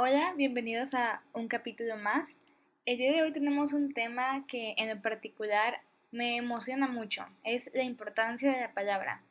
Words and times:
Hola, 0.00 0.32
bienvenidos 0.36 0.94
a 0.94 1.24
un 1.32 1.48
capítulo 1.48 1.96
más. 1.96 2.36
El 2.86 2.98
día 2.98 3.10
de 3.10 3.22
hoy 3.22 3.32
tenemos 3.32 3.72
un 3.72 3.92
tema 3.92 4.46
que 4.46 4.76
en 4.78 4.88
lo 4.88 5.02
particular 5.02 5.82
me 6.12 6.36
emociona 6.36 6.86
mucho, 6.86 7.26
es 7.42 7.68
la 7.74 7.82
importancia 7.82 8.52
de 8.52 8.60
la 8.60 8.72
palabra. 8.72 9.24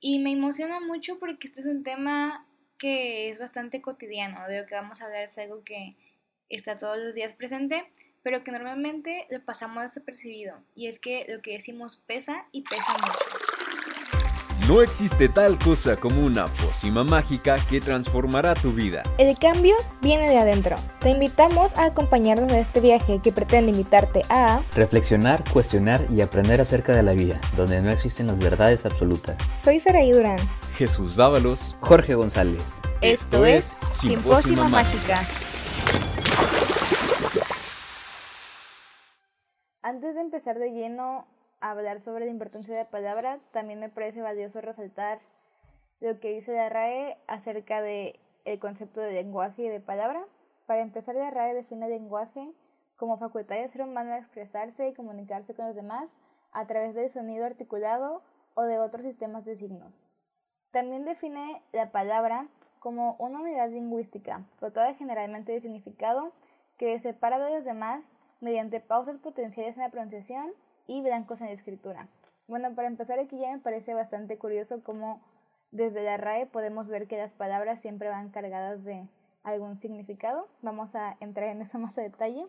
Y 0.00 0.20
me 0.20 0.32
emociona 0.32 0.80
mucho 0.80 1.18
porque 1.18 1.48
este 1.48 1.60
es 1.60 1.66
un 1.66 1.82
tema 1.82 2.46
que 2.78 3.28
es 3.28 3.38
bastante 3.38 3.82
cotidiano, 3.82 4.48
de 4.48 4.62
lo 4.62 4.66
que 4.66 4.76
vamos 4.76 5.02
a 5.02 5.04
hablar 5.04 5.24
es 5.24 5.36
algo 5.36 5.62
que 5.62 5.94
está 6.48 6.78
todos 6.78 6.96
los 6.96 7.14
días 7.14 7.34
presente, 7.34 7.84
pero 8.22 8.42
que 8.42 8.50
normalmente 8.50 9.26
lo 9.28 9.44
pasamos 9.44 9.82
desapercibido. 9.82 10.56
Y 10.74 10.86
es 10.86 10.98
que 10.98 11.26
lo 11.28 11.42
que 11.42 11.52
decimos 11.52 11.96
pesa 11.96 12.46
y 12.50 12.62
pesa 12.62 12.94
mucho. 12.94 13.37
No 14.68 14.82
existe 14.82 15.30
tal 15.30 15.58
cosa 15.58 15.96
como 15.96 16.26
una 16.26 16.46
pócima 16.46 17.02
mágica 17.02 17.56
que 17.70 17.80
transformará 17.80 18.52
tu 18.52 18.70
vida. 18.70 19.02
El 19.16 19.38
cambio 19.38 19.74
viene 20.02 20.28
de 20.28 20.36
adentro. 20.36 20.76
Te 21.00 21.08
invitamos 21.08 21.74
a 21.78 21.86
acompañarnos 21.86 22.52
en 22.52 22.56
este 22.56 22.82
viaje 22.82 23.18
que 23.22 23.32
pretende 23.32 23.70
invitarte 23.70 24.26
a 24.28 24.60
reflexionar, 24.74 25.42
cuestionar 25.54 26.02
y 26.10 26.20
aprender 26.20 26.60
acerca 26.60 26.94
de 26.94 27.02
la 27.02 27.12
vida, 27.14 27.40
donde 27.56 27.80
no 27.80 27.88
existen 27.88 28.26
las 28.26 28.36
verdades 28.36 28.84
absolutas. 28.84 29.38
Soy 29.58 29.80
Saraí 29.80 30.12
Durán. 30.12 30.38
Jesús 30.76 31.16
Dávalos. 31.16 31.74
Jorge 31.80 32.14
González. 32.14 32.62
Esto, 33.00 33.46
es 33.46 33.74
Simpósima 33.90 34.68
Mágica. 34.68 35.26
Antes 39.80 40.14
de 40.14 40.20
empezar 40.20 40.58
de 40.58 40.72
lleno 40.72 41.24
hablar 41.60 42.00
sobre 42.00 42.24
la 42.24 42.30
importancia 42.30 42.74
de 42.74 42.84
la 42.84 42.90
palabra, 42.90 43.40
también 43.52 43.80
me 43.80 43.88
parece 43.88 44.22
valioso 44.22 44.60
resaltar 44.60 45.20
lo 46.00 46.20
que 46.20 46.32
dice 46.32 46.52
la 46.52 46.68
RAE 46.68 47.18
acerca 47.26 47.82
de 47.82 48.20
el 48.44 48.58
concepto 48.58 49.00
de 49.00 49.12
lenguaje 49.12 49.64
y 49.64 49.68
de 49.68 49.80
palabra. 49.80 50.24
Para 50.66 50.80
empezar, 50.80 51.14
la 51.14 51.30
RAE 51.30 51.54
define 51.54 51.86
el 51.86 51.92
lenguaje 51.92 52.52
como 52.96 53.18
facultad 53.18 53.56
de 53.56 53.68
ser 53.68 53.82
humano 53.82 54.12
de 54.12 54.18
expresarse 54.18 54.88
y 54.88 54.94
comunicarse 54.94 55.54
con 55.54 55.66
los 55.66 55.74
demás 55.74 56.16
a 56.52 56.66
través 56.66 56.94
del 56.94 57.10
sonido 57.10 57.44
articulado 57.46 58.22
o 58.54 58.62
de 58.62 58.78
otros 58.78 59.04
sistemas 59.04 59.44
de 59.44 59.56
signos. 59.56 60.06
También 60.70 61.04
define 61.04 61.62
la 61.72 61.90
palabra 61.92 62.48
como 62.78 63.16
una 63.18 63.40
unidad 63.40 63.70
lingüística, 63.70 64.42
dotada 64.60 64.94
generalmente 64.94 65.52
de 65.52 65.60
significado, 65.60 66.32
que 66.76 66.98
separa 67.00 67.38
de 67.38 67.54
los 67.54 67.64
demás 67.64 68.04
mediante 68.40 68.80
pausas 68.80 69.18
potenciales 69.18 69.76
en 69.76 69.82
la 69.82 69.90
pronunciación 69.90 70.52
y 70.88 71.00
blancos 71.02 71.40
en 71.40 71.46
la 71.46 71.52
escritura. 71.52 72.08
Bueno, 72.48 72.74
para 72.74 72.88
empezar 72.88 73.20
aquí 73.20 73.38
ya 73.38 73.52
me 73.52 73.60
parece 73.60 73.94
bastante 73.94 74.38
curioso 74.38 74.82
cómo 74.82 75.22
desde 75.70 76.02
la 76.02 76.16
RAE 76.16 76.46
podemos 76.46 76.88
ver 76.88 77.06
que 77.06 77.18
las 77.18 77.34
palabras 77.34 77.80
siempre 77.80 78.08
van 78.08 78.30
cargadas 78.30 78.82
de 78.82 79.06
algún 79.44 79.78
significado. 79.78 80.48
Vamos 80.62 80.94
a 80.94 81.16
entrar 81.20 81.50
en 81.50 81.62
eso 81.62 81.78
más 81.78 81.96
a 81.98 82.02
detalle. 82.02 82.46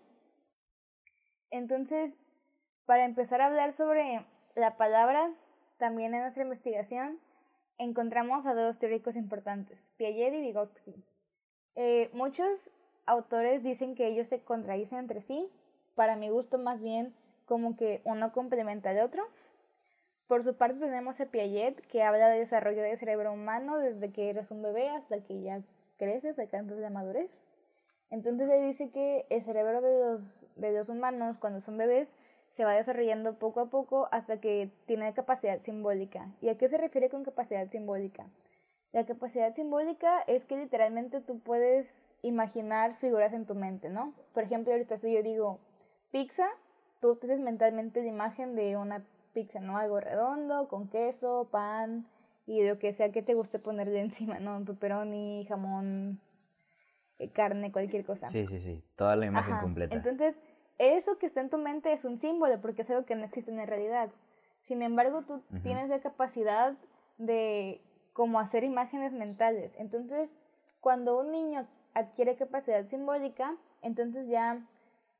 Entonces, 1.51 2.17
para 2.85 3.05
empezar 3.05 3.41
a 3.41 3.47
hablar 3.47 3.73
sobre 3.73 4.25
la 4.55 4.77
palabra, 4.77 5.31
también 5.77 6.13
en 6.13 6.21
nuestra 6.21 6.43
investigación 6.43 7.19
encontramos 7.77 8.45
a 8.45 8.53
dos 8.53 8.79
teóricos 8.79 9.15
importantes, 9.15 9.79
Piaget 9.97 10.33
y 10.33 10.41
Vygotsky. 10.41 11.03
Eh, 11.75 12.09
muchos 12.13 12.71
autores 13.05 13.63
dicen 13.63 13.95
que 13.95 14.07
ellos 14.07 14.27
se 14.27 14.43
contradicen 14.43 14.99
entre 14.99 15.21
sí. 15.21 15.49
Para 15.95 16.15
mi 16.15 16.29
gusto, 16.29 16.57
más 16.57 16.81
bien, 16.81 17.15
como 17.49 17.75
que 17.75 18.01
uno 18.05 18.31
complementa 18.31 18.91
al 18.91 18.99
otro. 18.99 19.27
Por 20.27 20.43
su 20.43 20.55
parte 20.55 20.79
tenemos 20.79 21.19
a 21.19 21.25
Piaget, 21.25 21.81
que 21.87 22.03
habla 22.03 22.29
de 22.29 22.37
desarrollo 22.37 22.83
del 22.83 22.95
cerebro 22.99 23.33
humano 23.33 23.79
desde 23.79 24.11
que 24.13 24.29
eres 24.29 24.51
un 24.51 24.61
bebé 24.61 24.87
hasta 24.89 25.23
que 25.23 25.41
ya 25.41 25.63
creces, 25.97 26.37
alcanzas 26.37 26.77
la 26.77 26.91
madurez. 26.91 27.41
Entonces 28.11 28.47
él 28.51 28.67
dice 28.67 28.91
que 28.91 29.25
el 29.31 29.43
cerebro 29.43 29.81
de 29.81 30.05
los, 30.05 30.47
de 30.57 30.71
los 30.73 30.89
humanos 30.89 31.39
cuando 31.39 31.59
son 31.59 31.75
bebés 31.79 32.15
se 32.51 32.65
va 32.65 32.73
desarrollando 32.73 33.39
poco 33.39 33.61
a 33.61 33.69
poco 33.71 34.07
hasta 34.11 34.39
que 34.39 34.69
tiene 34.85 35.11
capacidad 35.15 35.59
simbólica. 35.59 36.29
¿Y 36.41 36.49
a 36.49 36.57
qué 36.57 36.69
se 36.69 36.77
refiere 36.77 37.09
con 37.09 37.23
capacidad 37.23 37.67
simbólica? 37.67 38.27
La 38.91 39.07
capacidad 39.07 39.51
simbólica 39.53 40.21
es 40.27 40.45
que 40.45 40.55
literalmente 40.55 41.19
tú 41.19 41.39
puedes 41.39 42.03
imaginar 42.21 42.95
figuras 42.97 43.33
en 43.33 43.47
tu 43.47 43.55
mente, 43.55 43.89
¿no? 43.89 44.13
Por 44.33 44.43
ejemplo, 44.43 44.71
ahorita 44.71 44.99
si 44.99 45.11
yo 45.11 45.23
digo 45.23 45.59
pizza, 46.11 46.47
tú 46.99 47.15
tienes 47.15 47.39
mentalmente 47.39 48.01
la 48.01 48.07
imagen 48.07 48.55
de 48.55 48.77
una 48.77 49.03
pizza, 49.33 49.59
¿no? 49.59 49.77
Algo 49.77 49.99
redondo, 49.99 50.67
con 50.67 50.89
queso, 50.89 51.47
pan 51.51 52.07
y 52.45 52.67
lo 52.67 52.79
que 52.79 52.93
sea 52.93 53.11
que 53.11 53.21
te 53.21 53.33
guste 53.33 53.59
ponerle 53.59 54.01
encima, 54.01 54.39
¿no? 54.39 54.63
Pepperoni, 54.65 55.45
jamón, 55.47 56.19
eh, 57.19 57.29
carne, 57.29 57.71
cualquier 57.71 58.05
cosa. 58.05 58.27
Sí, 58.27 58.47
sí, 58.47 58.59
sí, 58.59 58.83
toda 58.95 59.15
la 59.15 59.25
imagen 59.25 59.57
completa. 59.59 59.95
Entonces, 59.95 60.39
eso 60.77 61.17
que 61.17 61.25
está 61.25 61.41
en 61.41 61.49
tu 61.49 61.57
mente 61.57 61.91
es 61.91 62.05
un 62.05 62.17
símbolo 62.17 62.59
porque 62.61 62.83
es 62.83 62.89
algo 62.89 63.05
que 63.05 63.15
no 63.15 63.25
existe 63.25 63.51
en 63.51 63.57
la 63.57 63.65
realidad. 63.65 64.09
Sin 64.61 64.81
embargo, 64.81 65.23
tú 65.23 65.41
tienes 65.63 65.89
la 65.89 65.99
capacidad 65.99 66.75
de 67.17 67.81
como 68.13 68.39
hacer 68.39 68.63
imágenes 68.63 69.13
mentales. 69.13 69.71
Entonces, 69.77 70.33
cuando 70.81 71.19
un 71.19 71.31
niño 71.31 71.67
adquiere 71.93 72.35
capacidad 72.35 72.85
simbólica, 72.85 73.55
entonces 73.81 74.27
ya 74.27 74.65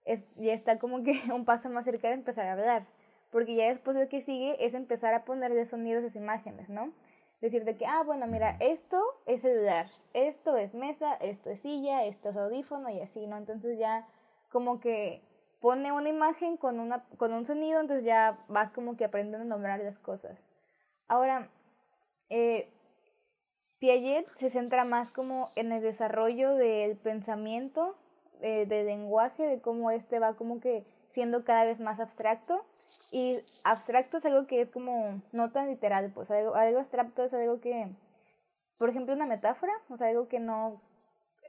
ya 0.06 0.54
está 0.54 0.80
como 0.80 1.04
que 1.04 1.20
un 1.34 1.46
paso 1.46 1.70
más 1.70 1.86
cerca 1.86 2.08
de 2.08 2.16
empezar 2.16 2.48
a 2.48 2.54
hablar. 2.54 2.88
Porque 3.32 3.56
ya 3.56 3.70
después 3.70 3.96
lo 3.96 4.10
que 4.10 4.22
sigue 4.22 4.64
es 4.66 4.74
empezar 4.74 5.14
a 5.14 5.24
ponerle 5.24 5.66
sonidos 5.66 6.04
a 6.04 6.08
esas 6.08 6.16
imágenes, 6.16 6.70
¿no? 6.70 6.94
Decir 7.42 7.64
de 7.64 7.78
que, 7.78 7.86
ah, 7.86 8.04
bueno, 8.04 8.28
mira, 8.28 8.58
esto 8.60 9.02
es 9.26 9.42
celular, 9.42 9.88
esto 10.14 10.58
es 10.58 10.74
mesa, 10.74 11.14
esto 11.16 11.52
es 11.52 11.62
silla, 11.62 12.04
esto 12.06 12.30
es 12.30 12.38
audífono 12.38 12.90
y 12.90 13.00
así, 13.00 13.28
¿no? 13.28 13.38
Entonces 13.38 13.78
ya 13.78 14.08
como 14.50 14.80
que 14.80 15.22
pone 15.62 15.92
una 15.92 16.10
imagen 16.10 16.58
con, 16.58 16.80
una, 16.80 17.06
con 17.18 17.34
un 17.34 17.46
sonido, 17.46 17.80
entonces 17.80 18.04
ya 18.04 18.44
vas 18.48 18.72
como 18.72 18.98
que 18.98 19.06
aprendiendo 19.06 19.46
a 19.46 19.50
nombrar 19.50 19.80
las 19.80 20.00
cosas. 20.00 20.38
Ahora, 21.08 21.50
eh, 22.30 22.72
Piaget 23.80 24.28
se 24.36 24.50
centra 24.50 24.84
más 24.84 25.12
como 25.12 25.50
en 25.56 25.72
el 25.72 25.82
desarrollo 25.82 26.56
del 26.56 26.98
pensamiento 26.98 27.96
eh, 28.42 28.66
de 28.66 28.84
lenguaje, 28.84 29.48
de 29.48 29.62
cómo 29.62 29.92
este 29.92 30.20
va 30.20 30.36
como 30.36 30.60
que 30.60 30.86
siendo 31.12 31.44
cada 31.44 31.66
vez 31.66 31.80
más 31.80 32.00
abstracto. 32.00 32.66
Y 33.12 33.40
abstracto 33.64 34.18
es 34.18 34.26
algo 34.26 34.48
que 34.48 34.62
es 34.62 34.70
como 34.70 35.22
no 35.32 35.52
tan 35.52 35.68
literal, 35.68 36.12
pues 36.14 36.32
algo, 36.32 36.56
algo 36.56 36.80
abstracto 36.80 37.24
es 37.24 37.34
algo 37.34 37.60
que, 37.60 37.88
por 38.78 38.90
ejemplo, 38.90 39.14
una 39.14 39.28
metáfora, 39.28 39.74
o 39.90 39.98
sea, 39.98 40.08
algo 40.08 40.28
que 40.28 40.40
no 40.40 40.82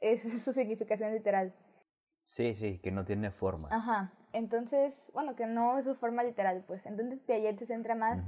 es 0.01 0.23
su 0.45 0.53
significación 0.53 1.13
literal. 1.13 1.55
Sí, 2.25 2.55
sí, 2.55 2.79
que 2.79 2.93
no 2.93 3.05
tiene 3.05 3.31
forma. 3.31 3.69
Ajá, 3.73 4.13
entonces, 4.33 5.11
bueno, 5.15 5.35
que 5.35 5.47
no 5.47 5.79
es 5.79 5.85
su 5.85 5.95
forma 5.95 6.23
literal, 6.23 6.63
pues. 6.67 6.87
Entonces 6.87 7.21
Piaget 7.21 7.59
se 7.59 7.67
centra 7.67 7.95
más 7.95 8.23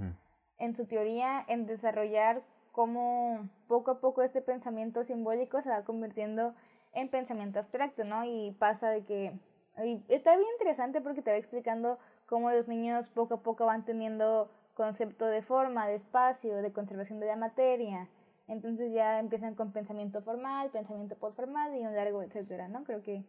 en 0.58 0.74
su 0.74 0.86
teoría, 0.86 1.44
en 1.48 1.66
desarrollar 1.66 2.42
cómo 2.72 3.48
poco 3.68 3.92
a 3.92 4.00
poco 4.00 4.22
este 4.22 4.40
pensamiento 4.40 5.04
simbólico 5.04 5.60
se 5.60 5.70
va 5.70 5.84
convirtiendo 5.84 6.54
en 6.92 7.08
pensamiento 7.08 7.58
abstracto, 7.58 8.04
¿no? 8.04 8.24
Y 8.24 8.52
pasa 8.58 8.90
de 8.90 9.04
que... 9.04 9.38
Y 9.84 10.04
está 10.08 10.36
bien 10.36 10.48
interesante 10.52 11.00
porque 11.00 11.22
te 11.22 11.30
va 11.30 11.36
explicando 11.36 11.98
cómo 12.26 12.50
los 12.50 12.68
niños 12.68 13.08
poco 13.08 13.34
a 13.34 13.42
poco 13.42 13.66
van 13.66 13.84
teniendo 13.84 14.50
concepto 14.74 15.26
de 15.26 15.42
forma, 15.42 15.86
de 15.86 15.94
espacio, 15.94 16.56
de 16.56 16.72
conservación 16.72 17.20
de 17.20 17.26
la 17.26 17.36
materia. 17.36 18.08
Entonces 18.48 18.92
ya 18.92 19.18
empiezan 19.18 19.54
con 19.54 19.72
pensamiento 19.72 20.22
formal, 20.22 20.70
pensamiento 20.70 21.16
postformal 21.16 21.74
y 21.74 21.86
un 21.86 21.94
largo 21.94 22.22
etcétera, 22.22 22.68
¿no? 22.68 22.84
Creo 22.84 23.02
que 23.02 23.24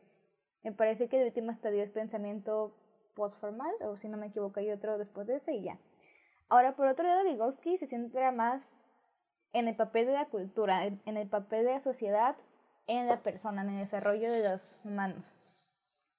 me 0.63 0.71
parece 0.71 1.07
que 1.07 1.21
el 1.21 1.27
último 1.27 1.51
estadio 1.51 1.83
es 1.83 1.91
pensamiento 1.91 2.75
postformal, 3.13 3.73
o 3.81 3.95
si 3.95 4.09
no 4.09 4.17
me 4.17 4.27
equivoco 4.27 4.59
hay 4.59 4.71
otro 4.71 4.97
después 4.97 5.27
de 5.27 5.35
ese 5.35 5.53
y 5.53 5.63
ya. 5.63 5.77
Ahora, 6.49 6.75
por 6.75 6.87
otro 6.87 7.05
lado, 7.05 7.23
Vygotsky 7.23 7.77
se 7.77 7.87
centra 7.87 8.31
más 8.31 8.67
en 9.53 9.67
el 9.67 9.75
papel 9.75 10.07
de 10.07 10.13
la 10.13 10.25
cultura, 10.25 10.85
en 10.85 11.17
el 11.17 11.27
papel 11.27 11.65
de 11.65 11.73
la 11.73 11.81
sociedad 11.81 12.35
en 12.87 13.07
la 13.07 13.21
persona, 13.21 13.61
en 13.61 13.69
el 13.69 13.79
desarrollo 13.79 14.31
de 14.31 14.49
los 14.49 14.77
humanos. 14.83 15.33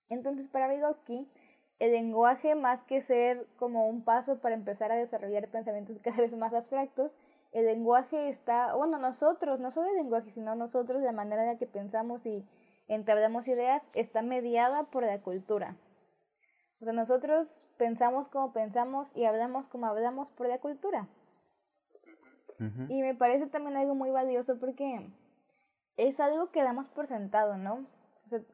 Entonces, 0.08 0.48
para 0.48 0.68
Vygotsky, 0.68 1.28
el 1.78 1.92
lenguaje, 1.92 2.54
más 2.54 2.82
que 2.82 3.02
ser 3.02 3.46
como 3.56 3.88
un 3.88 4.04
paso 4.04 4.38
para 4.38 4.54
empezar 4.54 4.92
a 4.92 4.96
desarrollar 4.96 5.48
pensamientos 5.48 5.98
cada 6.02 6.18
vez 6.18 6.34
más 6.36 6.54
abstractos, 6.54 7.18
el 7.52 7.66
lenguaje 7.66 8.28
está, 8.28 8.74
bueno, 8.74 8.98
nosotros, 8.98 9.60
no 9.60 9.70
solo 9.70 9.88
el 9.88 9.96
lenguaje, 9.96 10.30
sino 10.32 10.54
nosotros, 10.56 11.02
la 11.02 11.12
manera 11.12 11.42
en 11.42 11.48
la 11.48 11.58
que 11.58 11.66
pensamos 11.66 12.26
y 12.26 12.44
entablamos 12.88 13.46
ideas, 13.48 13.82
está 13.94 14.22
mediada 14.22 14.84
por 14.84 15.04
la 15.04 15.18
cultura. 15.20 15.76
O 16.80 16.84
sea, 16.84 16.92
nosotros 16.92 17.64
pensamos 17.78 18.28
como 18.28 18.52
pensamos 18.52 19.16
y 19.16 19.24
hablamos 19.24 19.68
como 19.68 19.86
hablamos 19.86 20.32
por 20.32 20.48
la 20.48 20.58
cultura. 20.58 21.08
Y 22.88 23.02
me 23.02 23.14
parece 23.14 23.46
también 23.46 23.76
algo 23.76 23.94
muy 23.94 24.10
valioso 24.10 24.58
porque 24.58 25.10
es 25.96 26.20
algo 26.20 26.50
que 26.50 26.62
damos 26.62 26.88
por 26.88 27.06
sentado, 27.06 27.56
¿no? 27.56 27.86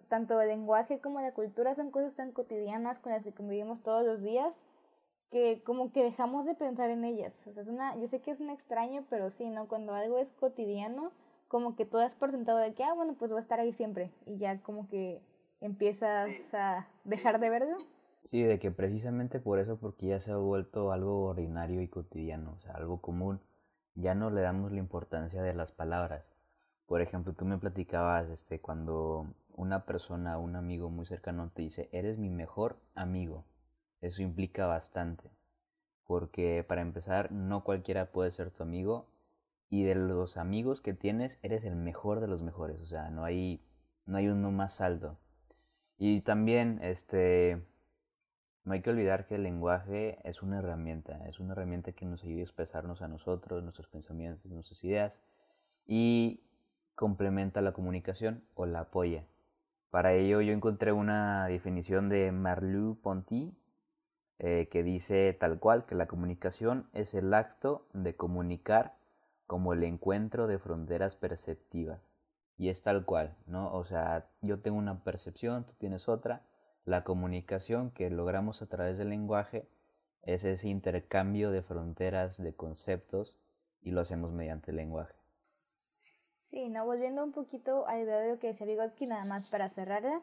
tanto 0.09 0.39
el 0.41 0.49
lenguaje 0.49 1.01
como 1.01 1.21
la 1.21 1.33
cultura 1.33 1.75
son 1.75 1.91
cosas 1.91 2.15
tan 2.15 2.33
cotidianas 2.33 2.99
con 2.99 3.13
las 3.13 3.23
que 3.23 3.33
convivimos 3.33 3.83
todos 3.83 4.05
los 4.05 4.21
días 4.21 4.63
que 5.31 5.63
como 5.65 5.93
que 5.93 6.03
dejamos 6.03 6.45
de 6.45 6.55
pensar 6.55 6.91
en 6.91 7.05
ellas. 7.05 7.47
O 7.47 7.53
sea, 7.53 7.63
es 7.63 7.69
una, 7.69 7.97
yo 7.97 8.09
sé 8.09 8.21
que 8.21 8.33
es 8.33 8.41
un 8.41 8.51
extraño, 8.51 9.05
pero 9.09 9.31
sí, 9.31 9.49
¿no? 9.49 9.69
Cuando 9.69 9.95
algo 9.95 10.19
es 10.19 10.33
cotidiano, 10.33 11.13
como 11.49 11.77
que 11.77 11.87
todo 11.87 12.03
es 12.03 12.15
por 12.15 12.33
sentado 12.33 12.59
de 12.59 12.75
que, 12.75 12.85
ah, 12.85 12.95
bueno, 12.95 13.15
pues 13.19 13.33
va 13.33 13.37
a 13.37 13.41
estar 13.41 13.61
ahí 13.61 13.73
siempre. 13.73 14.11
Y 14.27 14.39
ya 14.39 14.61
como 14.61 14.89
que 14.89 15.23
empiezas 15.61 16.29
a 16.53 16.89
dejar 17.05 17.39
de 17.39 17.51
verlo. 17.51 17.77
Sí, 18.25 18.43
de 18.43 18.59
que 18.59 18.71
precisamente 18.71 19.39
por 19.39 19.61
eso, 19.61 19.79
porque 19.79 20.09
ya 20.09 20.21
se 20.21 20.33
ha 20.33 20.37
vuelto 20.37 20.93
algo 20.93 21.27
ordinario 21.27 21.81
y 21.81 21.89
cotidiano, 21.89 22.53
o 22.53 22.61
sea, 22.61 22.73
algo 22.73 23.01
común, 23.01 23.41
ya 23.95 24.15
no 24.15 24.31
le 24.31 24.43
damos 24.43 24.73
la 24.73 24.79
importancia 24.79 25.43
de 25.43 25.55
las 25.55 25.73
palabras. 25.73 26.30
Por 26.91 27.03
ejemplo, 27.03 27.33
tú 27.35 27.45
me 27.45 27.57
platicabas 27.57 28.29
este, 28.31 28.61
cuando 28.61 29.33
una 29.55 29.87
persona, 29.87 30.39
un 30.39 30.57
amigo 30.57 30.91
muy 30.91 31.07
cercano 31.07 31.49
te 31.55 31.63
dice, 31.63 31.89
eres 31.93 32.19
mi 32.19 32.31
mejor 32.31 32.81
amigo. 32.97 33.45
Eso 34.01 34.23
implica 34.23 34.67
bastante, 34.67 35.31
porque 36.05 36.65
para 36.67 36.81
empezar, 36.81 37.31
no 37.31 37.63
cualquiera 37.63 38.11
puede 38.11 38.33
ser 38.33 38.51
tu 38.51 38.65
amigo 38.65 39.07
y 39.69 39.85
de 39.85 39.95
los 39.95 40.37
amigos 40.37 40.81
que 40.81 40.93
tienes, 40.93 41.39
eres 41.43 41.65
el 41.65 41.77
mejor 41.77 42.19
de 42.19 42.27
los 42.27 42.43
mejores, 42.43 42.81
o 42.81 42.87
sea, 42.87 43.09
no 43.09 43.23
hay, 43.23 43.65
no 44.05 44.17
hay 44.17 44.27
uno 44.27 44.51
más 44.51 44.81
alto. 44.81 45.17
Y 45.97 46.23
también, 46.23 46.81
este, 46.83 47.65
no 48.65 48.73
hay 48.73 48.83
que 48.83 48.91
olvidar 48.91 49.29
que 49.29 49.37
el 49.37 49.45
lenguaje 49.45 50.19
es 50.29 50.43
una 50.43 50.59
herramienta, 50.59 51.25
es 51.29 51.39
una 51.39 51.53
herramienta 51.53 51.93
que 51.93 52.05
nos 52.05 52.25
ayuda 52.25 52.41
a 52.41 52.43
expresarnos 52.43 53.01
a 53.01 53.07
nosotros, 53.07 53.63
nuestros 53.63 53.87
pensamientos, 53.87 54.51
nuestras 54.51 54.83
ideas 54.83 55.23
y 55.87 56.41
complementa 57.00 57.62
la 57.62 57.73
comunicación 57.73 58.44
o 58.55 58.67
la 58.67 58.81
apoya. 58.81 59.25
Para 59.88 60.12
ello 60.12 60.43
yo 60.43 60.52
encontré 60.52 60.93
una 60.93 61.47
definición 61.47 62.11
de 62.11 62.31
Marleau-Ponty 62.31 63.55
eh, 64.38 64.69
que 64.70 64.82
dice 64.82 65.32
tal 65.32 65.58
cual 65.58 65.87
que 65.87 65.94
la 65.94 66.06
comunicación 66.06 66.91
es 66.93 67.14
el 67.14 67.32
acto 67.32 67.87
de 67.94 68.17
comunicar 68.17 68.99
como 69.47 69.73
el 69.73 69.82
encuentro 69.85 70.47
de 70.47 70.58
fronteras 70.58 71.17
perceptivas. 71.17 72.02
Y 72.58 72.69
es 72.69 72.82
tal 72.82 73.06
cual, 73.06 73.35
¿no? 73.47 73.73
O 73.73 73.87
sea, 73.87 74.26
yo 74.43 74.61
tengo 74.61 74.76
una 74.76 75.02
percepción, 75.02 75.64
tú 75.64 75.73
tienes 75.79 76.06
otra. 76.06 76.43
La 76.85 77.02
comunicación 77.02 77.93
que 77.93 78.11
logramos 78.11 78.61
a 78.61 78.67
través 78.67 78.99
del 78.99 79.08
lenguaje 79.08 79.67
es 80.23 80.44
ese 80.44 80.69
intercambio 80.69 81.50
de 81.50 81.62
fronteras, 81.62 82.37
de 82.37 82.52
conceptos, 82.52 83.38
y 83.81 83.93
lo 83.93 84.02
hacemos 84.02 84.32
mediante 84.32 84.73
el 84.73 84.76
lenguaje. 84.76 85.20
Sí, 86.50 86.69
no, 86.69 86.85
volviendo 86.85 87.23
un 87.23 87.31
poquito 87.31 87.87
a 87.87 87.93
la 87.94 88.00
idea 88.00 88.19
de 88.19 88.31
lo 88.31 88.41
que 88.41 88.49
decía 88.49 88.67
Vygotsky, 88.67 89.06
nada 89.06 89.25
más 89.25 89.47
para 89.47 89.69
cerrarla. 89.69 90.20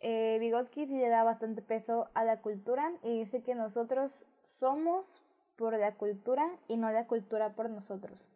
Eh, 0.00 0.38
Vygotsky 0.40 0.86
sí 0.86 0.98
le 0.98 1.08
da 1.08 1.22
bastante 1.22 1.62
peso 1.62 2.08
a 2.14 2.24
la 2.24 2.40
cultura 2.40 2.92
y 3.04 3.20
dice 3.20 3.44
que 3.44 3.54
nosotros 3.54 4.26
somos 4.42 5.22
por 5.54 5.78
la 5.78 5.94
cultura 5.94 6.50
y 6.66 6.78
no 6.78 6.90
la 6.90 7.06
cultura 7.06 7.54
por 7.54 7.70
nosotros. 7.70 8.28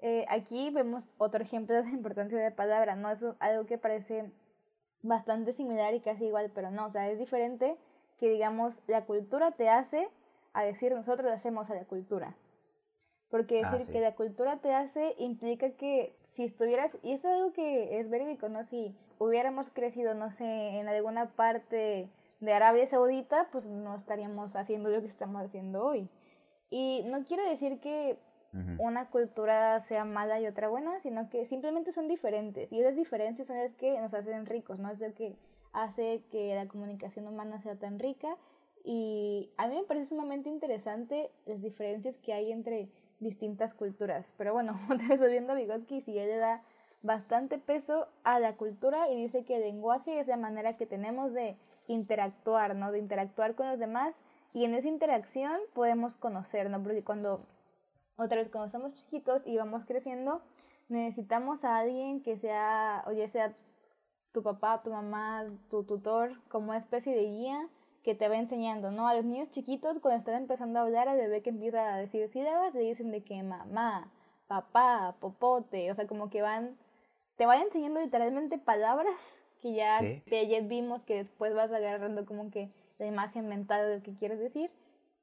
Eh, 0.00 0.26
aquí 0.28 0.70
vemos 0.70 1.06
otro 1.16 1.44
ejemplo 1.44 1.76
de 1.76 1.84
la 1.84 1.90
importancia 1.90 2.38
de 2.38 2.50
la 2.50 2.56
palabra, 2.56 2.96
¿no? 2.96 3.08
Es 3.08 3.24
algo 3.38 3.66
que 3.66 3.78
parece 3.78 4.32
bastante 5.02 5.52
similar 5.52 5.94
y 5.94 6.00
casi 6.00 6.24
igual, 6.24 6.50
pero 6.52 6.72
no, 6.72 6.86
o 6.86 6.90
sea, 6.90 7.08
es 7.08 7.20
diferente 7.20 7.78
que 8.18 8.30
digamos 8.30 8.80
la 8.88 9.04
cultura 9.04 9.52
te 9.52 9.68
hace 9.68 10.10
a 10.54 10.64
decir 10.64 10.92
nosotros 10.92 11.30
hacemos 11.30 11.70
a 11.70 11.76
la 11.76 11.84
cultura. 11.84 12.34
Porque 13.30 13.62
ah, 13.64 13.72
decir 13.72 13.92
que 13.92 14.00
la 14.00 14.14
cultura 14.14 14.56
te 14.56 14.72
hace 14.74 15.14
implica 15.18 15.70
que 15.70 16.14
si 16.24 16.44
estuvieras, 16.44 16.96
y 17.02 17.12
es 17.12 17.24
algo 17.24 17.52
que 17.52 17.98
es 17.98 18.08
verídico, 18.08 18.48
¿no? 18.48 18.64
Si 18.64 18.94
hubiéramos 19.18 19.70
crecido, 19.70 20.14
no 20.14 20.30
sé, 20.30 20.44
en 20.44 20.88
alguna 20.88 21.30
parte 21.30 22.08
de 22.40 22.52
Arabia 22.52 22.86
Saudita, 22.86 23.48
pues 23.50 23.66
no 23.66 23.94
estaríamos 23.94 24.56
haciendo 24.56 24.88
lo 24.88 25.00
que 25.00 25.08
estamos 25.08 25.42
haciendo 25.42 25.84
hoy. 25.84 26.08
Y 26.70 27.02
no 27.06 27.24
quiero 27.24 27.48
decir 27.48 27.80
que 27.80 28.18
una 28.78 29.10
cultura 29.10 29.78
sea 29.80 30.04
mala 30.04 30.40
y 30.40 30.46
otra 30.46 30.68
buena, 30.68 30.98
sino 31.00 31.28
que 31.28 31.44
simplemente 31.44 31.92
son 31.92 32.08
diferentes. 32.08 32.72
Y 32.72 32.80
esas 32.80 32.96
diferencias 32.96 33.48
son 33.48 33.58
las 33.58 33.74
que 33.74 34.00
nos 34.00 34.14
hacen 34.14 34.46
ricos, 34.46 34.78
¿no? 34.78 34.90
Es 34.90 35.00
lo 35.00 35.12
que 35.14 35.36
hace 35.72 36.22
que 36.30 36.54
la 36.54 36.66
comunicación 36.66 37.26
humana 37.26 37.60
sea 37.60 37.76
tan 37.76 37.98
rica. 37.98 38.36
Y 38.84 39.50
a 39.58 39.68
mí 39.68 39.76
me 39.76 39.82
parece 39.82 40.06
sumamente 40.06 40.48
interesante 40.48 41.30
las 41.46 41.60
diferencias 41.60 42.16
que 42.16 42.32
hay 42.32 42.50
entre 42.50 42.88
distintas 43.20 43.74
culturas. 43.74 44.32
Pero 44.36 44.52
bueno, 44.52 44.72
otra 44.90 45.08
vez 45.08 45.18
volviendo 45.18 45.52
a 45.52 45.56
Vygotsky, 45.56 46.00
sí, 46.00 46.18
él 46.18 46.28
le 46.28 46.36
da 46.36 46.62
bastante 47.02 47.58
peso 47.58 48.08
a 48.24 48.40
la 48.40 48.56
cultura 48.56 49.10
y 49.10 49.16
dice 49.16 49.44
que 49.44 49.56
el 49.56 49.62
lenguaje 49.62 50.18
es 50.18 50.26
la 50.26 50.36
manera 50.36 50.76
que 50.76 50.86
tenemos 50.86 51.32
de 51.32 51.56
interactuar, 51.86 52.74
¿no? 52.74 52.90
De 52.90 52.98
interactuar 52.98 53.54
con 53.54 53.68
los 53.68 53.78
demás 53.78 54.16
y 54.52 54.64
en 54.64 54.74
esa 54.74 54.88
interacción 54.88 55.60
podemos 55.74 56.16
conocer, 56.16 56.68
¿no? 56.70 56.82
Porque 56.82 57.04
cuando, 57.04 57.46
otra 58.16 58.38
vez, 58.38 58.48
cuando 58.50 58.66
estamos 58.66 58.94
chiquitos 58.94 59.46
y 59.46 59.56
vamos 59.56 59.84
creciendo, 59.84 60.42
necesitamos 60.88 61.64
a 61.64 61.78
alguien 61.78 62.22
que 62.22 62.36
sea, 62.36 63.04
oye, 63.06 63.28
sea 63.28 63.54
tu 64.32 64.42
papá, 64.42 64.82
tu 64.82 64.90
mamá, 64.90 65.46
tu 65.70 65.84
tutor, 65.84 66.40
como 66.48 66.70
una 66.70 66.78
especie 66.78 67.14
de 67.14 67.24
guía 67.24 67.68
que 68.08 68.14
te 68.14 68.30
va 68.30 68.38
enseñando, 68.38 68.90
¿no? 68.90 69.06
A 69.06 69.12
los 69.12 69.26
niños 69.26 69.50
chiquitos, 69.50 69.98
cuando 69.98 70.18
están 70.18 70.36
empezando 70.36 70.78
a 70.78 70.82
hablar, 70.82 71.10
al 71.10 71.18
bebé 71.18 71.42
que 71.42 71.50
empieza 71.50 71.92
a 71.92 71.98
decir 71.98 72.26
sílabas, 72.30 72.74
le 72.74 72.80
dicen 72.80 73.10
de 73.10 73.22
que 73.22 73.42
mamá, 73.42 74.10
papá, 74.46 75.16
popote, 75.20 75.90
o 75.90 75.94
sea, 75.94 76.06
como 76.06 76.30
que 76.30 76.40
van, 76.40 76.78
te 77.36 77.44
van 77.44 77.60
enseñando 77.60 78.00
literalmente 78.00 78.56
palabras 78.56 79.12
que 79.60 79.74
ya 79.74 80.00
de 80.00 80.38
ayer 80.38 80.62
vimos 80.62 81.02
que 81.02 81.16
después 81.16 81.54
vas 81.54 81.70
agarrando 81.70 82.24
como 82.24 82.50
que 82.50 82.70
la 82.98 83.04
imagen 83.04 83.46
mental 83.46 83.86
de 83.86 83.96
lo 83.98 84.02
que 84.02 84.14
quieres 84.14 84.38
decir, 84.38 84.70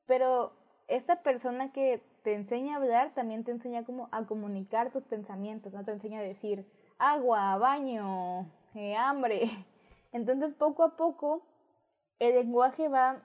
pero 0.06 0.54
esta 0.88 1.24
persona 1.24 1.72
que 1.72 2.04
te 2.22 2.36
enseña 2.36 2.76
a 2.76 2.78
hablar 2.78 3.16
también 3.16 3.44
te 3.44 3.50
enseña 3.50 3.84
como 3.84 4.10
a 4.12 4.28
comunicar 4.28 4.92
tus 4.92 5.06
pensamientos, 5.06 5.74
no 5.74 5.84
te 5.84 5.90
enseña 5.90 6.20
a 6.20 6.22
decir 6.22 6.68
agua, 7.00 7.58
baño, 7.58 8.48
eh, 8.76 8.96
hambre. 8.96 9.50
Entonces 10.12 10.54
poco 10.54 10.84
a 10.84 10.96
poco 10.96 11.42
el 12.20 12.36
lenguaje 12.36 12.88
va 12.88 13.22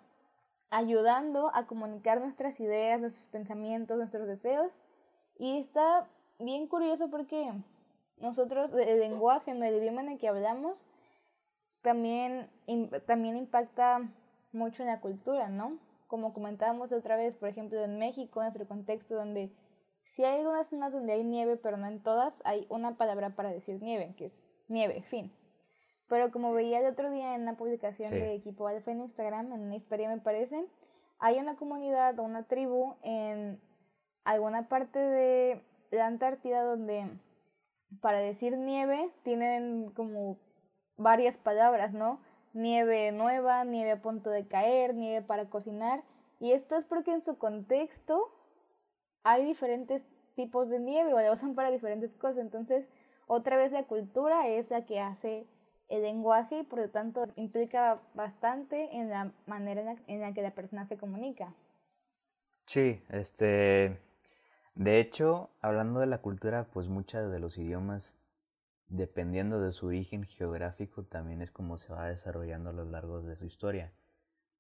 ayudando 0.71 1.51
a 1.55 1.67
comunicar 1.67 2.21
nuestras 2.21 2.61
ideas, 2.61 3.01
nuestros 3.01 3.27
pensamientos, 3.27 3.97
nuestros 3.97 4.27
deseos. 4.27 4.73
Y 5.39 5.59
está 5.59 6.09
bien 6.39 6.67
curioso 6.67 7.11
porque 7.11 7.53
nosotros, 8.19 8.73
el 8.73 9.01
lenguaje, 9.01 9.51
el 9.51 9.77
idioma 9.77 10.03
en 10.03 10.11
el 10.11 10.19
que 10.19 10.29
hablamos, 10.29 10.87
también, 11.83 12.51
también 13.07 13.37
impacta 13.37 14.11
mucho 14.53 14.83
en 14.83 14.89
la 14.89 15.01
cultura, 15.01 15.49
¿no? 15.49 15.79
Como 16.07 16.33
comentábamos 16.35 16.93
otra 16.93 17.17
vez, 17.17 17.35
por 17.35 17.49
ejemplo, 17.49 17.83
en 17.83 17.99
México, 17.99 18.41
en 18.41 18.47
nuestro 18.47 18.67
contexto, 18.67 19.15
donde 19.15 19.53
si 20.05 20.25
hay 20.25 20.41
algunas 20.41 20.69
zonas 20.69 20.93
donde 20.93 21.13
hay 21.13 21.25
nieve, 21.25 21.57
pero 21.57 21.77
no 21.77 21.87
en 21.87 22.03
todas, 22.03 22.43
hay 22.45 22.67
una 22.69 22.97
palabra 22.97 23.31
para 23.31 23.51
decir 23.51 23.81
nieve, 23.81 24.15
que 24.17 24.27
es 24.27 24.43
nieve, 24.69 25.03
fin. 25.03 25.33
Pero 26.11 26.33
como 26.33 26.53
veía 26.53 26.81
el 26.81 26.87
otro 26.87 27.09
día 27.09 27.37
en 27.37 27.43
una 27.43 27.57
publicación 27.57 28.11
de 28.11 28.35
Equipo 28.35 28.67
Alfa 28.67 28.91
en 28.91 29.03
Instagram, 29.03 29.53
en 29.53 29.61
una 29.61 29.77
historia 29.77 30.09
me 30.09 30.19
parece, 30.19 30.67
hay 31.21 31.39
una 31.39 31.55
comunidad 31.55 32.19
o 32.19 32.25
una 32.25 32.43
tribu 32.49 32.97
en 33.03 33.61
alguna 34.25 34.69
parte 34.69 34.99
de 34.99 35.63
la 35.93 36.07
Antártida 36.07 36.65
donde 36.65 37.09
para 38.01 38.19
decir 38.19 38.59
nieve 38.59 39.09
tienen 39.23 39.93
como 39.93 40.37
varias 40.97 41.39
palabras, 41.39 41.93
¿no? 41.93 42.21
Nieve 42.55 43.13
nueva, 43.13 43.63
nieve 43.63 43.93
a 43.93 44.03
punto 44.03 44.31
de 44.31 44.49
caer, 44.49 44.97
nieve 44.97 45.25
para 45.25 45.49
cocinar. 45.49 46.03
Y 46.41 46.51
esto 46.51 46.77
es 46.77 46.85
porque 46.87 47.13
en 47.13 47.23
su 47.23 47.39
contexto 47.39 48.35
hay 49.23 49.45
diferentes 49.45 50.09
tipos 50.35 50.69
de 50.69 50.81
nieve 50.81 51.15
o 51.15 51.21
la 51.21 51.31
usan 51.31 51.55
para 51.55 51.71
diferentes 51.71 52.13
cosas. 52.15 52.39
Entonces, 52.39 52.89
otra 53.29 53.57
vez 53.57 53.71
la 53.71 53.85
cultura 53.85 54.49
es 54.49 54.71
la 54.71 54.85
que 54.85 54.99
hace 54.99 55.47
el 55.91 56.03
lenguaje 56.03 56.61
y 56.61 56.63
por 56.63 56.79
lo 56.79 56.89
tanto 56.89 57.27
implica 57.37 58.01
bastante 58.15 58.97
en 58.97 59.11
la 59.11 59.33
manera 59.47 59.97
en 60.07 60.21
la, 60.21 60.33
que 60.33 60.41
la 60.41 60.53
persona 60.53 60.87
se 60.87 60.97
comunica. 60.97 61.53
Sí, 62.67 63.03
este, 63.11 63.99
de 64.75 65.01
hecho, 65.01 65.51
hablando 65.61 66.01
de 66.01 66.07
la 66.07 66.19
cultura, 66.19 66.69
pues 66.73 66.89
muchos 66.89 67.31
de 67.31 67.41
los 67.41 67.59
idiomas, 67.59 68.17
dependiendo 68.87 69.61
de 69.61 69.73
su 69.73 69.87
origen 69.87 70.25
geográfico, 70.25 71.03
también 71.03 71.43
es 71.43 71.51
como 71.51 71.77
se 71.77 71.93
va 71.93 72.07
desarrollando 72.07 72.71
a 72.71 72.73
lo 72.73 72.85
largo 72.85 73.21
de 73.21 73.35
su 73.35 73.45
historia. 73.45 73.93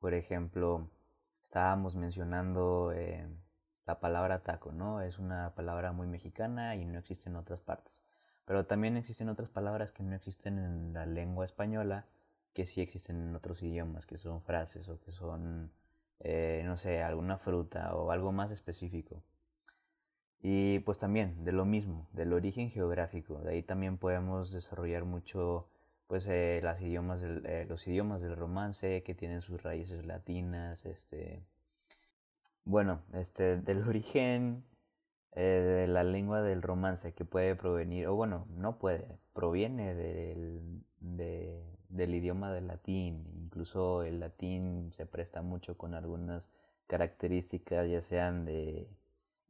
Por 0.01 0.15
ejemplo, 0.15 0.91
estábamos 1.45 1.95
mencionando 1.95 2.91
eh, 2.93 3.29
la 3.87 4.01
palabra 4.01 4.43
taco, 4.43 4.73
¿no? 4.73 5.01
Es 5.01 5.21
una 5.21 5.55
palabra 5.55 5.93
muy 5.93 6.09
mexicana 6.09 6.75
y 6.75 6.85
no 6.87 6.99
existe 6.99 7.29
en 7.29 7.37
otras 7.37 7.61
partes. 7.61 8.10
Pero 8.51 8.67
también 8.67 8.97
existen 8.97 9.29
otras 9.29 9.49
palabras 9.49 9.93
que 9.93 10.03
no 10.03 10.13
existen 10.13 10.59
en 10.59 10.93
la 10.93 11.07
lengua 11.07 11.45
española, 11.45 12.07
que 12.53 12.67
sí 12.67 12.81
existen 12.81 13.29
en 13.29 13.37
otros 13.37 13.63
idiomas, 13.63 14.07
que 14.07 14.19
son 14.19 14.43
frases 14.43 14.89
o 14.89 14.99
que 14.99 15.13
son, 15.13 15.71
eh, 16.19 16.65
no 16.67 16.77
sé, 16.77 17.01
alguna 17.01 17.39
fruta 17.39 17.95
o 17.95 18.11
algo 18.11 18.33
más 18.33 18.51
específico. 18.51 19.23
Y 20.43 20.81
pues 20.81 20.99
también 20.99 21.45
de 21.45 21.53
lo 21.53 21.65
mismo, 21.65 22.09
del 22.13 22.33
origen 22.33 22.73
geográfico. 22.73 23.39
De 23.39 23.53
ahí 23.53 23.63
también 23.63 23.99
podemos 23.99 24.51
desarrollar 24.51 25.05
mucho 25.05 25.69
pues 26.09 26.27
eh, 26.27 26.59
las 26.61 26.83
idiomas 26.83 27.21
del, 27.21 27.47
eh, 27.47 27.67
los 27.69 27.87
idiomas 27.87 28.21
del 28.21 28.35
romance 28.35 29.05
que 29.05 29.15
tienen 29.15 29.43
sus 29.43 29.63
raíces 29.63 30.05
latinas. 30.05 30.85
Este, 30.87 31.45
bueno, 32.65 33.03
este, 33.13 33.59
del 33.59 33.85
origen 33.89 34.65
eh, 35.33 35.43
de 35.87 35.89
la 35.89 36.05
lengua 36.05 36.43
del 36.43 36.63
romance 36.63 37.13
que 37.15 37.25
puede 37.25 37.55
provenir, 37.57 38.09
o 38.09 38.15
bueno, 38.15 38.47
no 38.57 38.79
puede, 38.79 39.19
proviene 39.33 39.95
del, 39.95 40.83
del 41.01 42.15
idioma 42.15 42.53
del 42.53 42.67
latín. 42.67 43.27
Incluso 43.37 44.03
el 44.03 44.21
latín 44.21 44.93
se 44.93 45.07
presta 45.07 45.43
mucho 45.43 45.77
con 45.77 45.95
algunas 45.95 46.51
características, 46.87 47.89
ya 47.89 48.03
sean 48.03 48.45
de 48.45 48.89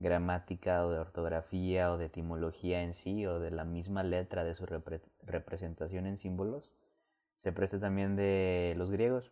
gramática 0.01 0.87
o 0.87 0.91
de 0.91 0.99
ortografía 0.99 1.93
o 1.93 1.99
de 1.99 2.07
etimología 2.07 2.83
en 2.83 2.95
sí 2.95 3.27
o 3.27 3.39
de 3.39 3.51
la 3.51 3.65
misma 3.65 4.03
letra 4.03 4.45
de 4.45 4.55
su 4.55 4.67
representación 5.23 6.07
en 6.07 6.17
símbolos, 6.17 6.71
se 7.37 7.53
presta 7.53 7.79
también 7.79 8.17
de 8.17 8.75
los 8.77 8.91
griegos. 8.91 9.31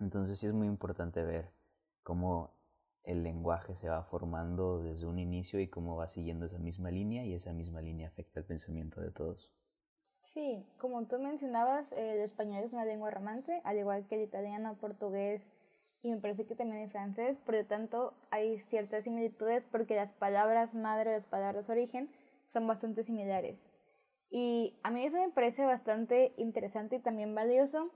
Entonces 0.00 0.38
sí 0.38 0.46
es 0.46 0.54
muy 0.54 0.66
importante 0.66 1.22
ver 1.22 1.50
cómo 2.02 2.52
el 3.04 3.22
lenguaje 3.22 3.74
se 3.76 3.88
va 3.88 4.04
formando 4.04 4.82
desde 4.82 5.06
un 5.06 5.18
inicio 5.18 5.60
y 5.60 5.68
cómo 5.68 5.96
va 5.96 6.08
siguiendo 6.08 6.46
esa 6.46 6.58
misma 6.58 6.90
línea 6.90 7.24
y 7.24 7.34
esa 7.34 7.52
misma 7.52 7.80
línea 7.80 8.08
afecta 8.08 8.40
el 8.40 8.46
pensamiento 8.46 9.00
de 9.00 9.10
todos. 9.10 9.50
Sí, 10.22 10.66
como 10.76 11.06
tú 11.06 11.18
mencionabas, 11.18 11.92
el 11.92 12.20
español 12.20 12.62
es 12.62 12.72
una 12.72 12.84
lengua 12.84 13.10
romance, 13.10 13.62
al 13.64 13.78
igual 13.78 14.06
que 14.06 14.16
el 14.16 14.22
italiano, 14.22 14.76
portugués 14.76 15.46
y 16.02 16.10
me 16.10 16.18
parece 16.18 16.46
que 16.46 16.54
también 16.54 16.82
el 16.82 16.90
francés, 16.90 17.38
por 17.38 17.54
lo 17.54 17.66
tanto 17.66 18.14
hay 18.30 18.58
ciertas 18.58 19.04
similitudes 19.04 19.66
porque 19.66 19.96
las 19.96 20.12
palabras 20.12 20.74
madre 20.74 21.10
o 21.10 21.12
las 21.12 21.26
palabras 21.26 21.68
origen 21.68 22.10
son 22.46 22.66
bastante 22.66 23.04
similares. 23.04 23.70
Y 24.30 24.78
a 24.82 24.90
mí 24.90 25.04
eso 25.04 25.18
me 25.18 25.30
parece 25.30 25.64
bastante 25.64 26.32
interesante 26.36 26.96
y 26.96 27.00
también 27.00 27.34
valioso 27.34 27.90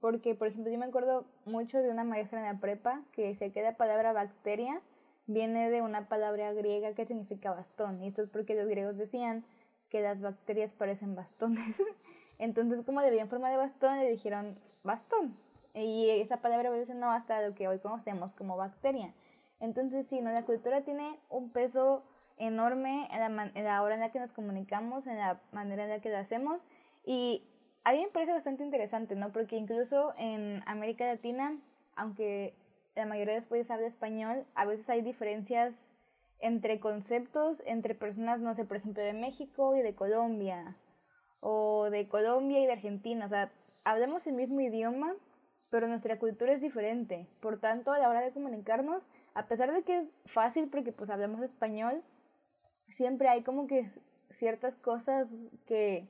porque, 0.00 0.34
por 0.34 0.48
ejemplo, 0.48 0.72
yo 0.72 0.78
me 0.78 0.86
acuerdo 0.86 1.26
mucho 1.44 1.78
de 1.78 1.90
una 1.90 2.04
maestra 2.04 2.38
en 2.40 2.44
la 2.44 2.60
prepa 2.60 3.02
que 3.12 3.28
decía 3.28 3.52
que 3.52 3.62
la 3.62 3.76
palabra 3.76 4.12
bacteria 4.12 4.80
viene 5.26 5.70
de 5.70 5.82
una 5.82 6.08
palabra 6.08 6.52
griega 6.52 6.94
que 6.94 7.06
significa 7.06 7.52
bastón. 7.52 8.02
Y 8.02 8.08
esto 8.08 8.22
es 8.22 8.28
porque 8.28 8.54
los 8.54 8.66
griegos 8.66 8.96
decían 8.96 9.44
que 9.88 10.00
las 10.00 10.20
bacterias 10.20 10.72
parecen 10.72 11.14
bastones. 11.14 11.82
Entonces, 12.38 12.84
como 12.84 13.00
le 13.00 13.26
forma 13.26 13.50
de 13.50 13.56
bastón, 13.56 13.98
le 13.98 14.10
dijeron 14.10 14.58
bastón. 14.82 15.36
Y 15.74 16.10
esa 16.10 16.38
palabra 16.38 16.68
evolucionó 16.68 17.10
hasta 17.10 17.40
lo 17.46 17.54
que 17.54 17.68
hoy 17.68 17.78
conocemos 17.78 18.34
como 18.34 18.56
bacteria. 18.56 19.14
Entonces, 19.60 20.06
sí, 20.06 20.20
¿no? 20.20 20.32
la 20.32 20.44
cultura 20.44 20.82
tiene 20.82 21.18
un 21.30 21.50
peso 21.50 22.02
enorme 22.36 23.08
en 23.12 23.20
la, 23.20 23.52
en 23.54 23.64
la 23.64 23.82
hora 23.82 23.94
en 23.94 24.00
la 24.00 24.10
que 24.10 24.18
nos 24.18 24.32
comunicamos, 24.32 25.06
en 25.06 25.18
la 25.18 25.40
manera 25.52 25.84
en 25.84 25.90
la 25.90 26.00
que 26.00 26.10
lo 26.10 26.18
hacemos. 26.18 26.62
Y 27.04 27.44
a 27.84 27.92
mí 27.92 28.02
me 28.02 28.10
parece 28.10 28.32
bastante 28.32 28.62
interesante, 28.62 29.16
¿no? 29.16 29.32
Porque 29.32 29.56
incluso 29.56 30.12
en 30.16 30.62
América 30.66 31.06
Latina, 31.06 31.56
aunque 31.96 32.54
la 32.94 33.06
mayoría 33.06 33.34
de 33.34 33.40
los 33.40 33.48
países 33.48 33.70
habla 33.70 33.86
español, 33.86 34.44
a 34.54 34.64
veces 34.64 34.88
hay 34.88 35.02
diferencias 35.02 35.88
entre 36.38 36.80
conceptos, 36.80 37.62
entre 37.66 37.94
personas, 37.94 38.40
no 38.40 38.54
sé, 38.54 38.64
por 38.64 38.76
ejemplo, 38.76 39.02
de 39.02 39.12
México 39.12 39.76
y 39.76 39.82
de 39.82 39.94
Colombia, 39.94 40.76
o 41.40 41.90
de 41.90 42.08
Colombia 42.08 42.60
y 42.60 42.66
de 42.66 42.72
Argentina. 42.72 43.26
O 43.26 43.28
sea, 43.28 43.50
hablamos 43.84 44.26
el 44.26 44.34
mismo 44.34 44.60
idioma, 44.60 45.14
pero 45.70 45.88
nuestra 45.88 46.18
cultura 46.18 46.52
es 46.52 46.60
diferente. 46.60 47.26
Por 47.40 47.58
tanto, 47.58 47.92
a 47.92 47.98
la 47.98 48.08
hora 48.08 48.20
de 48.20 48.32
comunicarnos, 48.32 49.02
a 49.34 49.46
pesar 49.46 49.72
de 49.72 49.82
que 49.82 49.98
es 49.98 50.08
fácil 50.26 50.68
porque 50.68 50.92
pues 50.92 51.10
hablamos 51.10 51.42
español, 51.42 52.02
siempre 52.88 53.28
hay 53.28 53.42
como 53.42 53.66
que 53.66 53.86
ciertas 54.30 54.74
cosas 54.76 55.50
que 55.66 56.08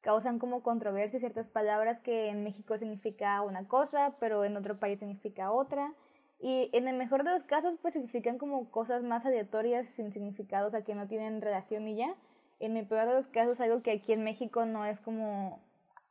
causan 0.00 0.38
como 0.38 0.62
controversia, 0.62 1.18
ciertas 1.18 1.48
palabras 1.48 2.00
que 2.00 2.28
en 2.28 2.42
México 2.42 2.76
significa 2.78 3.42
una 3.42 3.68
cosa, 3.68 4.16
pero 4.18 4.44
en 4.44 4.56
otro 4.56 4.78
país 4.78 4.98
significa 4.98 5.52
otra. 5.52 5.92
Y 6.38 6.70
en 6.72 6.88
el 6.88 6.96
mejor 6.96 7.22
de 7.24 7.30
los 7.30 7.42
casos, 7.42 7.74
pues 7.82 7.92
significan 7.92 8.38
como 8.38 8.70
cosas 8.70 9.02
más 9.02 9.26
aleatorias, 9.26 9.88
sin 9.88 10.12
significado, 10.12 10.68
o 10.68 10.70
sea, 10.70 10.82
que 10.82 10.94
no 10.94 11.06
tienen 11.06 11.42
relación 11.42 11.86
y 11.86 11.96
ya. 11.96 12.14
En 12.60 12.76
el 12.76 12.86
peor 12.86 13.06
de 13.06 13.14
los 13.14 13.26
casos, 13.26 13.60
algo 13.60 13.82
que 13.82 13.90
aquí 13.90 14.12
en 14.12 14.24
México 14.24 14.64
no 14.64 14.86
es 14.86 15.00
como 15.00 15.60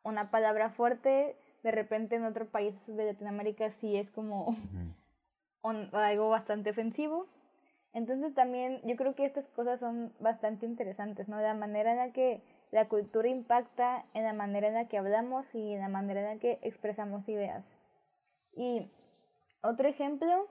una 0.04 0.30
palabra 0.32 0.70
fuerte, 0.70 1.36
de 1.64 1.72
repente 1.72 2.16
en 2.16 2.26
otro 2.26 2.48
país 2.48 2.76
de 2.88 3.06
Latinoamérica 3.06 3.72
sí 3.72 3.98
es 3.98 4.12
como 4.12 4.56
algo 5.62 6.30
bastante 6.30 6.70
ofensivo. 6.70 7.28
Entonces 7.92 8.34
también 8.34 8.82
yo 8.84 8.96
creo 8.96 9.16
que 9.16 9.26
estas 9.26 9.48
cosas 9.48 9.80
son 9.80 10.14
bastante 10.20 10.66
interesantes, 10.66 11.28
¿no? 11.28 11.42
La 11.42 11.56
manera 11.56 11.92
en 11.92 11.98
la 11.98 12.12
que 12.14 12.44
la 12.72 12.88
cultura 12.88 13.28
impacta 13.28 14.06
en 14.14 14.24
la 14.24 14.34
manera 14.34 14.68
en 14.68 14.76
la 14.76 14.88
que 14.88 14.98
hablamos 14.98 15.56
y 15.56 15.74
en 15.74 15.82
la 15.82 15.90
manera 15.90 16.22
en 16.22 16.36
la 16.36 16.40
que 16.40 16.60
expresamos 16.62 17.28
ideas. 17.28 17.76
Y 18.56 18.90
otro 19.62 19.88
ejemplo 19.88 20.48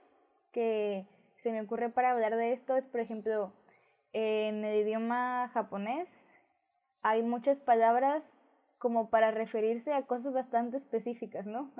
que 0.51 1.05
se 1.37 1.51
me 1.51 1.61
ocurre 1.61 1.89
para 1.89 2.11
hablar 2.11 2.35
de 2.35 2.51
esto 2.51 2.75
es, 2.75 2.85
por 2.85 2.99
ejemplo, 2.99 3.53
en 4.11 4.65
el 4.65 4.81
idioma 4.81 5.49
japonés 5.53 6.25
hay 7.01 7.23
muchas 7.23 7.59
palabras 7.59 8.37
como 8.77 9.09
para 9.09 9.31
referirse 9.31 9.93
a 9.93 10.05
cosas 10.05 10.33
bastante 10.33 10.77
específicas, 10.77 11.45
¿no? 11.45 11.71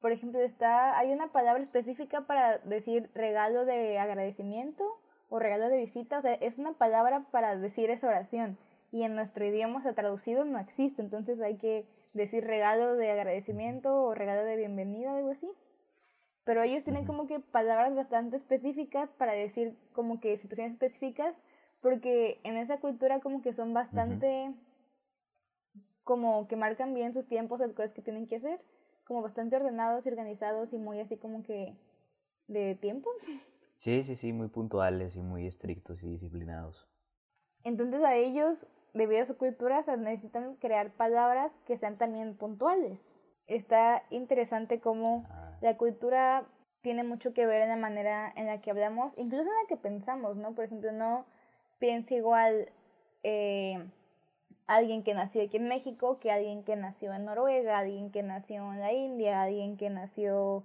Por 0.00 0.12
ejemplo, 0.12 0.40
está, 0.40 0.98
hay 0.98 1.12
una 1.12 1.32
palabra 1.32 1.62
específica 1.62 2.22
para 2.22 2.58
decir 2.58 3.10
regalo 3.14 3.64
de 3.64 3.98
agradecimiento 3.98 5.00
o 5.30 5.38
regalo 5.38 5.68
de 5.68 5.78
visita, 5.78 6.18
o 6.18 6.22
sea, 6.22 6.34
es 6.34 6.58
una 6.58 6.74
palabra 6.74 7.24
para 7.30 7.56
decir 7.56 7.90
esa 7.90 8.08
oración 8.08 8.58
y 8.94 9.02
en 9.02 9.16
nuestro 9.16 9.44
idioma 9.44 9.82
se 9.82 9.88
ha 9.88 9.92
traducido 9.92 10.44
no 10.44 10.56
existe, 10.60 11.02
entonces 11.02 11.40
hay 11.40 11.56
que 11.56 11.84
decir 12.12 12.44
regalo 12.44 12.94
de 12.94 13.10
agradecimiento 13.10 13.92
o 13.92 14.14
regalo 14.14 14.44
de 14.44 14.56
bienvenida, 14.56 15.16
algo 15.16 15.32
así. 15.32 15.50
Pero 16.44 16.62
ellos 16.62 16.84
tienen 16.84 17.04
como 17.04 17.26
que 17.26 17.40
palabras 17.40 17.92
bastante 17.96 18.36
específicas 18.36 19.10
para 19.10 19.32
decir 19.32 19.76
como 19.94 20.20
que 20.20 20.36
situaciones 20.36 20.74
específicas, 20.74 21.34
porque 21.80 22.38
en 22.44 22.56
esa 22.56 22.78
cultura 22.78 23.18
como 23.18 23.42
que 23.42 23.52
son 23.52 23.74
bastante 23.74 24.54
como 26.04 26.46
que 26.46 26.54
marcan 26.54 26.94
bien 26.94 27.12
sus 27.12 27.26
tiempos, 27.26 27.58
las 27.58 27.72
cosas 27.72 27.92
que 27.92 28.02
tienen 28.02 28.28
que 28.28 28.36
hacer, 28.36 28.60
como 29.02 29.22
bastante 29.22 29.56
ordenados 29.56 30.06
y 30.06 30.08
organizados 30.08 30.72
y 30.72 30.78
muy 30.78 31.00
así 31.00 31.16
como 31.16 31.42
que 31.42 31.76
de 32.46 32.76
tiempos. 32.76 33.16
Sí, 33.74 34.04
sí, 34.04 34.14
sí, 34.14 34.32
muy 34.32 34.46
puntuales 34.46 35.16
y 35.16 35.20
muy 35.20 35.48
estrictos 35.48 36.04
y 36.04 36.10
disciplinados. 36.10 36.86
Entonces 37.64 38.04
a 38.04 38.14
ellos, 38.14 38.68
debido 38.94 39.22
a 39.22 39.26
su 39.26 39.36
cultura, 39.36 39.82
se 39.82 39.96
necesitan 39.96 40.54
crear 40.56 40.90
palabras 40.90 41.52
que 41.66 41.76
sean 41.76 41.98
también 41.98 42.36
puntuales. 42.36 43.00
Está 43.46 44.04
interesante 44.10 44.80
cómo 44.80 45.26
ah. 45.28 45.58
la 45.60 45.76
cultura 45.76 46.46
tiene 46.80 47.02
mucho 47.02 47.34
que 47.34 47.46
ver 47.46 47.62
en 47.62 47.70
la 47.70 47.76
manera 47.76 48.32
en 48.36 48.46
la 48.46 48.60
que 48.60 48.70
hablamos, 48.70 49.14
incluso 49.18 49.50
en 49.50 49.56
la 49.62 49.68
que 49.68 49.76
pensamos, 49.76 50.36
¿no? 50.36 50.54
Por 50.54 50.64
ejemplo, 50.64 50.92
no 50.92 51.26
piensa 51.78 52.14
igual 52.14 52.70
eh, 53.22 53.82
alguien 54.66 55.02
que 55.02 55.14
nació 55.14 55.42
aquí 55.42 55.56
en 55.56 55.68
México 55.68 56.18
que 56.20 56.30
alguien 56.30 56.62
que 56.62 56.76
nació 56.76 57.12
en 57.12 57.24
Noruega, 57.24 57.78
alguien 57.78 58.10
que 58.10 58.22
nació 58.22 58.72
en 58.72 58.80
la 58.80 58.92
India, 58.92 59.42
alguien 59.42 59.76
que 59.76 59.90
nació, 59.90 60.64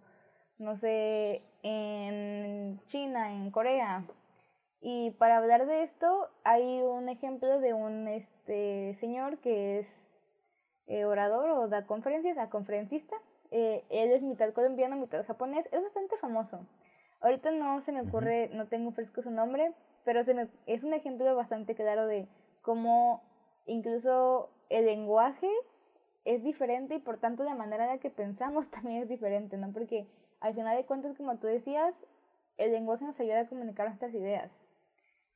no 0.57 0.75
sé, 0.75 1.41
en 1.63 2.79
China, 2.85 3.33
en 3.33 3.49
Corea. 3.49 4.03
Y 4.81 5.11
para 5.11 5.37
hablar 5.37 5.65
de 5.65 5.83
esto 5.83 6.29
hay 6.43 6.81
un 6.81 7.09
ejemplo 7.09 7.59
de 7.59 7.73
un 7.73 8.07
este, 8.07 8.95
señor 8.99 9.39
que 9.39 9.79
es 9.79 10.09
eh, 10.87 11.05
orador 11.05 11.49
o 11.49 11.67
da 11.67 11.85
conferencias, 11.85 12.37
a 12.37 12.49
conferencista. 12.49 13.15
Eh, 13.51 13.83
él 13.89 14.11
es 14.11 14.21
mitad 14.21 14.53
colombiano, 14.53 14.95
mitad 14.95 15.25
japonés, 15.25 15.67
es 15.71 15.83
bastante 15.83 16.15
famoso. 16.17 16.65
Ahorita 17.19 17.51
no 17.51 17.81
se 17.81 17.91
me 17.91 18.01
ocurre, 18.01 18.49
no 18.53 18.67
tengo 18.67 18.91
fresco 18.91 19.21
su 19.21 19.31
nombre, 19.31 19.73
pero 20.05 20.23
se 20.23 20.33
me, 20.33 20.47
es 20.65 20.83
un 20.83 20.93
ejemplo 20.93 21.35
bastante 21.35 21.75
claro 21.75 22.07
de 22.07 22.27
cómo 22.61 23.21
incluso 23.65 24.49
el 24.69 24.85
lenguaje 24.85 25.49
es 26.23 26.43
diferente 26.43 26.95
y 26.95 26.99
por 26.99 27.17
tanto 27.17 27.43
la 27.43 27.55
manera 27.55 27.83
en 27.83 27.89
la 27.91 27.97
que 27.97 28.09
pensamos 28.09 28.69
también 28.71 29.03
es 29.03 29.09
diferente, 29.09 29.57
¿no? 29.57 29.73
Porque 29.73 30.07
al 30.39 30.53
final 30.53 30.77
de 30.77 30.85
cuentas, 30.85 31.17
como 31.17 31.37
tú 31.37 31.47
decías, 31.47 32.05
el 32.57 32.71
lenguaje 32.71 33.03
nos 33.03 33.19
ayuda 33.19 33.41
a 33.41 33.47
comunicar 33.47 33.87
nuestras 33.87 34.13
ideas. 34.13 34.59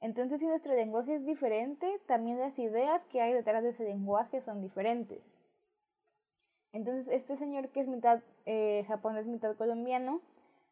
Entonces, 0.03 0.41
si 0.41 0.47
nuestro 0.47 0.73
lenguaje 0.73 1.15
es 1.15 1.25
diferente, 1.25 2.01
también 2.07 2.37
las 2.37 2.59
ideas 2.59 3.05
que 3.05 3.21
hay 3.21 3.31
detrás 3.31 3.63
de 3.63 3.69
ese 3.69 3.85
lenguaje 3.85 4.41
son 4.41 4.61
diferentes. 4.61 5.33
Entonces, 6.73 7.07
este 7.07 7.37
señor 7.37 7.69
que 7.69 7.79
es 7.79 7.87
mitad 7.87 8.21
eh, 8.45 8.83
japonés, 8.85 9.27
mitad 9.27 9.55
colombiano, 9.55 10.19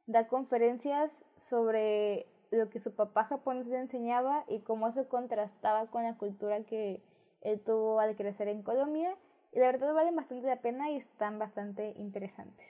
da 0.06 0.28
conferencias 0.28 1.24
sobre 1.38 2.28
lo 2.52 2.70
que 2.70 2.82
su 2.82 2.94
papá 2.94 3.24
japonés 3.24 3.68
le 3.68 3.78
enseñaba 3.78 4.44
y 4.50 4.60
cómo 4.60 4.90
eso 4.90 5.08
contrastaba 5.08 5.88
con 5.88 6.04
la 6.04 6.18
cultura 6.18 6.66
que 6.66 7.02
él 7.40 7.62
tuvo 7.62 8.02
al 8.02 8.18
crecer 8.18 8.50
en 8.50 8.64
Colombia 8.64 9.16
y 9.54 9.60
la 9.60 9.68
verdad 9.68 9.94
valen 9.94 10.18
bastante 10.18 10.46
la 10.46 10.60
pena 10.60 10.92
y 10.92 10.98
están 10.98 11.40
bastante 11.40 11.94
interesantes. 11.96 12.68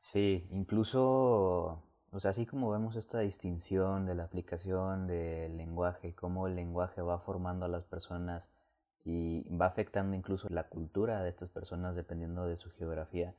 Sí, 0.00 0.46
incluso, 0.52 1.82
o 2.14 2.20
sea, 2.20 2.30
así 2.30 2.46
como 2.46 2.70
vemos 2.70 2.94
esta 2.94 3.18
distinción 3.18 4.06
de 4.06 4.14
la 4.14 4.22
aplicación 4.22 5.08
del 5.08 5.56
lenguaje, 5.56 6.14
cómo 6.14 6.46
el 6.46 6.54
lenguaje 6.54 7.02
va 7.02 7.18
formando 7.18 7.66
a 7.66 7.68
las 7.68 7.84
personas 7.84 8.48
y 9.04 9.42
va 9.48 9.66
afectando 9.66 10.14
incluso 10.14 10.48
la 10.48 10.68
cultura 10.68 11.24
de 11.24 11.30
estas 11.30 11.50
personas 11.50 11.96
dependiendo 11.96 12.46
de 12.46 12.56
su 12.56 12.70
geografía, 12.70 13.34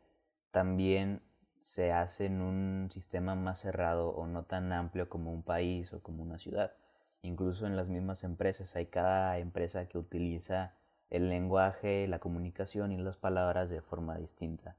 también 0.51 1.22
se 1.62 1.94
hace 1.94 2.25
en 2.25 2.41
un 2.41 2.89
sistema 2.91 3.34
más 3.34 3.62
cerrado 3.62 4.10
o 4.10 4.27
no 4.27 4.44
tan 4.44 4.74
amplio 4.74 5.08
como 5.08 5.32
un 5.32 5.41
país 5.41 5.94
o 5.94 6.01
como 6.01 6.22
una 6.22 6.38
ciudad. 6.38 6.74
Incluso 7.22 7.65
en 7.67 7.77
las 7.77 7.88
mismas 7.88 8.25
empresas 8.25 8.75
hay 8.75 8.88
cada 8.88 9.39
empresa 9.39 9.88
que 9.88 9.98
utiliza 9.98 10.74
el 11.10 11.29
lenguaje, 11.29 12.08
la 12.10 12.20
comunicación 12.20 12.91
y 12.91 12.98
las 12.98 13.15
palabras 13.15 13.70
de 13.70 13.82
forma 13.82 14.17
distinta. 14.17 14.75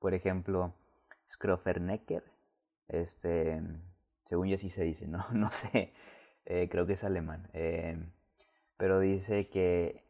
Por 0.00 0.14
ejemplo, 0.14 0.74
Scrofernecker, 1.28 2.35
este, 2.88 3.62
según 4.24 4.48
yo 4.48 4.54
así 4.56 4.68
se 4.68 4.84
dice, 4.84 5.06
no, 5.06 5.26
no 5.32 5.50
sé, 5.50 5.92
eh, 6.44 6.68
creo 6.70 6.86
que 6.86 6.94
es 6.94 7.04
alemán, 7.04 7.48
eh, 7.52 7.98
pero 8.76 9.00
dice 9.00 9.48
que 9.48 10.04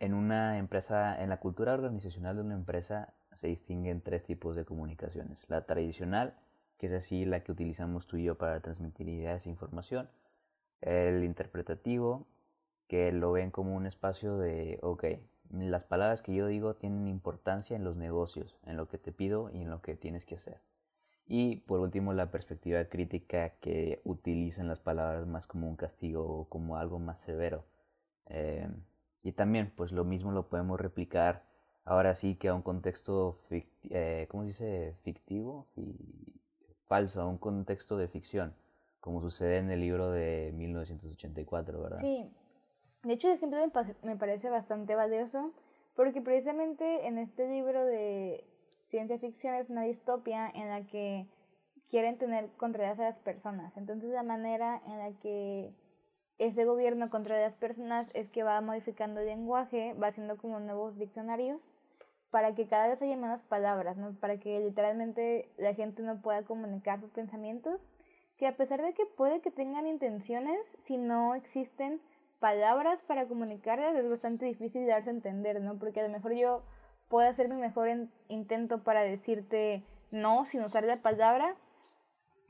en 0.00 0.14
una 0.14 0.58
empresa, 0.58 1.22
en 1.22 1.30
la 1.30 1.40
cultura 1.40 1.74
organizacional 1.74 2.36
de 2.36 2.42
una 2.42 2.54
empresa 2.54 3.14
se 3.32 3.48
distinguen 3.48 4.00
tres 4.00 4.24
tipos 4.24 4.56
de 4.56 4.64
comunicaciones. 4.64 5.38
La 5.48 5.66
tradicional, 5.66 6.34
que 6.78 6.86
es 6.86 6.92
así 6.92 7.24
la 7.24 7.40
que 7.40 7.52
utilizamos 7.52 8.06
tú 8.06 8.16
y 8.16 8.24
yo 8.24 8.36
para 8.36 8.60
transmitir 8.60 9.08
ideas 9.08 9.46
e 9.46 9.50
información. 9.50 10.08
El 10.80 11.24
interpretativo, 11.24 12.26
que 12.88 13.12
lo 13.12 13.32
ven 13.32 13.50
como 13.50 13.74
un 13.74 13.86
espacio 13.86 14.36
de, 14.36 14.78
ok, 14.82 15.04
las 15.50 15.84
palabras 15.84 16.22
que 16.22 16.34
yo 16.34 16.46
digo 16.46 16.74
tienen 16.74 17.08
importancia 17.08 17.76
en 17.76 17.84
los 17.84 17.96
negocios, 17.96 18.56
en 18.66 18.76
lo 18.76 18.88
que 18.88 18.98
te 18.98 19.12
pido 19.12 19.50
y 19.52 19.62
en 19.62 19.70
lo 19.70 19.80
que 19.80 19.96
tienes 19.96 20.26
que 20.26 20.36
hacer. 20.36 20.60
Y 21.26 21.56
por 21.56 21.80
último, 21.80 22.12
la 22.12 22.30
perspectiva 22.30 22.84
crítica 22.84 23.50
que 23.60 24.00
utilizan 24.04 24.68
las 24.68 24.80
palabras 24.80 25.26
más 25.26 25.46
como 25.46 25.68
un 25.68 25.76
castigo 25.76 26.24
o 26.24 26.48
como 26.48 26.76
algo 26.76 26.98
más 26.98 27.18
severo. 27.18 27.64
Eh, 28.26 28.68
y 29.22 29.32
también, 29.32 29.72
pues 29.74 29.92
lo 29.92 30.04
mismo 30.04 30.32
lo 30.32 30.48
podemos 30.48 30.78
replicar 30.78 31.44
ahora 31.84 32.14
sí 32.14 32.34
que 32.36 32.48
a 32.48 32.54
un 32.54 32.62
contexto, 32.62 33.40
eh, 33.50 34.26
¿cómo 34.30 34.42
se 34.42 34.48
dice? 34.48 34.94
Fictivo, 35.02 35.66
falso, 36.86 37.20
a 37.20 37.26
un 37.26 37.38
contexto 37.38 37.96
de 37.96 38.08
ficción, 38.08 38.54
como 39.00 39.20
sucede 39.20 39.58
en 39.58 39.70
el 39.70 39.80
libro 39.80 40.10
de 40.10 40.52
1984, 40.54 41.82
¿verdad? 41.82 42.00
Sí, 42.00 42.30
de 43.02 43.12
hecho 43.12 43.28
el 43.28 43.34
ejemplo 43.34 43.58
me 44.02 44.16
parece 44.16 44.50
bastante 44.50 44.94
valioso, 44.94 45.52
porque 45.94 46.20
precisamente 46.22 47.06
en 47.06 47.18
este 47.18 47.48
libro 47.48 47.83
ciencia 48.94 49.18
ficción 49.18 49.56
es 49.56 49.70
una 49.70 49.82
distopia 49.82 50.48
en 50.54 50.68
la 50.68 50.86
que 50.86 51.26
quieren 51.88 52.16
tener 52.16 52.48
controladas 52.56 53.00
a 53.00 53.02
las 53.02 53.18
personas. 53.18 53.76
Entonces 53.76 54.10
la 54.10 54.22
manera 54.22 54.80
en 54.86 54.98
la 54.98 55.10
que 55.18 55.74
ese 56.38 56.64
gobierno 56.64 57.10
controla 57.10 57.40
a 57.40 57.46
las 57.46 57.56
personas 57.56 58.14
es 58.14 58.28
que 58.28 58.44
va 58.44 58.60
modificando 58.60 59.18
el 59.18 59.26
lenguaje, 59.26 59.94
va 59.94 60.06
haciendo 60.06 60.36
como 60.36 60.60
nuevos 60.60 60.96
diccionarios 60.96 61.68
para 62.30 62.54
que 62.54 62.68
cada 62.68 62.86
vez 62.86 63.02
haya 63.02 63.16
menos 63.16 63.42
palabras, 63.42 63.96
¿no? 63.96 64.14
para 64.14 64.38
que 64.38 64.60
literalmente 64.60 65.50
la 65.56 65.74
gente 65.74 66.04
no 66.04 66.22
pueda 66.22 66.44
comunicar 66.44 67.00
sus 67.00 67.10
pensamientos, 67.10 67.88
que 68.36 68.46
a 68.46 68.56
pesar 68.56 68.80
de 68.80 68.94
que 68.94 69.06
puede 69.06 69.40
que 69.40 69.50
tengan 69.50 69.88
intenciones, 69.88 70.60
si 70.78 70.98
no 70.98 71.34
existen 71.34 72.00
palabras 72.38 73.02
para 73.02 73.26
comunicarlas 73.26 73.96
es 73.96 74.08
bastante 74.08 74.46
difícil 74.46 74.86
darse 74.86 75.10
a 75.10 75.14
entender, 75.14 75.60
¿no? 75.60 75.80
Porque 75.80 75.98
a 75.98 76.04
lo 76.04 76.10
mejor 76.10 76.34
yo 76.34 76.62
puedo 77.14 77.30
hacer 77.30 77.48
mi 77.48 77.54
mejor 77.54 77.88
intento 78.26 78.82
para 78.82 79.02
decirte 79.02 79.84
no 80.10 80.46
sin 80.46 80.64
usar 80.64 80.82
la 80.82 80.96
palabra, 80.96 81.54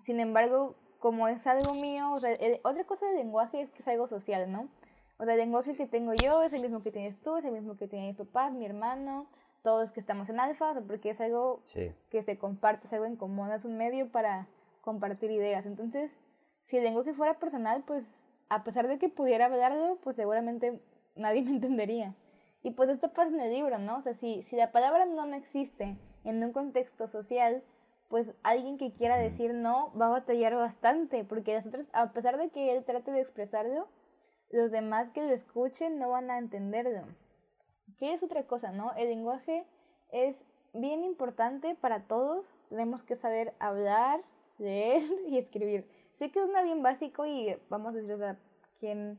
sin 0.05 0.21
embargo, 0.21 0.75
como 1.01 1.29
es 1.29 1.47
algo 1.47 1.75
mío, 1.75 2.11
o 2.13 2.19
sea, 2.19 2.35
otra 2.63 2.85
cosa 2.85 3.05
del 3.05 3.17
lenguaje 3.17 3.61
es 3.61 3.71
que 3.71 3.83
es 3.83 3.89
algo 3.89 4.07
social, 4.07 4.51
¿no? 4.51 4.71
O 5.19 5.27
sea, 5.27 5.35
el 5.35 5.41
lenguaje 5.41 5.77
que 5.77 5.87
tengo 5.87 6.15
yo 6.15 6.43
es 6.43 6.55
el 6.55 6.63
mismo 6.63 6.81
que 6.81 6.91
tienes 6.91 7.21
tú, 7.21 7.37
es 7.37 7.45
el 7.45 7.53
mismo 7.53 7.77
que 7.77 7.89
tiene 7.89 8.07
mi 8.07 8.15
papá, 8.15 8.49
mi 8.49 8.65
hermano, 8.65 9.27
todos 9.63 9.93
que 9.93 10.01
estamos 10.01 10.31
en 10.31 10.41
alfa, 10.41 10.71
o 10.71 10.73
sea, 10.73 10.83
porque 10.83 11.11
es 11.11 11.21
algo 11.21 11.61
que 12.09 12.23
se 12.23 12.39
comparte, 12.39 12.87
es 12.87 12.93
algo 12.95 13.05
en 13.05 13.17
común, 13.17 13.53
es 13.53 13.67
un 13.67 13.77
medio 13.77 14.09
para 14.09 14.49
compartir 14.81 15.31
ideas. 15.31 15.67
Entonces, 15.67 16.17
si 16.63 16.79
el 16.79 16.85
lenguaje 16.85 17.13
fuera 17.13 17.39
personal, 17.39 17.85
pues 17.87 18.31
a 18.49 18.65
pesar 18.65 18.89
de 18.89 18.99
que 18.99 19.11
pudiera 19.11 19.45
hablarlo, 19.45 19.99
pues 20.03 20.17
seguramente 20.17 20.81
nadie 21.17 21.43
me 21.45 21.51
entendería. 21.51 22.15
Y 22.65 22.71
pues 22.71 22.89
esto 22.89 23.13
pasa 23.13 23.29
en 23.29 23.41
el 23.41 23.53
libro, 23.53 23.79
¿no? 23.79 23.99
O 23.99 24.03
sea, 24.03 24.15
si, 24.15 24.43
si 24.43 24.57
la 24.57 24.73
palabra 24.73 25.05
no 25.05 25.27
no 25.27 25.37
existe 25.37 25.99
en 26.25 26.43
un 26.43 26.53
contexto 26.53 27.07
social, 27.07 27.63
pues 28.09 28.33
alguien 28.43 28.79
que 28.79 28.91
quiera 28.91 29.19
decir 29.19 29.53
no 29.53 29.93
va 30.01 30.07
a 30.07 30.21
batallar 30.21 30.55
bastante, 30.57 31.25
porque 31.25 31.55
nosotros, 31.55 31.89
a 31.93 32.13
pesar 32.13 32.39
de 32.39 32.49
que 32.49 32.75
él 32.75 32.83
trate 32.83 33.13
de 33.13 33.21
expresarlo, 33.21 33.87
los 34.51 34.71
demás 34.71 35.11
que 35.11 35.27
lo 35.27 35.33
escuchen 35.33 35.99
no 35.99 36.09
van 36.09 36.31
a 36.31 36.39
entenderlo. 36.39 37.03
¿Qué 37.99 38.15
es 38.15 38.23
otra 38.23 38.47
cosa, 38.47 38.73
no? 38.73 38.95
El 38.97 39.09
lenguaje 39.09 39.67
es 40.11 40.47
bien 40.73 41.05
importante 41.05 41.75
para 41.75 42.07
todos, 42.07 42.59
tenemos 42.71 43.03
que 43.03 43.17
saber 43.17 43.53
hablar, 43.59 44.23
leer 44.57 45.03
y 45.29 45.37
escribir. 45.37 45.87
Sé 46.15 46.31
que 46.31 46.39
es 46.39 46.49
una 46.49 46.63
bien 46.63 46.83
básico 46.83 47.27
y 47.27 47.55
vamos 47.69 47.93
a 47.93 47.99
decir, 47.99 48.15
o 48.15 48.19
sea, 48.19 48.39
¿quién? 48.81 49.19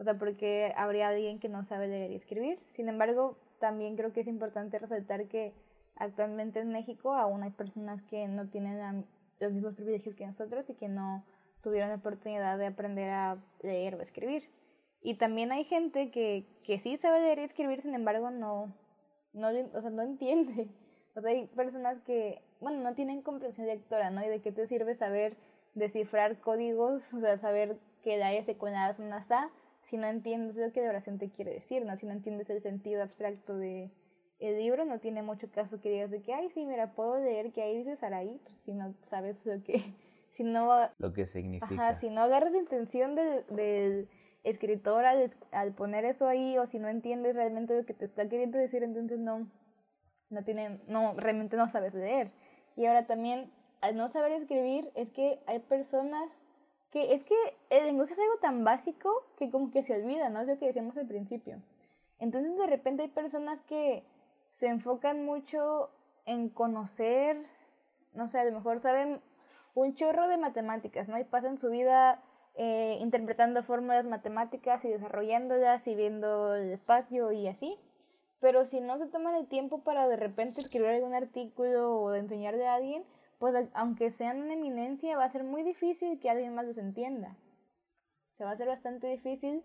O 0.00 0.04
sea, 0.04 0.14
porque 0.14 0.72
habría 0.76 1.08
alguien 1.08 1.38
que 1.38 1.50
no 1.50 1.62
sabe 1.62 1.86
leer 1.86 2.10
y 2.10 2.14
escribir. 2.14 2.58
Sin 2.72 2.88
embargo, 2.88 3.36
también 3.58 3.96
creo 3.96 4.14
que 4.14 4.20
es 4.20 4.26
importante 4.26 4.78
resaltar 4.78 5.28
que 5.28 5.52
actualmente 5.96 6.58
en 6.60 6.72
México 6.72 7.12
aún 7.12 7.42
hay 7.42 7.50
personas 7.50 8.00
que 8.02 8.26
no 8.26 8.48
tienen 8.48 9.04
los 9.40 9.52
mismos 9.52 9.74
privilegios 9.74 10.14
que 10.14 10.26
nosotros 10.26 10.70
y 10.70 10.74
que 10.74 10.88
no 10.88 11.22
tuvieron 11.60 11.90
la 11.90 11.96
oportunidad 11.96 12.56
de 12.56 12.68
aprender 12.68 13.10
a 13.10 13.36
leer 13.62 13.94
o 13.96 14.00
escribir. 14.00 14.48
Y 15.02 15.16
también 15.16 15.52
hay 15.52 15.64
gente 15.64 16.10
que, 16.10 16.46
que 16.64 16.78
sí 16.78 16.96
sabe 16.96 17.20
leer 17.20 17.38
y 17.38 17.42
escribir, 17.42 17.82
sin 17.82 17.94
embargo, 17.94 18.30
no, 18.30 18.74
no, 19.34 19.48
o 19.48 19.80
sea, 19.82 19.90
no 19.90 20.02
entiende. 20.02 20.68
O 21.16 21.20
sea, 21.20 21.32
hay 21.32 21.48
personas 21.48 22.00
que, 22.02 22.40
bueno, 22.60 22.80
no 22.84 22.94
tienen 22.94 23.20
comprensión 23.20 23.66
lectora, 23.66 24.10
¿no? 24.10 24.24
¿Y 24.24 24.28
de 24.28 24.40
qué 24.40 24.52
te 24.52 24.64
sirve 24.64 24.94
saber 24.94 25.36
descifrar 25.74 26.38
códigos, 26.38 27.12
o 27.12 27.18
sea, 27.18 27.36
saber 27.36 27.80
que 28.04 28.16
la 28.16 28.32
S 28.32 28.56
con 28.56 28.70
la 28.70 28.86
A 28.86 28.94
una 29.00 29.20
SA, 29.20 29.50
si 29.90 29.96
no 29.96 30.06
entiendes 30.06 30.56
lo 30.56 30.72
que 30.72 30.82
la 30.82 30.88
oración 30.88 31.18
te 31.18 31.30
quiere 31.30 31.52
decir, 31.52 31.84
¿no? 31.84 31.96
Si 31.96 32.06
no 32.06 32.12
entiendes 32.12 32.48
el 32.48 32.60
sentido 32.60 33.02
abstracto 33.02 33.56
de 33.56 33.90
el 34.38 34.56
libro, 34.56 34.84
no 34.84 35.00
tiene 35.00 35.22
mucho 35.22 35.50
caso 35.50 35.80
que 35.80 35.90
digas 35.90 36.10
de 36.10 36.22
que, 36.22 36.32
ay, 36.32 36.48
sí, 36.54 36.64
mira, 36.64 36.92
puedo 36.92 37.18
leer 37.18 37.52
que 37.52 37.60
ahí 37.60 37.76
dice 37.76 37.96
Saraí, 37.96 38.40
pues 38.44 38.56
si 38.58 38.72
no 38.72 38.94
sabes 39.02 39.44
lo 39.44 39.62
que, 39.64 39.82
si 40.30 40.44
no... 40.44 40.70
Lo 40.98 41.12
que 41.12 41.26
significa. 41.26 41.74
Ajá, 41.74 42.00
si 42.00 42.08
no 42.08 42.20
agarras 42.22 42.52
la 42.52 42.58
intención 42.58 43.16
del, 43.16 43.44
del 43.48 44.08
escritor 44.44 45.04
al, 45.04 45.34
al, 45.50 45.72
poner 45.72 46.04
eso 46.04 46.28
ahí, 46.28 46.56
o 46.56 46.66
si 46.66 46.78
no 46.78 46.88
entiendes 46.88 47.34
realmente 47.34 47.76
lo 47.76 47.84
que 47.84 47.92
te 47.92 48.04
está 48.04 48.28
queriendo 48.28 48.58
decir, 48.58 48.84
entonces 48.84 49.18
no, 49.18 49.46
no 50.30 50.44
tiene, 50.44 50.78
no, 50.86 51.12
realmente 51.14 51.56
no 51.56 51.68
sabes 51.68 51.94
leer. 51.94 52.28
Y 52.76 52.86
ahora 52.86 53.06
también 53.06 53.50
al 53.80 53.96
no 53.96 54.08
saber 54.08 54.32
escribir 54.32 54.90
es 54.94 55.10
que 55.10 55.40
hay 55.46 55.58
personas 55.58 56.30
que 56.90 57.14
es 57.14 57.22
que 57.22 57.36
el 57.70 57.86
lenguaje 57.86 58.12
es 58.12 58.18
algo 58.18 58.36
tan 58.38 58.64
básico 58.64 59.10
que 59.36 59.50
como 59.50 59.70
que 59.70 59.82
se 59.82 59.94
olvida, 59.94 60.28
¿no? 60.28 60.40
Es 60.40 60.48
lo 60.48 60.58
que 60.58 60.66
decíamos 60.66 60.96
al 60.96 61.06
principio. 61.06 61.62
Entonces 62.18 62.58
de 62.58 62.66
repente 62.66 63.02
hay 63.02 63.08
personas 63.08 63.60
que 63.62 64.04
se 64.52 64.66
enfocan 64.68 65.24
mucho 65.24 65.90
en 66.26 66.48
conocer, 66.48 67.46
no 68.12 68.28
sé, 68.28 68.40
a 68.40 68.44
lo 68.44 68.52
mejor 68.52 68.80
saben 68.80 69.20
un 69.74 69.94
chorro 69.94 70.28
de 70.28 70.36
matemáticas, 70.36 71.08
¿no? 71.08 71.18
Y 71.18 71.24
pasan 71.24 71.58
su 71.58 71.70
vida 71.70 72.22
eh, 72.56 72.98
interpretando 73.00 73.62
fórmulas 73.62 74.06
matemáticas 74.06 74.84
y 74.84 74.88
desarrollándolas 74.88 75.86
y 75.86 75.94
viendo 75.94 76.54
el 76.56 76.72
espacio 76.72 77.32
y 77.32 77.46
así. 77.46 77.78
Pero 78.40 78.64
si 78.64 78.80
no 78.80 78.98
se 78.98 79.06
toman 79.06 79.34
el 79.34 79.46
tiempo 79.46 79.78
para 79.78 80.08
de 80.08 80.16
repente 80.16 80.60
escribir 80.60 80.88
algún 80.88 81.14
artículo 81.14 82.00
o 82.00 82.10
de 82.10 82.20
enseñarle 82.20 82.66
a 82.66 82.74
alguien, 82.74 83.04
pues 83.40 83.70
aunque 83.72 84.10
sean 84.10 84.42
una 84.42 84.52
eminencia, 84.52 85.16
va 85.16 85.24
a 85.24 85.30
ser 85.30 85.44
muy 85.44 85.62
difícil 85.62 86.20
que 86.20 86.28
alguien 86.28 86.54
más 86.54 86.66
los 86.66 86.76
entienda. 86.76 87.34
Se 88.36 88.44
va 88.44 88.50
a 88.50 88.56
ser 88.56 88.68
bastante 88.68 89.06
difícil 89.06 89.64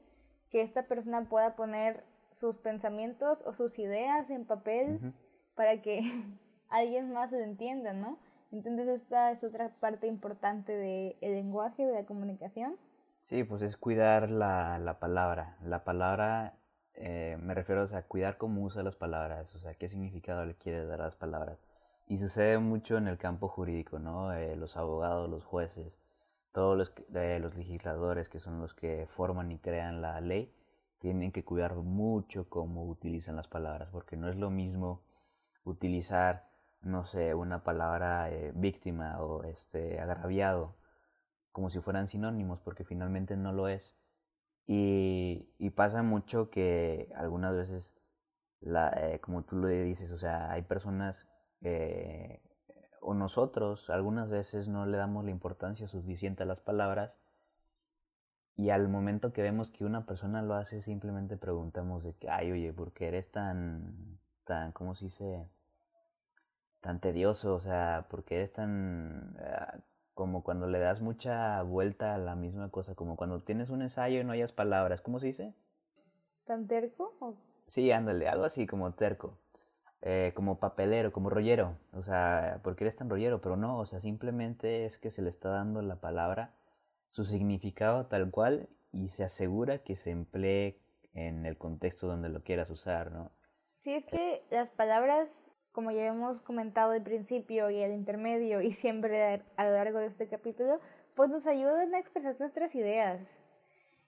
que 0.49 0.61
esta 0.61 0.83
persona 0.83 1.25
pueda 1.25 1.57
poner 1.57 2.05
sus 2.31 2.57
pensamientos 2.57 3.43
o 3.45 3.53
sus 3.53 3.77
ideas 3.77 4.29
en 4.29 4.45
papel 4.45 5.13
para 5.55 5.81
que 5.81 5.99
alguien 6.69 7.11
más 7.11 7.33
lo 7.33 7.39
entienda, 7.39 7.91
¿no? 7.91 8.17
Entonces 8.53 8.87
esta 8.87 9.31
es 9.31 9.43
otra 9.43 9.73
parte 9.81 10.07
importante 10.07 10.71
del 10.71 11.17
lenguaje, 11.33 11.85
de 11.85 11.95
la 11.95 12.05
comunicación. 12.05 12.77
Sí, 13.19 13.43
pues 13.43 13.61
es 13.61 13.75
cuidar 13.75 14.29
la, 14.29 14.79
la 14.79 14.99
palabra. 14.99 15.57
La 15.61 15.83
palabra, 15.83 16.53
eh, 16.93 17.37
me 17.41 17.53
refiero 17.53 17.85
a 17.93 18.01
cuidar 18.03 18.37
cómo 18.37 18.61
usa 18.61 18.83
las 18.83 18.95
palabras, 18.95 19.53
o 19.53 19.59
sea, 19.59 19.73
qué 19.73 19.89
significado 19.89 20.45
le 20.45 20.55
quiere 20.55 20.85
dar 20.85 21.01
a 21.01 21.05
las 21.05 21.17
palabras. 21.17 21.59
Y 22.07 22.17
sucede 22.19 22.59
mucho 22.59 22.97
en 22.97 23.07
el 23.07 23.17
campo 23.17 23.47
jurídico, 23.47 23.97
¿no? 23.97 24.31
Eh, 24.33 24.55
los 24.55 24.77
abogados, 24.77 25.29
los 25.29 25.43
jueces, 25.43 25.99
todos 26.51 26.77
los, 26.77 26.93
eh, 27.15 27.39
los 27.41 27.55
legisladores 27.55 28.29
que 28.29 28.39
son 28.39 28.59
los 28.61 28.75
que 28.75 29.07
forman 29.15 29.51
y 29.51 29.57
crean 29.59 30.01
la 30.01 30.21
ley, 30.21 30.53
tienen 30.99 31.31
que 31.31 31.43
cuidar 31.43 31.75
mucho 31.75 32.47
cómo 32.49 32.85
utilizan 32.87 33.35
las 33.35 33.47
palabras, 33.47 33.89
porque 33.91 34.17
no 34.17 34.29
es 34.29 34.35
lo 34.35 34.51
mismo 34.51 35.03
utilizar, 35.63 36.47
no 36.81 37.05
sé, 37.05 37.33
una 37.33 37.63
palabra 37.63 38.31
eh, 38.31 38.51
víctima 38.55 39.19
o 39.21 39.43
este, 39.43 39.99
agraviado, 39.99 40.75
como 41.51 41.69
si 41.71 41.79
fueran 41.81 42.07
sinónimos, 42.07 42.59
porque 42.61 42.83
finalmente 42.85 43.35
no 43.37 43.51
lo 43.51 43.67
es. 43.67 43.95
Y, 44.67 45.49
pasa 45.75 46.03
mucho 46.03 46.49
que 46.49 47.11
algunas 47.15 47.55
veces, 47.55 47.95
como 49.21 49.43
tú 49.43 49.57
lo 49.57 49.67
dices, 49.67 50.11
o 50.11 50.17
sea, 50.17 50.51
hay 50.51 50.63
personas 50.63 51.27
o 53.01 53.13
nosotros 53.13 53.89
algunas 53.89 54.29
veces 54.29 54.67
no 54.67 54.85
le 54.85 54.97
damos 54.97 55.25
la 55.25 55.31
importancia 55.31 55.87
suficiente 55.87 56.43
a 56.43 56.45
las 56.45 56.61
palabras 56.61 57.19
y 58.57 58.69
al 58.69 58.87
momento 58.87 59.33
que 59.33 59.41
vemos 59.41 59.69
que 59.69 59.83
una 59.83 60.05
persona 60.05 60.41
lo 60.41 60.53
hace 60.55 60.81
simplemente 60.81 61.35
preguntamos 61.37 62.03
de 62.03 62.13
que, 62.15 62.29
ay, 62.29 62.51
oye, 62.51 62.71
¿por 62.71 62.93
qué 62.93 63.07
eres 63.07 63.29
tan, 63.29 64.19
tan, 64.45 64.71
¿cómo 64.71 64.95
se 64.95 65.05
dice? 65.05 65.49
Tan 66.79 67.01
tedioso, 67.01 67.55
o 67.55 67.59
sea, 67.59 68.07
¿por 68.09 68.23
qué 68.23 68.35
eres 68.35 68.53
tan... 68.53 69.35
Ah, 69.39 69.79
como 70.13 70.43
cuando 70.43 70.67
le 70.67 70.79
das 70.79 71.01
mucha 71.01 71.61
vuelta 71.63 72.15
a 72.15 72.17
la 72.17 72.35
misma 72.35 72.69
cosa, 72.69 72.95
como 72.95 73.17
cuando 73.17 73.41
tienes 73.41 73.69
un 73.69 73.81
ensayo 73.81 74.21
y 74.21 74.23
no 74.23 74.31
hayas 74.31 74.53
palabras, 74.53 75.01
¿cómo 75.01 75.19
se 75.19 75.27
dice? 75.27 75.53
¿Tan 76.45 76.67
terco? 76.67 77.13
Sí, 77.67 77.91
ándale, 77.91 78.29
algo 78.29 78.45
así 78.45 78.65
como 78.65 78.93
terco. 78.93 79.37
Eh, 80.07 80.33
como 80.35 80.59
papelero, 80.59 81.11
como 81.11 81.31
rollero. 81.31 81.79
O 81.91 82.03
sea, 82.03 82.59
¿por 82.63 82.75
qué 82.75 82.83
eres 82.83 82.95
tan 82.95 83.09
rollero? 83.09 83.41
Pero 83.41 83.57
no, 83.57 83.79
o 83.79 83.87
sea, 83.87 83.99
simplemente 83.99 84.85
es 84.85 84.99
que 84.99 85.09
se 85.09 85.23
le 85.23 85.31
está 85.31 85.49
dando 85.49 85.81
la 85.81 85.95
palabra 85.95 86.53
su 87.09 87.25
significado 87.25 88.05
tal 88.05 88.29
cual 88.29 88.69
y 88.91 89.09
se 89.09 89.23
asegura 89.23 89.79
que 89.79 89.95
se 89.95 90.11
emplee 90.11 90.79
en 91.15 91.47
el 91.47 91.57
contexto 91.57 92.05
donde 92.05 92.29
lo 92.29 92.43
quieras 92.43 92.69
usar, 92.69 93.11
¿no? 93.11 93.31
Sí, 93.79 93.95
es 93.95 94.05
que 94.05 94.43
las 94.51 94.69
palabras, 94.69 95.27
como 95.71 95.89
ya 95.89 96.05
hemos 96.05 96.39
comentado 96.39 96.91
al 96.91 97.01
principio 97.01 97.71
y 97.71 97.81
al 97.81 97.91
intermedio 97.91 98.61
y 98.61 98.73
siempre 98.73 99.41
a 99.57 99.65
lo 99.65 99.71
largo 99.71 99.97
de 99.97 100.05
este 100.05 100.27
capítulo, 100.27 100.79
pues 101.15 101.31
nos 101.31 101.47
ayudan 101.47 101.95
a 101.95 101.99
expresar 101.99 102.35
nuestras 102.37 102.75
ideas. 102.75 103.27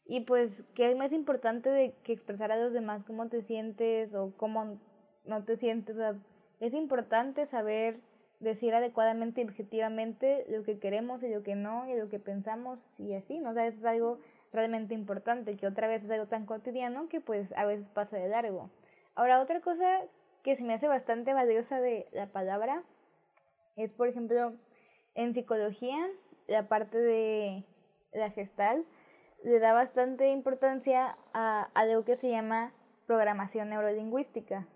Y 0.05 0.19
pues, 0.21 0.63
¿qué 0.75 0.91
es 0.91 0.95
más 0.95 1.11
importante 1.11 1.71
de 1.71 1.95
que 2.03 2.13
expresar 2.13 2.51
a 2.51 2.57
los 2.57 2.71
demás 2.71 3.03
cómo 3.03 3.29
te 3.29 3.41
sientes 3.41 4.13
o 4.13 4.31
cómo 4.37 4.79
no 5.27 5.43
te 5.43 5.57
sientes. 5.57 5.97
es 6.59 6.73
importante 6.73 7.45
saber 7.45 7.99
decir 8.39 8.73
adecuadamente 8.75 9.41
y 9.41 9.45
objetivamente 9.45 10.45
lo 10.49 10.63
que 10.63 10.79
queremos 10.79 11.23
y 11.23 11.29
lo 11.29 11.43
que 11.43 11.55
no 11.55 11.87
y 11.89 11.95
lo 11.95 12.07
que 12.07 12.19
pensamos 12.19 12.99
y 12.99 13.13
así, 13.13 13.39
¿no? 13.39 13.51
O 13.51 13.53
sea, 13.53 13.67
es 13.67 13.83
algo 13.83 14.19
realmente 14.53 14.93
importante, 14.93 15.57
que 15.57 15.67
otra 15.67 15.87
vez 15.87 16.03
es 16.03 16.11
algo 16.11 16.27
tan 16.27 16.45
cotidiano 16.45 17.09
que 17.09 17.19
pues 17.19 17.51
a 17.57 17.65
veces 17.65 17.89
pasa 17.89 18.17
de 18.17 18.29
largo. 18.29 18.69
Ahora, 19.15 19.41
otra 19.41 19.61
cosa 19.61 20.01
que 20.43 20.55
se 20.55 20.63
me 20.63 20.73
hace 20.73 20.87
bastante 20.87 21.33
valiosa 21.33 21.81
de 21.81 22.07
la 22.11 22.27
palabra 22.27 22.83
es, 23.75 23.93
por 23.93 24.07
ejemplo, 24.07 24.53
en 25.15 25.33
psicología, 25.33 25.97
la 26.47 26.67
parte 26.67 26.97
de 26.97 27.63
la 28.13 28.29
gestal 28.29 28.85
le 29.43 29.59
da 29.59 29.73
bastante 29.73 30.31
importancia 30.31 31.15
a 31.33 31.69
algo 31.73 32.05
que 32.05 32.15
se 32.15 32.29
llama 32.29 32.71
programación 33.05 33.69
neurolingüística. 33.69 34.67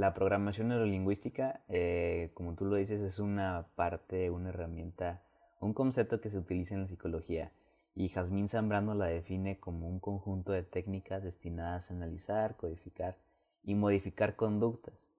La 0.00 0.14
programación 0.14 0.68
neurolingüística, 0.68 1.60
eh, 1.68 2.30
como 2.32 2.54
tú 2.54 2.64
lo 2.64 2.76
dices, 2.76 3.02
es 3.02 3.18
una 3.18 3.66
parte, 3.74 4.30
una 4.30 4.48
herramienta, 4.48 5.20
un 5.60 5.74
concepto 5.74 6.22
que 6.22 6.30
se 6.30 6.38
utiliza 6.38 6.74
en 6.74 6.80
la 6.80 6.86
psicología 6.86 7.52
y 7.94 8.08
Jazmín 8.08 8.48
Zambrano 8.48 8.94
la 8.94 9.08
define 9.08 9.60
como 9.60 9.86
un 9.86 10.00
conjunto 10.00 10.52
de 10.52 10.62
técnicas 10.62 11.22
destinadas 11.22 11.90
a 11.90 11.94
analizar, 11.94 12.56
codificar 12.56 13.18
y 13.62 13.74
modificar 13.74 14.36
conductas. 14.36 15.10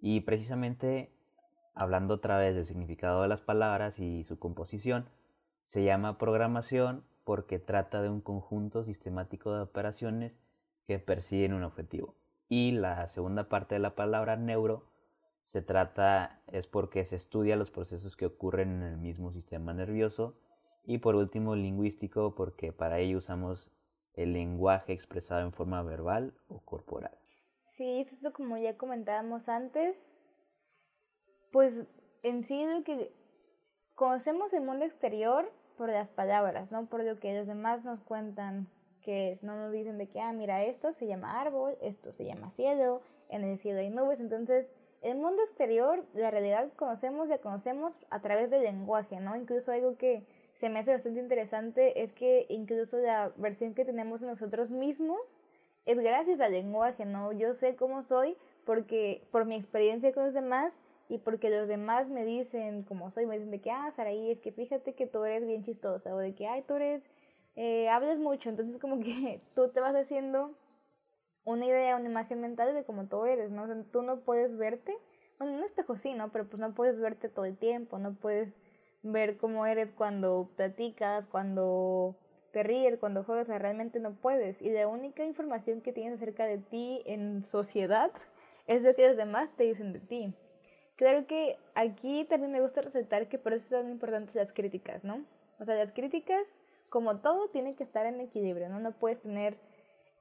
Y 0.00 0.22
precisamente, 0.22 1.12
hablando 1.72 2.14
otra 2.14 2.38
vez 2.38 2.56
del 2.56 2.66
significado 2.66 3.22
de 3.22 3.28
las 3.28 3.40
palabras 3.40 4.00
y 4.00 4.24
su 4.24 4.36
composición, 4.40 5.08
se 5.64 5.84
llama 5.84 6.18
programación 6.18 7.04
porque 7.22 7.60
trata 7.60 8.02
de 8.02 8.08
un 8.08 8.20
conjunto 8.20 8.82
sistemático 8.82 9.54
de 9.54 9.62
operaciones 9.62 10.40
que 10.88 10.98
persiguen 10.98 11.52
un 11.52 11.62
objetivo. 11.62 12.16
Y 12.48 12.72
la 12.72 13.08
segunda 13.08 13.48
parte 13.48 13.74
de 13.74 13.80
la 13.80 13.94
palabra 13.94 14.36
neuro 14.36 14.88
se 15.44 15.62
trata, 15.62 16.42
es 16.46 16.66
porque 16.66 17.04
se 17.04 17.16
estudia 17.16 17.56
los 17.56 17.70
procesos 17.70 18.16
que 18.16 18.26
ocurren 18.26 18.70
en 18.70 18.82
el 18.82 18.96
mismo 18.98 19.32
sistema 19.32 19.72
nervioso. 19.72 20.38
Y 20.84 20.98
por 20.98 21.14
último, 21.14 21.56
lingüístico, 21.56 22.34
porque 22.34 22.72
para 22.72 22.98
ello 22.98 23.18
usamos 23.18 23.70
el 24.14 24.32
lenguaje 24.32 24.92
expresado 24.92 25.42
en 25.42 25.52
forma 25.52 25.82
verbal 25.82 26.34
o 26.48 26.60
corporal. 26.60 27.16
Sí, 27.66 28.00
esto 28.00 28.32
como 28.32 28.58
ya 28.58 28.76
comentábamos 28.76 29.48
antes, 29.48 29.96
pues 31.52 31.84
en 32.22 32.42
sí 32.42 32.66
que 32.84 33.12
conocemos 33.94 34.52
el 34.52 34.62
mundo 34.62 34.84
exterior 34.84 35.52
por 35.76 35.88
las 35.88 36.08
palabras, 36.08 36.72
no 36.72 36.86
por 36.86 37.04
lo 37.04 37.20
que 37.20 37.38
los 37.38 37.46
demás 37.46 37.84
nos 37.84 38.00
cuentan 38.00 38.68
que 39.08 39.38
no 39.40 39.56
nos 39.56 39.72
dicen 39.72 39.96
de 39.96 40.06
que, 40.06 40.20
ah, 40.20 40.34
mira, 40.34 40.62
esto 40.62 40.92
se 40.92 41.06
llama 41.06 41.40
árbol, 41.40 41.78
esto 41.80 42.12
se 42.12 42.26
llama 42.26 42.50
cielo, 42.50 43.00
en 43.30 43.42
el 43.42 43.56
cielo 43.56 43.78
hay 43.80 43.88
nubes, 43.88 44.20
entonces 44.20 44.70
el 45.00 45.16
mundo 45.16 45.42
exterior, 45.42 46.04
la 46.12 46.30
realidad 46.30 46.68
conocemos, 46.76 47.30
la 47.30 47.38
conocemos 47.38 47.98
a 48.10 48.20
través 48.20 48.50
del 48.50 48.64
lenguaje, 48.64 49.18
¿no? 49.18 49.34
Incluso 49.34 49.72
algo 49.72 49.96
que 49.96 50.24
se 50.60 50.68
me 50.68 50.80
hace 50.80 50.92
bastante 50.92 51.20
interesante 51.20 52.02
es 52.02 52.12
que 52.12 52.44
incluso 52.50 52.98
la 52.98 53.32
versión 53.36 53.72
que 53.72 53.86
tenemos 53.86 54.20
de 54.20 54.26
nosotros 54.26 54.70
mismos 54.70 55.38
es 55.86 55.98
gracias 55.98 56.38
al 56.40 56.52
lenguaje, 56.52 57.06
¿no? 57.06 57.32
Yo 57.32 57.54
sé 57.54 57.76
cómo 57.76 58.02
soy 58.02 58.36
porque 58.66 59.22
por 59.30 59.46
mi 59.46 59.56
experiencia 59.56 60.12
con 60.12 60.24
los 60.24 60.34
demás 60.34 60.80
y 61.08 61.16
porque 61.16 61.48
los 61.48 61.66
demás 61.66 62.10
me 62.10 62.26
dicen 62.26 62.82
cómo 62.82 63.10
soy, 63.10 63.24
me 63.24 63.36
dicen 63.36 63.52
de 63.52 63.62
que, 63.62 63.70
ah, 63.70 63.90
Saraí, 63.90 64.30
es 64.30 64.40
que 64.40 64.52
fíjate 64.52 64.92
que 64.92 65.06
tú 65.06 65.24
eres 65.24 65.46
bien 65.46 65.62
chistosa, 65.62 66.14
o 66.14 66.18
de 66.18 66.34
que, 66.34 66.46
ay, 66.46 66.60
tú 66.60 66.74
eres 66.74 67.08
eh, 67.60 67.88
hables 67.88 68.20
mucho, 68.20 68.48
entonces 68.50 68.78
como 68.78 69.00
que 69.00 69.40
tú 69.56 69.68
te 69.68 69.80
vas 69.80 69.96
haciendo 69.96 70.50
una 71.42 71.66
idea, 71.66 71.96
una 71.96 72.08
imagen 72.08 72.40
mental 72.40 72.72
de 72.72 72.84
cómo 72.84 73.08
tú 73.08 73.24
eres, 73.24 73.50
¿no? 73.50 73.66
tú 73.86 74.02
no 74.02 74.20
puedes 74.20 74.56
verte, 74.56 74.96
bueno, 75.38 75.54
en 75.54 75.58
un 75.58 75.64
espejo 75.64 75.96
sí, 75.96 76.14
¿no? 76.14 76.30
Pero 76.30 76.48
pues 76.48 76.60
no 76.60 76.72
puedes 76.72 77.00
verte 77.00 77.28
todo 77.28 77.46
el 77.46 77.56
tiempo, 77.56 77.98
no 77.98 78.14
puedes 78.14 78.54
ver 79.02 79.38
cómo 79.38 79.66
eres 79.66 79.90
cuando 79.90 80.50
platicas, 80.54 81.26
cuando 81.26 82.16
te 82.52 82.62
ríes, 82.62 82.96
cuando 82.96 83.24
juegas, 83.24 83.48
realmente 83.48 83.98
no 83.98 84.14
puedes. 84.14 84.62
Y 84.62 84.70
la 84.70 84.86
única 84.86 85.24
información 85.24 85.80
que 85.80 85.92
tienes 85.92 86.14
acerca 86.14 86.44
de 86.44 86.58
ti 86.58 87.02
en 87.06 87.42
sociedad 87.42 88.12
es 88.68 88.84
lo 88.84 88.94
que 88.94 89.08
los 89.08 89.16
demás 89.16 89.50
te 89.56 89.64
dicen 89.64 89.92
de 89.92 89.98
ti. 89.98 90.32
Claro 90.94 91.26
que 91.26 91.56
aquí 91.74 92.24
también 92.24 92.52
me 92.52 92.60
gusta 92.60 92.82
resaltar 92.82 93.28
que 93.28 93.38
por 93.38 93.52
eso 93.52 93.80
son 93.80 93.90
importantes 93.90 94.36
las 94.36 94.52
críticas, 94.52 95.02
¿no? 95.02 95.24
O 95.58 95.64
sea, 95.64 95.74
las 95.74 95.92
críticas 95.92 96.46
como 96.88 97.18
todo, 97.18 97.48
tiene 97.48 97.74
que 97.74 97.82
estar 97.82 98.06
en 98.06 98.20
equilibrio, 98.20 98.68
¿no? 98.68 98.80
No 98.80 98.92
puedes 98.92 99.20
tener 99.20 99.58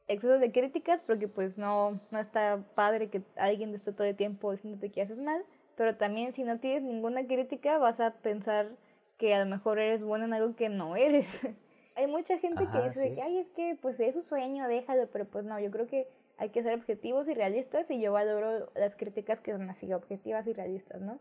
exceso 0.07 0.39
de 0.39 0.51
críticas 0.51 1.01
porque 1.01 1.27
pues 1.27 1.57
no, 1.57 1.99
no 2.11 2.19
está 2.19 2.63
padre 2.75 3.09
que 3.09 3.21
alguien 3.35 3.73
esté 3.75 3.91
todo 3.91 4.07
el 4.07 4.15
tiempo 4.15 4.51
diciéndote 4.51 4.91
que 4.91 5.01
haces 5.01 5.17
mal, 5.17 5.43
pero 5.75 5.95
también 5.95 6.33
si 6.33 6.43
no 6.43 6.59
tienes 6.59 6.83
ninguna 6.83 7.25
crítica 7.27 7.77
vas 7.77 7.99
a 7.99 8.11
pensar 8.11 8.69
que 9.17 9.33
a 9.33 9.43
lo 9.43 9.49
mejor 9.49 9.79
eres 9.79 10.03
bueno 10.03 10.25
en 10.25 10.33
algo 10.33 10.55
que 10.55 10.69
no 10.69 10.95
eres. 10.95 11.47
hay 11.95 12.07
mucha 12.07 12.37
gente 12.37 12.67
que 12.71 12.81
dice 12.81 13.15
que, 13.15 13.21
ay, 13.21 13.39
es 13.39 13.49
que 13.49 13.77
pues 13.81 13.99
es 13.99 14.15
su 14.15 14.21
sueño, 14.21 14.67
déjalo, 14.67 15.07
pero 15.11 15.25
pues 15.25 15.45
no, 15.45 15.59
yo 15.59 15.71
creo 15.71 15.87
que 15.87 16.07
hay 16.37 16.49
que 16.49 16.61
ser 16.61 16.75
objetivos 16.75 17.27
y 17.27 17.33
realistas 17.33 17.89
y 17.89 17.99
yo 17.99 18.13
valoro 18.13 18.71
las 18.75 18.95
críticas 18.95 19.41
que 19.41 19.51
son 19.51 19.69
así, 19.69 19.91
objetivas 19.91 20.45
y 20.47 20.53
realistas, 20.53 21.01
¿no? 21.01 21.19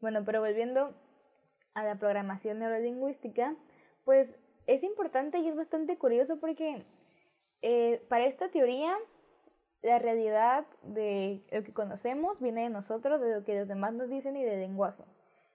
Bueno, 0.00 0.22
pero 0.24 0.40
volviendo 0.40 0.94
a 1.72 1.84
la 1.84 1.96
programación 1.96 2.58
neurolingüística, 2.58 3.56
pues 4.04 4.36
es 4.66 4.82
importante 4.82 5.38
y 5.38 5.48
es 5.48 5.56
bastante 5.56 5.98
curioso 5.98 6.38
porque 6.38 6.82
eh, 7.62 8.02
para 8.08 8.24
esta 8.26 8.50
teoría 8.50 8.96
la 9.82 9.98
realidad 9.98 10.66
de 10.82 11.42
lo 11.50 11.62
que 11.62 11.72
conocemos 11.72 12.40
viene 12.40 12.62
de 12.62 12.70
nosotros, 12.70 13.20
de 13.20 13.34
lo 13.34 13.44
que 13.44 13.58
los 13.58 13.68
demás 13.68 13.92
nos 13.92 14.08
dicen 14.08 14.36
y 14.36 14.44
del 14.44 14.60
lenguaje. 14.60 15.04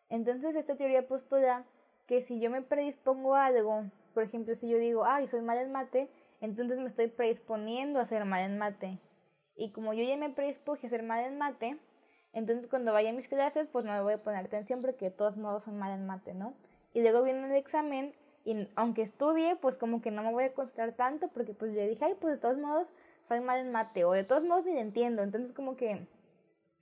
Entonces 0.10 0.56
esta 0.56 0.76
teoría 0.76 1.08
postula 1.08 1.66
que 2.08 2.22
si 2.22 2.40
yo 2.40 2.50
me 2.50 2.62
predispongo 2.62 3.36
a 3.36 3.48
algo, 3.48 3.86
por 4.14 4.24
ejemplo, 4.24 4.56
si 4.56 4.70
yo 4.70 4.78
digo, 4.78 5.06
ay, 5.06 5.28
soy 5.28 5.42
mal 5.42 5.58
en 5.58 5.72
mate, 5.72 6.10
entonces 6.42 6.78
me 6.80 6.88
estoy 6.88 7.08
predisponiendo 7.08 8.00
a 8.00 8.06
ser 8.06 8.26
mal 8.26 8.44
en 8.44 8.58
mate. 8.58 9.00
Y 9.56 9.72
como 9.72 9.94
yo 9.94 10.04
ya 10.04 10.16
me 10.18 10.30
predispuje 10.30 10.88
a 10.88 10.90
ser 10.90 11.04
mal 11.04 11.24
en 11.26 11.38
mate, 11.38 11.78
entonces 12.34 12.68
cuando 12.68 12.94
vaya 12.94 13.10
a 13.10 13.14
mis 13.14 13.28
clases, 13.28 13.68
pues 13.72 13.86
no 13.86 13.92
me 13.92 14.02
voy 14.02 14.14
a 14.14 14.24
poner 14.24 14.46
atención 14.46 14.82
porque 14.82 15.06
de 15.06 15.12
todos 15.12 15.38
modos 15.38 15.64
soy 15.64 15.74
mal 15.74 15.92
en 15.92 16.06
mate, 16.06 16.34
¿no? 16.34 16.54
Y 16.94 17.02
luego 17.02 17.24
viene 17.24 17.46
el 17.48 17.56
examen 17.56 18.14
y 18.50 18.68
aunque 18.76 19.04
estudie, 19.04 19.56
pues 19.58 19.78
como 19.78 20.02
que 20.02 20.10
no 20.10 20.24
me 20.24 20.32
voy 20.32 20.46
a 20.46 20.54
concentrar 20.56 20.94
tanto 20.94 21.28
porque 21.28 21.54
pues 21.54 21.72
yo 21.72 21.82
dije, 21.86 22.04
ay, 22.04 22.16
pues 22.20 22.34
de 22.34 22.40
todos 22.40 22.58
modos 22.58 22.92
soy 23.22 23.42
mal 23.42 23.60
en 23.60 23.72
mate 23.72 24.06
o 24.06 24.14
de 24.14 24.24
todos 24.24 24.44
modos 24.44 24.66
ni 24.66 24.76
entiendo. 24.76 25.22
Entonces 25.22 25.54
como 25.54 25.76
que 25.76 26.08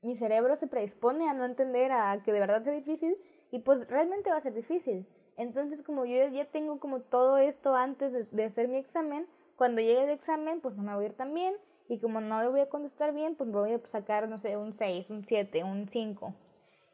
mi 0.02 0.16
cerebro 0.16 0.56
se 0.56 0.68
predispone 0.68 1.28
a 1.28 1.34
no 1.34 1.44
entender, 1.44 1.92
a 1.92 2.24
que 2.24 2.32
de 2.32 2.40
verdad 2.40 2.64
sea 2.64 2.72
difícil 2.72 3.18
y 3.52 3.60
pues 3.60 3.86
realmente 3.90 4.30
va 4.30 4.38
a 4.38 4.40
ser 4.40 4.54
difícil. 4.54 5.06
Entonces 5.36 5.84
como 5.84 6.06
yo 6.06 6.26
ya 6.30 6.46
tengo 6.46 6.80
como 6.80 7.02
todo 7.02 7.38
esto 7.38 7.76
antes 7.76 8.14
de, 8.14 8.24
de 8.24 8.46
hacer 8.46 8.70
mi 8.70 8.78
examen, 8.78 9.28
cuando 9.58 9.82
llegue 9.82 10.06
el 10.06 10.10
examen 10.12 10.62
pues 10.62 10.78
no 10.78 10.84
me 10.84 10.96
voy 10.96 11.04
a 11.04 11.08
ir 11.08 11.16
tan 11.16 11.34
bien 11.34 11.54
y 11.90 12.00
como 12.00 12.22
no 12.22 12.42
lo 12.44 12.52
voy 12.52 12.62
a 12.62 12.70
contestar 12.70 13.14
bien, 13.14 13.36
pues 13.36 13.52
voy 13.52 13.74
a 13.74 13.82
sacar, 13.86 14.30
no 14.30 14.40
sé, 14.40 14.56
un 14.56 14.72
6, 14.72 15.10
un 15.10 15.26
7, 15.26 15.66
un 15.66 15.90
5. 15.90 16.34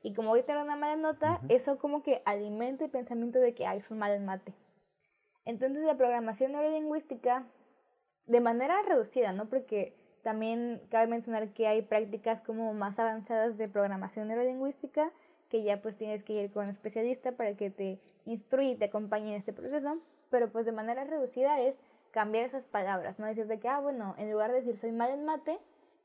Y 0.01 0.13
como 0.13 0.29
voy 0.29 0.39
a 0.41 0.43
tener 0.43 0.61
una 0.61 0.75
mala 0.75 0.95
nota, 0.95 1.41
eso 1.47 1.77
como 1.77 2.01
que 2.01 2.23
alimenta 2.25 2.83
el 2.83 2.91
pensamiento 2.91 3.39
de 3.39 3.53
que, 3.53 3.67
ay, 3.67 3.79
soy 3.79 3.97
mal 3.97 4.11
en 4.11 4.25
mate. 4.25 4.53
Entonces 5.45 5.83
la 5.83 5.97
programación 5.97 6.51
neurolingüística, 6.53 7.45
de 8.27 8.41
manera 8.41 8.81
reducida, 8.83 9.33
¿no? 9.33 9.49
Porque 9.49 9.93
también 10.23 10.81
cabe 10.89 11.07
mencionar 11.07 11.53
que 11.53 11.67
hay 11.67 11.81
prácticas 11.81 12.41
como 12.41 12.73
más 12.73 12.97
avanzadas 12.99 13.57
de 13.57 13.67
programación 13.67 14.27
neurolingüística 14.27 15.11
que 15.53 15.61
ya 15.61 15.83
pues 15.83 15.97
tienes 15.97 16.23
que 16.23 16.33
ir 16.33 16.51
con 16.51 16.63
un 16.63 16.71
especialista 16.71 17.33
para 17.33 17.55
que 17.55 17.69
te 17.69 17.99
instruya 18.25 18.69
y 18.69 18.75
te 18.75 18.85
acompañe 18.85 19.29
en 19.29 19.35
este 19.35 19.53
proceso, 19.53 19.95
pero 20.31 20.51
pues 20.51 20.65
de 20.65 20.71
manera 20.71 21.03
reducida 21.03 21.61
es 21.61 21.79
cambiar 22.09 22.45
esas 22.45 22.65
palabras, 22.65 23.19
no 23.19 23.27
decir 23.27 23.45
de 23.45 23.59
que, 23.59 23.67
ah, 23.67 23.79
bueno, 23.79 24.15
en 24.17 24.31
lugar 24.31 24.51
de 24.51 24.61
decir 24.61 24.77
soy 24.77 24.91
mal 24.91 25.11
en 25.11 25.25
mate, 25.25 25.59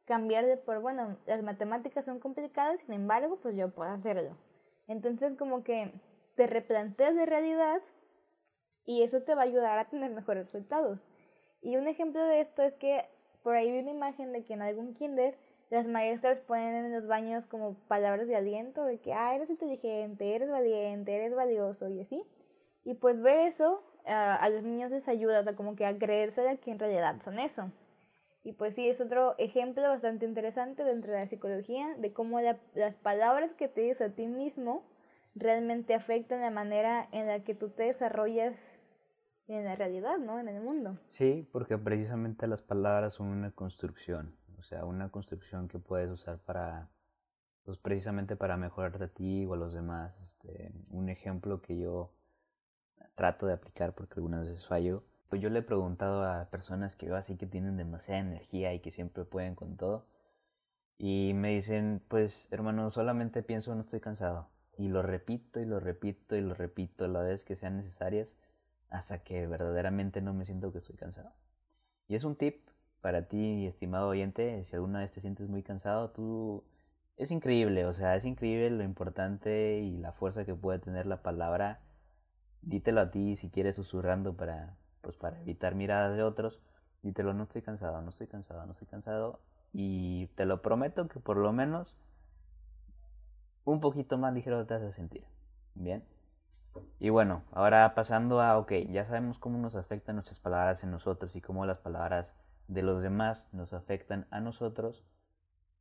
cambiar 0.05 0.45
de 0.45 0.59
por, 0.59 0.81
bueno, 0.81 1.17
las 1.25 1.43
matemáticas 1.43 2.05
son 2.05 2.19
complicadas, 2.19 2.81
sin 2.81 2.93
embargo, 2.93 3.39
pues 3.41 3.57
yo 3.57 3.71
puedo 3.71 3.91
hacerlo. 3.91 4.37
Entonces 4.87 5.35
como 5.35 5.65
que 5.65 5.93
te 6.35 6.47
replanteas 6.47 7.15
de 7.15 7.25
realidad 7.25 7.81
y 8.89 9.03
eso 9.03 9.21
te 9.21 9.35
va 9.35 9.43
a 9.43 9.45
ayudar 9.45 9.79
a 9.79 9.85
tener 9.85 10.11
mejores 10.13 10.47
resultados. 10.47 11.05
Y 11.61 11.77
un 11.77 11.89
ejemplo 11.89 12.25
de 12.25 12.41
esto 12.41 12.63
es 12.63 12.75
que 12.75 13.05
por 13.43 13.55
ahí 13.55 13.71
vi 13.71 13.81
una 13.81 13.91
imagen 13.91 14.33
de 14.33 14.45
que 14.45 14.55
en 14.55 14.63
algún 14.63 14.95
kinder 14.95 15.37
las 15.69 15.87
maestras 15.87 16.41
ponen 16.41 16.87
en 16.87 16.91
los 16.91 17.07
baños 17.07 17.45
como 17.45 17.75
palabras 17.87 18.27
de 18.29 18.37
aliento, 18.37 18.87
de 18.87 18.99
que, 18.99 19.13
ah, 19.13 19.35
eres 19.35 19.51
inteligente, 19.51 20.35
eres 20.35 20.51
valiente, 20.51 21.15
eres 21.15 21.35
valioso 21.35 21.91
y 21.91 22.01
así. 22.01 22.25
Y 22.83 22.95
pues 22.95 23.21
ver 23.21 23.41
eso 23.41 23.83
a 24.07 24.49
los 24.49 24.63
niños 24.63 24.91
les 24.91 25.07
ayuda, 25.07 25.41
o 25.41 25.45
sea, 25.45 25.55
como 25.55 25.77
que 25.77 25.85
a 25.85 25.99
creerse 25.99 26.41
de 26.41 26.57
que 26.57 26.71
en 26.71 26.79
realidad 26.79 27.21
son 27.21 27.39
eso. 27.39 27.71
Y 28.43 28.53
pues 28.53 28.75
sí, 28.75 28.89
es 28.89 29.03
otro 29.03 29.35
ejemplo 29.37 29.83
bastante 29.83 30.25
interesante 30.25 30.83
dentro 30.83 31.13
de 31.13 31.19
la 31.19 31.29
psicología 31.29 31.95
de 31.99 32.15
cómo 32.15 32.41
las 32.41 32.97
palabras 32.97 33.53
que 33.53 33.69
te 33.69 33.83
dices 33.83 34.01
a 34.01 34.15
ti 34.15 34.29
mismo 34.29 34.83
realmente 35.35 35.93
afectan 35.93 36.41
la 36.41 36.51
manera 36.51 37.07
en 37.13 37.27
la 37.27 37.45
que 37.45 37.55
tú 37.55 37.69
te 37.69 37.83
desarrollas 37.83 38.78
en 39.57 39.65
la 39.65 39.75
realidad, 39.75 40.19
¿no? 40.19 40.39
En 40.39 40.49
el 40.49 40.61
mundo. 40.61 40.99
Sí, 41.09 41.49
porque 41.53 41.79
precisamente 41.79 42.47
las 42.47 42.63
palabras 42.63 43.15
son 43.15 43.29
una 43.29 43.51
construcción, 43.51 44.35
o 44.59 44.63
sea, 44.63 44.85
una 44.85 45.11
construcción 45.11 45.69
que 45.69 45.79
puedes 45.79 46.11
usar 46.11 46.39
para, 46.39 46.89
pues 47.65 47.79
precisamente 47.79 48.37
para 48.37 48.57
mejorarte 48.57 49.05
a 49.05 49.09
ti 49.09 49.47
o 49.47 49.55
a 49.55 49.57
los 49.57 49.73
demás. 49.73 50.21
Este, 50.21 50.71
un 50.91 51.09
ejemplo 51.09 51.63
que 51.63 51.79
yo 51.79 52.13
trato 53.15 53.47
de 53.47 53.55
aplicar 53.55 53.95
porque 53.95 54.15
algunas 54.17 54.47
veces 54.47 54.67
fallo. 54.67 55.03
Pues 55.29 55.43
yo 55.43 55.51
le 55.51 55.59
he 55.59 55.63
preguntado 55.63 56.25
a 56.25 56.47
personas 56.51 56.97
que 56.97 57.07
veo 57.07 57.17
así 57.17 57.37
que 57.37 57.47
tienen 57.47 57.77
demasiada 57.77 58.21
energía 58.21 58.73
y 58.75 58.81
que 58.81 58.91
siempre 58.91 59.25
pueden 59.25 59.55
con 59.55 59.77
todo. 59.77 60.07
Y 60.99 61.33
me 61.35 61.51
dicen, 61.55 62.03
pues 62.09 62.49
hermano, 62.51 62.91
solamente 62.91 63.43
pienso 63.43 63.75
no 63.75 63.83
estoy 63.83 64.01
cansado. 64.01 64.49
Y 64.77 64.89
lo 64.89 65.03
repito 65.03 65.61
y 65.61 65.65
lo 65.65 65.81
repito 65.81 66.37
y 66.37 66.41
lo 66.41 66.55
repito 66.55 67.09
la 67.09 67.21
vez 67.21 67.45
que 67.45 67.57
sean 67.57 67.77
necesarias 67.77 68.37
hasta 68.91 69.23
que 69.23 69.47
verdaderamente 69.47 70.21
no 70.21 70.35
me 70.35 70.45
siento 70.45 70.73
que 70.73 70.79
estoy 70.79 70.97
cansado. 70.97 71.33
Y 72.09 72.15
es 72.15 72.25
un 72.25 72.37
tip 72.37 72.69
para 73.01 73.29
ti, 73.29 73.67
estimado 73.67 74.09
oyente, 74.09 74.65
si 74.65 74.75
alguna 74.75 75.01
vez 75.01 75.13
te 75.13 75.21
sientes 75.21 75.49
muy 75.49 75.63
cansado, 75.63 76.11
tú... 76.11 76.65
Es 77.17 77.33
increíble, 77.33 77.85
o 77.85 77.93
sea, 77.93 78.15
es 78.15 78.25
increíble 78.25 78.71
lo 78.71 78.85
importante 78.85 79.81
y 79.81 79.99
la 79.99 80.13
fuerza 80.13 80.45
que 80.45 80.55
puede 80.55 80.79
tener 80.79 81.07
la 81.07 81.21
palabra 81.21 81.81
dítelo 82.63 83.01
a 83.01 83.11
ti 83.11 83.37
si 83.37 83.51
quieres 83.51 83.77
susurrando 83.77 84.37
para, 84.37 84.77
pues 85.01 85.17
para 85.17 85.41
evitar 85.41 85.75
miradas 85.75 86.17
de 86.17 86.23
otros. 86.23 86.61
Dítelo, 87.03 87.33
no 87.35 87.45
estoy 87.45 87.63
cansado, 87.63 88.01
no 88.03 88.11
estoy 88.11 88.27
cansado, 88.27 88.65
no 88.67 88.73
estoy 88.73 88.89
cansado. 88.89 89.41
Y 89.73 90.27
te 90.29 90.47
lo 90.47 90.63
prometo 90.63 91.09
que 91.09 91.21
por 91.21 91.37
lo 91.37 91.53
menos 91.53 91.95
un 93.65 93.81
poquito 93.81 94.19
más 94.19 94.33
ligero 94.35 94.67
te 94.67 94.75
vas 94.75 94.83
a 94.83 94.91
sentir. 94.91 95.25
Bien. 95.75 96.03
Y 97.01 97.11
bueno, 97.11 97.43
ahora 97.53 97.95
pasando 97.95 98.41
a, 98.41 98.59
ok, 98.59 98.73
ya 98.91 99.05
sabemos 99.05 99.39
cómo 99.39 99.59
nos 99.59 99.77
afectan 99.77 100.17
nuestras 100.17 100.41
palabras 100.41 100.83
en 100.83 100.91
nosotros 100.91 101.37
y 101.37 101.41
cómo 101.41 101.65
las 101.65 101.79
palabras 101.79 102.35
de 102.67 102.83
los 102.83 103.03
demás 103.03 103.49
nos 103.53 103.73
afectan 103.73 104.27
a 104.31 104.41
nosotros. 104.41 105.05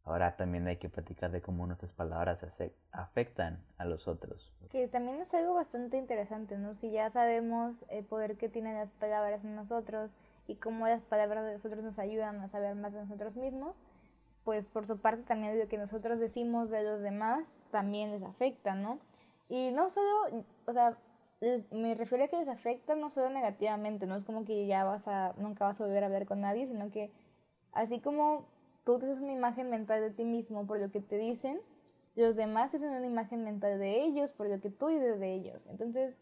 Ahora 0.03 0.37
también 0.37 0.65
hay 0.67 0.77
que 0.77 0.87
platicar 0.87 1.31
de 1.31 1.41
cómo 1.41 1.67
nuestras 1.67 1.91
palabras 1.91 2.45
afectan 2.91 3.61
a 3.77 3.83
los 3.83 4.07
otros. 4.07 4.53
Que 4.69 4.87
también 4.87 5.19
es 5.19 5.33
algo 5.33 5.55
bastante 5.55 5.97
interesante, 5.97 6.57
¿no? 6.57 6.73
Si 6.75 6.91
ya 6.91 7.09
sabemos 7.09 7.83
el 7.89 8.05
poder 8.05 8.37
que 8.37 8.47
tienen 8.47 8.75
las 8.75 8.91
palabras 8.91 9.43
en 9.43 9.55
nosotros 9.55 10.15
y 10.47 10.55
cómo 10.55 10.87
las 10.87 11.01
palabras 11.01 11.43
de 11.43 11.53
nosotros 11.53 11.83
nos 11.83 11.99
ayudan 11.99 12.39
a 12.39 12.47
saber 12.47 12.75
más 12.75 12.93
de 12.93 13.01
nosotros 13.01 13.35
mismos, 13.35 13.75
pues 14.45 14.65
por 14.65 14.85
su 14.85 14.97
parte 14.97 15.23
también 15.23 15.59
lo 15.59 15.67
que 15.67 15.77
nosotros 15.77 16.19
decimos 16.19 16.69
de 16.69 16.83
los 16.83 17.01
demás 17.01 17.53
también 17.69 18.11
les 18.11 18.23
afecta, 18.23 18.75
¿no? 18.75 18.99
Y 19.49 19.71
no 19.71 19.89
solo, 19.89 20.45
o 20.65 20.73
sea, 20.73 20.97
me 21.71 21.95
refiero 21.95 22.23
a 22.23 22.27
que 22.27 22.37
les 22.37 22.47
afecta 22.47 22.95
no 22.95 23.09
solo 23.09 23.29
negativamente, 23.29 24.07
no 24.07 24.15
es 24.15 24.23
como 24.23 24.43
que 24.43 24.65
ya 24.67 24.83
vas 24.83 25.07
a, 25.07 25.33
nunca 25.37 25.65
vas 25.65 25.79
a 25.79 25.85
volver 25.85 26.03
a 26.03 26.07
hablar 26.07 26.25
con 26.25 26.41
nadie, 26.41 26.67
sino 26.67 26.91
que 26.91 27.11
así 27.71 27.99
como 27.99 28.45
tú 28.83 28.99
tienes 28.99 29.19
una 29.19 29.31
imagen 29.31 29.69
mental 29.69 30.01
de 30.01 30.11
ti 30.11 30.25
mismo 30.25 30.65
por 30.65 30.79
lo 30.79 30.91
que 30.91 31.01
te 31.01 31.17
dicen, 31.17 31.59
los 32.15 32.35
demás 32.35 32.71
tienen 32.71 32.89
una 32.89 33.05
imagen 33.05 33.43
mental 33.43 33.77
de 33.79 34.03
ellos 34.03 34.31
por 34.31 34.49
lo 34.49 34.59
que 34.59 34.71
tú 34.71 34.87
dices 34.87 35.19
de 35.19 35.33
ellos. 35.33 35.67
Entonces, 35.67 36.15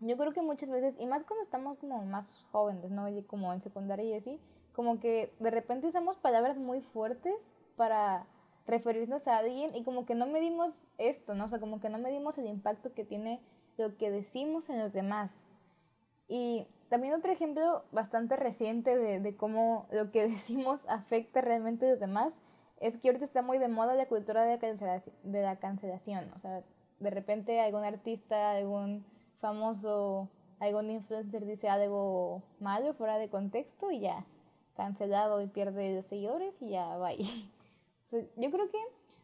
yo 0.00 0.18
creo 0.18 0.32
que 0.32 0.42
muchas 0.42 0.70
veces, 0.70 0.96
y 0.98 1.06
más 1.06 1.24
cuando 1.24 1.42
estamos 1.42 1.78
como 1.78 2.04
más 2.04 2.46
jóvenes, 2.52 2.90
¿no? 2.90 3.06
Como 3.26 3.52
en 3.52 3.62
secundaria 3.62 4.04
y 4.04 4.14
así, 4.14 4.38
como 4.74 5.00
que 5.00 5.32
de 5.38 5.50
repente 5.50 5.86
usamos 5.86 6.18
palabras 6.18 6.58
muy 6.58 6.82
fuertes 6.82 7.54
para 7.76 8.26
referirnos 8.66 9.28
a 9.28 9.38
alguien 9.38 9.74
y 9.74 9.82
como 9.82 10.06
que 10.06 10.14
no 10.14 10.26
medimos 10.26 10.72
esto, 10.98 11.34
¿no? 11.34 11.44
O 11.44 11.48
sea, 11.48 11.60
como 11.60 11.80
que 11.80 11.90
no 11.90 11.98
medimos 11.98 12.38
el 12.38 12.46
impacto 12.46 12.94
que 12.94 13.04
tiene 13.04 13.40
lo 13.76 13.96
que 13.96 14.10
decimos 14.10 14.70
en 14.70 14.78
los 14.78 14.92
demás. 14.92 15.44
Y 16.28 16.66
también 16.88 17.14
otro 17.14 17.32
ejemplo 17.32 17.84
bastante 17.92 18.36
reciente 18.36 18.96
de, 18.96 19.20
de, 19.20 19.34
cómo 19.36 19.86
lo 19.90 20.10
que 20.10 20.22
decimos 20.28 20.84
afecta 20.88 21.40
realmente 21.40 21.86
a 21.86 21.90
los 21.90 22.00
demás 22.00 22.32
es 22.80 22.96
que 22.96 23.08
ahorita 23.08 23.24
está 23.24 23.42
muy 23.42 23.58
de 23.58 23.68
moda 23.68 23.94
la 23.94 24.06
cultura 24.06 24.42
de 24.42 24.54
la, 24.54 24.58
cancelación, 24.58 25.14
de 25.22 25.42
la 25.42 25.56
cancelación. 25.56 26.30
O 26.34 26.38
sea, 26.38 26.62
de 27.00 27.10
repente 27.10 27.60
algún 27.60 27.84
artista, 27.84 28.52
algún 28.52 29.04
famoso, 29.40 30.28
algún 30.58 30.90
influencer 30.90 31.44
dice 31.44 31.68
algo 31.68 32.42
malo 32.60 32.94
fuera 32.94 33.18
de 33.18 33.28
contexto 33.28 33.90
y 33.90 34.00
ya 34.00 34.24
cancelado 34.76 35.40
y 35.40 35.46
pierde 35.46 35.94
los 35.94 36.04
seguidores 36.04 36.60
y 36.60 36.70
ya 36.70 36.96
va. 36.96 37.10
O 38.04 38.08
sea, 38.08 38.20
yo 38.36 38.50
creo 38.50 38.68
que 38.70 38.78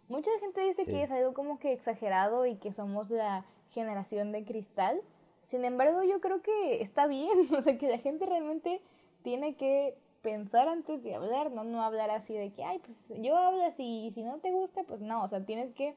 mucha 0.08 0.30
gente 0.40 0.60
dice 0.62 0.86
que 0.86 1.02
es 1.02 1.10
algo 1.10 1.34
como 1.34 1.58
que 1.58 1.72
exagerado 1.72 2.46
y 2.46 2.56
que 2.56 2.72
somos 2.72 3.10
la 3.10 3.44
generación 3.70 4.32
de 4.32 4.44
cristal. 4.44 5.00
Sin 5.44 5.64
embargo, 5.64 6.02
yo 6.02 6.20
creo 6.20 6.42
que 6.42 6.82
está 6.82 7.06
bien, 7.06 7.48
o 7.56 7.62
sea, 7.62 7.78
que 7.78 7.88
la 7.88 7.98
gente 7.98 8.26
realmente 8.26 8.82
tiene 9.22 9.56
que 9.56 9.96
pensar 10.22 10.68
antes 10.68 11.02
de 11.02 11.14
hablar, 11.14 11.50
no 11.50 11.64
no 11.64 11.82
hablar 11.82 12.10
así 12.10 12.34
de 12.34 12.52
que, 12.52 12.64
ay, 12.64 12.78
pues 12.80 12.96
yo 13.22 13.36
hablo 13.36 13.64
así 13.64 14.06
y 14.06 14.12
si 14.12 14.22
no 14.22 14.38
te 14.38 14.52
gusta, 14.52 14.82
pues 14.84 15.00
no, 15.00 15.22
o 15.22 15.28
sea, 15.28 15.44
tienes 15.44 15.72
que 15.74 15.94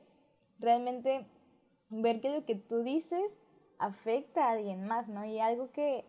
realmente 0.59 1.25
ver 1.89 2.21
que 2.21 2.29
lo 2.29 2.45
que 2.45 2.55
tú 2.55 2.83
dices 2.83 3.39
afecta 3.79 4.47
a 4.47 4.51
alguien 4.51 4.87
más, 4.87 5.09
¿no? 5.09 5.25
Y 5.25 5.39
algo 5.39 5.71
que, 5.71 6.05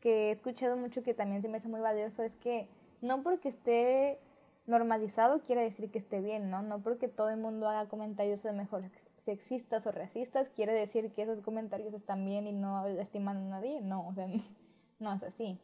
que 0.00 0.28
he 0.28 0.30
escuchado 0.32 0.76
mucho 0.76 1.02
que 1.02 1.14
también 1.14 1.42
se 1.42 1.48
me 1.48 1.58
hace 1.58 1.68
muy 1.68 1.80
valioso 1.80 2.22
es 2.22 2.34
que 2.36 2.68
no 3.00 3.22
porque 3.22 3.48
esté 3.48 4.18
normalizado 4.66 5.40
quiere 5.40 5.62
decir 5.62 5.90
que 5.90 5.98
esté 5.98 6.20
bien, 6.20 6.50
¿no? 6.50 6.62
No 6.62 6.82
porque 6.82 7.08
todo 7.08 7.30
el 7.30 7.38
mundo 7.38 7.68
haga 7.68 7.88
comentarios 7.88 8.42
de 8.42 8.52
mejor 8.52 8.84
sexistas 9.18 9.86
o 9.86 9.92
racistas 9.92 10.48
quiere 10.48 10.72
decir 10.72 11.12
que 11.12 11.22
esos 11.22 11.40
comentarios 11.40 11.94
están 11.94 12.24
bien 12.24 12.46
y 12.46 12.52
no 12.52 12.86
estiman 12.86 13.36
a 13.36 13.48
nadie. 13.48 13.80
No, 13.80 14.08
o 14.08 14.14
sea, 14.14 14.26
no 14.98 15.12
es 15.12 15.22
así. 15.22 15.58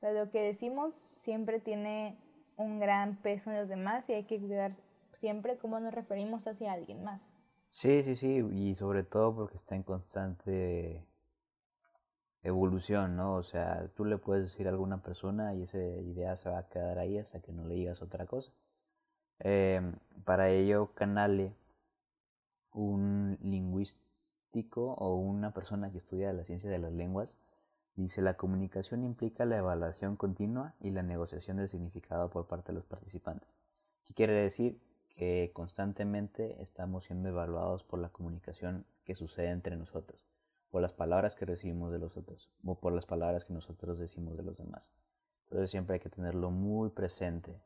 O 0.00 0.10
lo 0.10 0.30
que 0.30 0.42
decimos 0.42 0.94
siempre 0.94 1.60
tiene 1.60 2.16
un 2.56 2.78
gran 2.78 3.16
peso 3.16 3.50
en 3.50 3.56
los 3.56 3.68
demás 3.68 4.08
y 4.08 4.14
hay 4.14 4.24
que 4.24 4.38
cuidar 4.38 4.72
siempre 5.12 5.56
cómo 5.58 5.80
nos 5.80 5.94
referimos 5.94 6.46
hacia 6.46 6.72
alguien 6.72 7.02
más. 7.04 7.30
Sí, 7.70 8.02
sí, 8.02 8.14
sí, 8.14 8.44
y 8.52 8.74
sobre 8.74 9.04
todo 9.04 9.34
porque 9.34 9.56
está 9.56 9.76
en 9.76 9.84
constante 9.84 11.06
evolución, 12.42 13.16
¿no? 13.16 13.34
O 13.34 13.42
sea, 13.42 13.88
tú 13.94 14.04
le 14.04 14.18
puedes 14.18 14.44
decir 14.44 14.66
a 14.66 14.70
alguna 14.70 15.02
persona 15.02 15.54
y 15.54 15.62
esa 15.62 15.78
idea 15.78 16.36
se 16.36 16.48
va 16.50 16.58
a 16.58 16.68
quedar 16.68 16.98
ahí 16.98 17.18
hasta 17.18 17.40
que 17.40 17.52
no 17.52 17.64
le 17.66 17.74
digas 17.74 18.02
otra 18.02 18.26
cosa. 18.26 18.52
Eh, 19.40 19.80
para 20.24 20.50
ello, 20.50 20.92
Canale 20.94 21.54
un 22.72 23.38
lingüístico 23.42 24.94
o 24.94 25.16
una 25.16 25.52
persona 25.52 25.90
que 25.90 25.98
estudia 25.98 26.32
la 26.32 26.44
ciencia 26.44 26.70
de 26.70 26.78
las 26.78 26.92
lenguas, 26.92 27.38
dice 27.96 28.22
la 28.22 28.36
comunicación 28.36 29.04
implica 29.04 29.44
la 29.44 29.58
evaluación 29.58 30.16
continua 30.16 30.74
y 30.80 30.90
la 30.90 31.02
negociación 31.02 31.56
del 31.58 31.68
significado 31.68 32.30
por 32.30 32.46
parte 32.46 32.72
de 32.72 32.76
los 32.76 32.86
participantes. 32.86 33.48
¿Qué 34.06 34.14
quiere 34.14 34.32
decir? 34.34 34.80
Que 35.08 35.50
constantemente 35.52 36.62
estamos 36.62 37.04
siendo 37.04 37.28
evaluados 37.28 37.84
por 37.84 37.98
la 37.98 38.08
comunicación 38.10 38.86
que 39.04 39.14
sucede 39.14 39.50
entre 39.50 39.76
nosotros, 39.76 40.29
por 40.70 40.82
las 40.82 40.92
palabras 40.92 41.34
que 41.34 41.44
recibimos 41.44 41.92
de 41.92 41.98
los 41.98 42.16
otros 42.16 42.50
o 42.64 42.74
por 42.76 42.92
las 42.92 43.06
palabras 43.06 43.44
que 43.44 43.52
nosotros 43.52 43.98
decimos 43.98 44.36
de 44.36 44.42
los 44.42 44.58
demás. 44.58 44.90
Entonces 45.44 45.70
siempre 45.70 45.94
hay 45.94 46.00
que 46.00 46.10
tenerlo 46.10 46.50
muy 46.50 46.90
presente. 46.90 47.60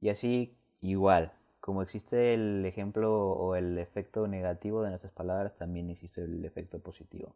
Y 0.00 0.10
así 0.10 0.56
igual, 0.80 1.32
como 1.60 1.82
existe 1.82 2.34
el 2.34 2.64
ejemplo 2.64 3.30
o 3.32 3.56
el 3.56 3.78
efecto 3.78 4.28
negativo 4.28 4.82
de 4.82 4.90
nuestras 4.90 5.12
palabras, 5.12 5.56
también 5.56 5.90
existe 5.90 6.22
el 6.22 6.44
efecto 6.44 6.78
positivo. 6.78 7.34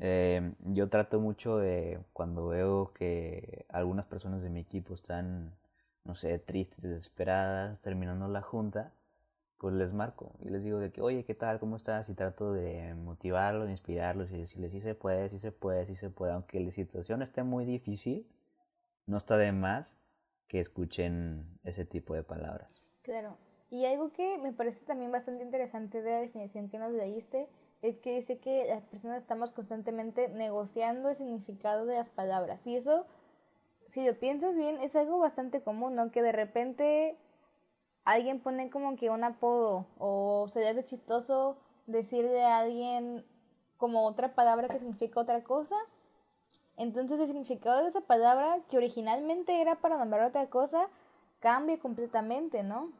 Eh, 0.00 0.54
yo 0.60 0.88
trato 0.88 1.20
mucho 1.20 1.58
de 1.58 2.00
cuando 2.14 2.48
veo 2.48 2.92
que 2.94 3.66
algunas 3.68 4.06
personas 4.06 4.42
de 4.42 4.48
mi 4.48 4.60
equipo 4.60 4.94
están, 4.94 5.54
no 6.04 6.14
sé, 6.14 6.38
tristes, 6.38 6.80
desesperadas, 6.82 7.80
terminando 7.82 8.26
la 8.28 8.40
junta, 8.40 8.92
pues 9.62 9.76
les 9.76 9.92
marco 9.92 10.32
y 10.40 10.48
les 10.48 10.64
digo 10.64 10.80
de 10.80 10.90
que, 10.90 11.00
oye, 11.00 11.24
¿qué 11.24 11.36
tal? 11.36 11.60
¿Cómo 11.60 11.76
estás? 11.76 12.08
Y 12.08 12.14
trato 12.14 12.52
de 12.52 12.94
motivarlos, 12.96 13.66
de 13.66 13.70
inspirarlos 13.70 14.32
y 14.32 14.38
decirles, 14.38 14.72
sí 14.72 14.80
se 14.80 14.96
puede, 14.96 15.28
sí 15.28 15.38
se 15.38 15.52
puede, 15.52 15.86
sí 15.86 15.94
se 15.94 16.10
puede. 16.10 16.32
Aunque 16.32 16.58
la 16.58 16.72
situación 16.72 17.22
esté 17.22 17.44
muy 17.44 17.64
difícil, 17.64 18.26
no 19.06 19.18
está 19.18 19.36
de 19.36 19.52
más 19.52 19.86
que 20.48 20.58
escuchen 20.58 21.60
ese 21.62 21.84
tipo 21.84 22.12
de 22.12 22.24
palabras. 22.24 22.72
Claro. 23.02 23.38
Y 23.70 23.84
algo 23.84 24.12
que 24.12 24.36
me 24.38 24.52
parece 24.52 24.84
también 24.84 25.12
bastante 25.12 25.44
interesante 25.44 26.02
de 26.02 26.10
la 26.10 26.20
definición 26.22 26.68
que 26.68 26.80
nos 26.80 26.90
leíste 26.90 27.48
es 27.82 27.98
que 27.98 28.16
dice 28.16 28.40
que 28.40 28.66
las 28.68 28.82
personas 28.82 29.18
estamos 29.18 29.52
constantemente 29.52 30.28
negociando 30.28 31.08
el 31.08 31.14
significado 31.14 31.86
de 31.86 31.94
las 31.94 32.10
palabras. 32.10 32.66
Y 32.66 32.74
eso, 32.74 33.06
si 33.90 34.04
lo 34.04 34.18
piensas 34.18 34.56
bien, 34.56 34.80
es 34.80 34.96
algo 34.96 35.20
bastante 35.20 35.62
común, 35.62 35.94
¿no? 35.94 36.10
Que 36.10 36.20
de 36.20 36.32
repente 36.32 37.16
alguien 38.04 38.40
pone 38.40 38.70
como 38.70 38.96
que 38.96 39.10
un 39.10 39.24
apodo 39.24 39.86
o 39.98 40.46
se 40.48 40.60
le 40.60 40.68
hace 40.68 40.84
chistoso 40.84 41.56
decirle 41.86 42.42
a 42.42 42.58
alguien 42.58 43.24
como 43.76 44.06
otra 44.06 44.34
palabra 44.34 44.68
que 44.68 44.78
significa 44.78 45.20
otra 45.20 45.42
cosa. 45.42 45.76
Entonces 46.76 47.20
el 47.20 47.26
significado 47.26 47.82
de 47.82 47.88
esa 47.88 48.00
palabra 48.00 48.60
que 48.68 48.76
originalmente 48.76 49.60
era 49.60 49.76
para 49.76 49.98
nombrar 49.98 50.26
otra 50.26 50.48
cosa 50.48 50.88
cambia 51.40 51.78
completamente, 51.78 52.62
¿no? 52.62 52.92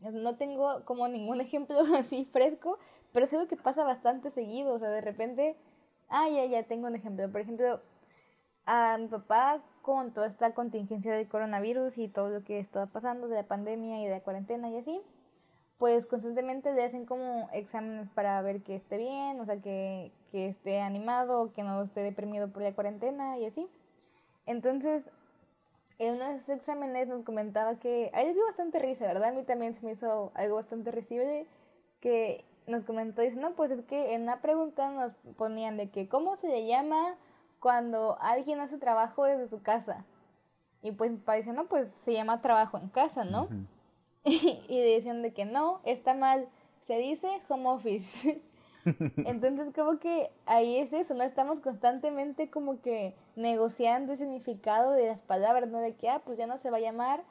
No 0.00 0.36
tengo 0.36 0.84
como 0.84 1.08
ningún 1.08 1.40
ejemplo 1.46 1.78
así 1.96 2.24
fresco, 2.26 2.78
pero 3.12 3.24
es 3.24 3.32
algo 3.32 3.48
que 3.48 3.56
pasa 3.56 3.84
bastante 3.84 4.30
seguido. 4.30 4.74
O 4.74 4.78
sea, 4.78 4.90
de 4.90 5.00
repente, 5.00 5.56
ah, 6.08 6.28
ya, 6.28 6.44
ya 6.44 6.62
tengo 6.64 6.86
un 6.86 6.94
ejemplo. 6.94 7.30
Por 7.30 7.40
ejemplo, 7.40 7.80
a 8.66 8.98
mi 8.98 9.08
papá 9.08 9.62
con 9.86 10.12
toda 10.12 10.26
esta 10.26 10.52
contingencia 10.52 11.14
del 11.14 11.28
coronavirus 11.28 11.98
y 11.98 12.08
todo 12.08 12.28
lo 12.28 12.42
que 12.42 12.58
está 12.58 12.86
pasando 12.86 13.28
de 13.28 13.36
la 13.36 13.44
pandemia 13.44 14.02
y 14.02 14.06
de 14.06 14.10
la 14.10 14.20
cuarentena 14.20 14.68
y 14.68 14.78
así, 14.78 15.00
pues 15.78 16.06
constantemente 16.06 16.74
le 16.74 16.82
hacen 16.82 17.06
como 17.06 17.48
exámenes 17.52 18.10
para 18.10 18.42
ver 18.42 18.64
que 18.64 18.74
esté 18.74 18.98
bien, 18.98 19.38
o 19.38 19.44
sea, 19.44 19.60
que, 19.60 20.10
que 20.32 20.48
esté 20.48 20.80
animado, 20.80 21.52
que 21.52 21.62
no 21.62 21.80
esté 21.84 22.00
deprimido 22.00 22.48
por 22.48 22.62
la 22.62 22.74
cuarentena 22.74 23.38
y 23.38 23.46
así. 23.46 23.68
Entonces, 24.44 25.08
en 26.00 26.16
uno 26.16 26.30
de 26.30 26.34
esos 26.34 26.48
exámenes 26.48 27.06
nos 27.06 27.22
comentaba 27.22 27.78
que, 27.78 28.10
a 28.12 28.22
él 28.22 28.34
dio 28.34 28.44
bastante 28.44 28.80
risa, 28.80 29.06
¿verdad? 29.06 29.28
A 29.28 29.32
mí 29.32 29.44
también 29.44 29.72
se 29.74 29.86
me 29.86 29.92
hizo 29.92 30.32
algo 30.34 30.56
bastante 30.56 30.90
risible, 30.90 31.46
que 32.00 32.44
nos 32.66 32.84
comentó, 32.84 33.22
dice, 33.22 33.38
no, 33.38 33.52
pues 33.52 33.70
es 33.70 33.84
que 33.84 34.14
en 34.14 34.22
una 34.22 34.40
pregunta 34.40 34.90
nos 34.90 35.12
ponían 35.36 35.76
de 35.76 35.90
que, 35.90 36.08
¿cómo 36.08 36.34
se 36.34 36.48
le 36.48 36.66
llama 36.66 37.16
cuando 37.60 38.18
alguien 38.20 38.60
hace 38.60 38.78
trabajo 38.78 39.24
desde 39.24 39.48
su 39.48 39.62
casa. 39.62 40.04
Y 40.82 40.92
pues 40.92 41.12
parece, 41.24 41.52
no, 41.52 41.66
pues 41.66 41.90
se 41.90 42.12
llama 42.12 42.42
trabajo 42.42 42.78
en 42.78 42.88
casa, 42.88 43.24
¿no? 43.24 43.48
y, 44.24 44.80
decían 44.80 45.22
de 45.22 45.32
que 45.32 45.44
no, 45.44 45.80
está 45.84 46.14
mal, 46.14 46.48
se 46.86 46.98
dice 46.98 47.28
home 47.48 47.68
office. 47.68 48.40
Entonces 49.16 49.72
como 49.74 49.98
que 49.98 50.30
ahí 50.46 50.76
es 50.76 50.92
eso, 50.92 51.14
¿no? 51.14 51.24
Estamos 51.24 51.60
constantemente 51.60 52.50
como 52.50 52.80
que 52.80 53.16
negociando 53.34 54.12
el 54.12 54.18
significado 54.18 54.92
de 54.92 55.08
las 55.08 55.22
palabras, 55.22 55.68
¿no? 55.68 55.80
De 55.80 55.96
que, 55.96 56.08
ah, 56.08 56.22
pues 56.24 56.38
ya 56.38 56.46
no 56.46 56.58
se 56.58 56.70
va 56.70 56.76
a 56.76 56.80
llamar 56.80 57.24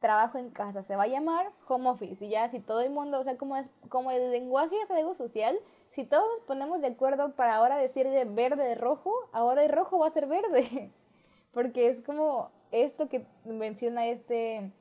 trabajo 0.00 0.36
en 0.38 0.50
casa, 0.50 0.82
se 0.82 0.96
va 0.96 1.04
a 1.04 1.08
llamar 1.08 1.50
home 1.66 1.88
office. 1.88 2.24
Y 2.24 2.28
ya 2.28 2.50
si 2.50 2.60
todo 2.60 2.80
el 2.80 2.90
mundo, 2.90 3.18
o 3.18 3.22
sea, 3.22 3.36
como, 3.36 3.56
es, 3.56 3.66
como 3.88 4.10
el 4.10 4.32
lenguaje 4.32 4.76
es 4.82 4.90
algo 4.90 5.14
social, 5.14 5.58
si 5.94 6.04
todos 6.04 6.24
nos 6.28 6.40
ponemos 6.40 6.80
de 6.80 6.88
acuerdo 6.88 7.32
para 7.34 7.54
ahora 7.54 7.76
decir 7.76 8.08
de 8.08 8.24
verde 8.24 8.74
rojo, 8.74 9.12
ahora 9.32 9.62
el 9.62 9.70
rojo 9.70 10.00
va 10.00 10.08
a 10.08 10.10
ser 10.10 10.26
verde. 10.26 10.90
Porque 11.52 11.88
es 11.88 12.00
como 12.00 12.50
esto 12.72 13.08
que 13.08 13.24
menciona 13.44 14.06
este 14.06 14.72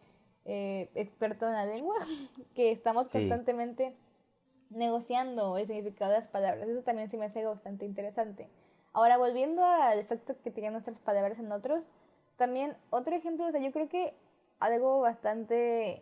eh, 0.45 0.89
experto 0.95 1.45
en 1.45 1.53
la 1.53 1.65
lengua, 1.65 1.95
que 2.55 2.71
estamos 2.71 3.09
constantemente 3.09 3.95
negociando 4.71 5.57
el 5.59 5.67
significado 5.67 6.11
de 6.11 6.17
las 6.17 6.27
palabras. 6.29 6.67
Eso 6.67 6.81
también 6.81 7.11
se 7.11 7.17
me 7.17 7.25
hace 7.25 7.45
bastante 7.45 7.85
interesante. 7.85 8.49
Ahora, 8.91 9.17
volviendo 9.17 9.63
al 9.63 9.99
efecto 9.99 10.35
que 10.41 10.49
tienen 10.49 10.73
nuestras 10.73 10.99
palabras 10.99 11.37
en 11.37 11.51
otros, 11.51 11.91
también 12.37 12.75
otro 12.89 13.15
ejemplo, 13.15 13.45
o 13.45 13.51
sea, 13.51 13.61
yo 13.61 13.71
creo 13.71 13.87
que 13.87 14.15
algo 14.59 14.99
bastante 14.99 16.01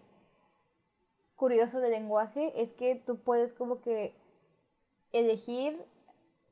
curioso 1.35 1.81
del 1.81 1.91
lenguaje 1.91 2.61
es 2.61 2.71
que 2.71 2.95
tú 2.95 3.17
puedes 3.17 3.53
como 3.53 3.81
que 3.81 4.13
elegir 5.13 5.83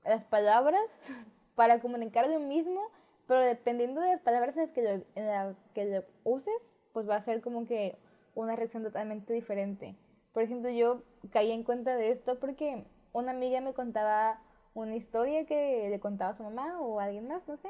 las 0.04 0.26
palabras 0.26 1.12
para 1.56 1.80
comunicar 1.80 2.28
lo 2.30 2.40
mismo, 2.40 2.82
pero 3.28 3.42
dependiendo 3.42 4.02
de 4.02 4.10
las 4.10 4.22
palabras 4.22 4.56
en 4.56 4.64
las 4.64 4.72
que 4.72 4.82
lo, 4.82 4.90
en 5.16 5.58
que 5.74 5.86
lo 5.86 6.04
uses, 6.24 6.76
pues 6.94 7.08
va 7.08 7.16
a 7.16 7.22
ser 7.22 7.42
como 7.42 7.66
que 7.66 7.98
una 8.36 8.56
reacción 8.56 8.84
totalmente 8.84 9.34
diferente. 9.34 9.96
Por 10.34 10.44
ejemplo, 10.44 10.70
yo 10.70 11.04
caí 11.32 11.52
en 11.52 11.64
cuenta 11.64 11.96
de 11.96 12.12
esto 12.12 12.40
porque 12.40 12.86
una 13.12 13.32
amiga 13.32 13.62
me 13.62 13.74
contaba 13.74 14.42
una 14.74 14.96
historia 14.96 15.46
que 15.46 15.90
le 15.90 16.00
contaba 16.00 16.32
a 16.32 16.34
su 16.34 16.44
mamá 16.44 16.80
o 16.80 17.00
alguien 17.00 17.28
más, 17.28 17.48
no 17.48 17.58
sé, 17.58 17.70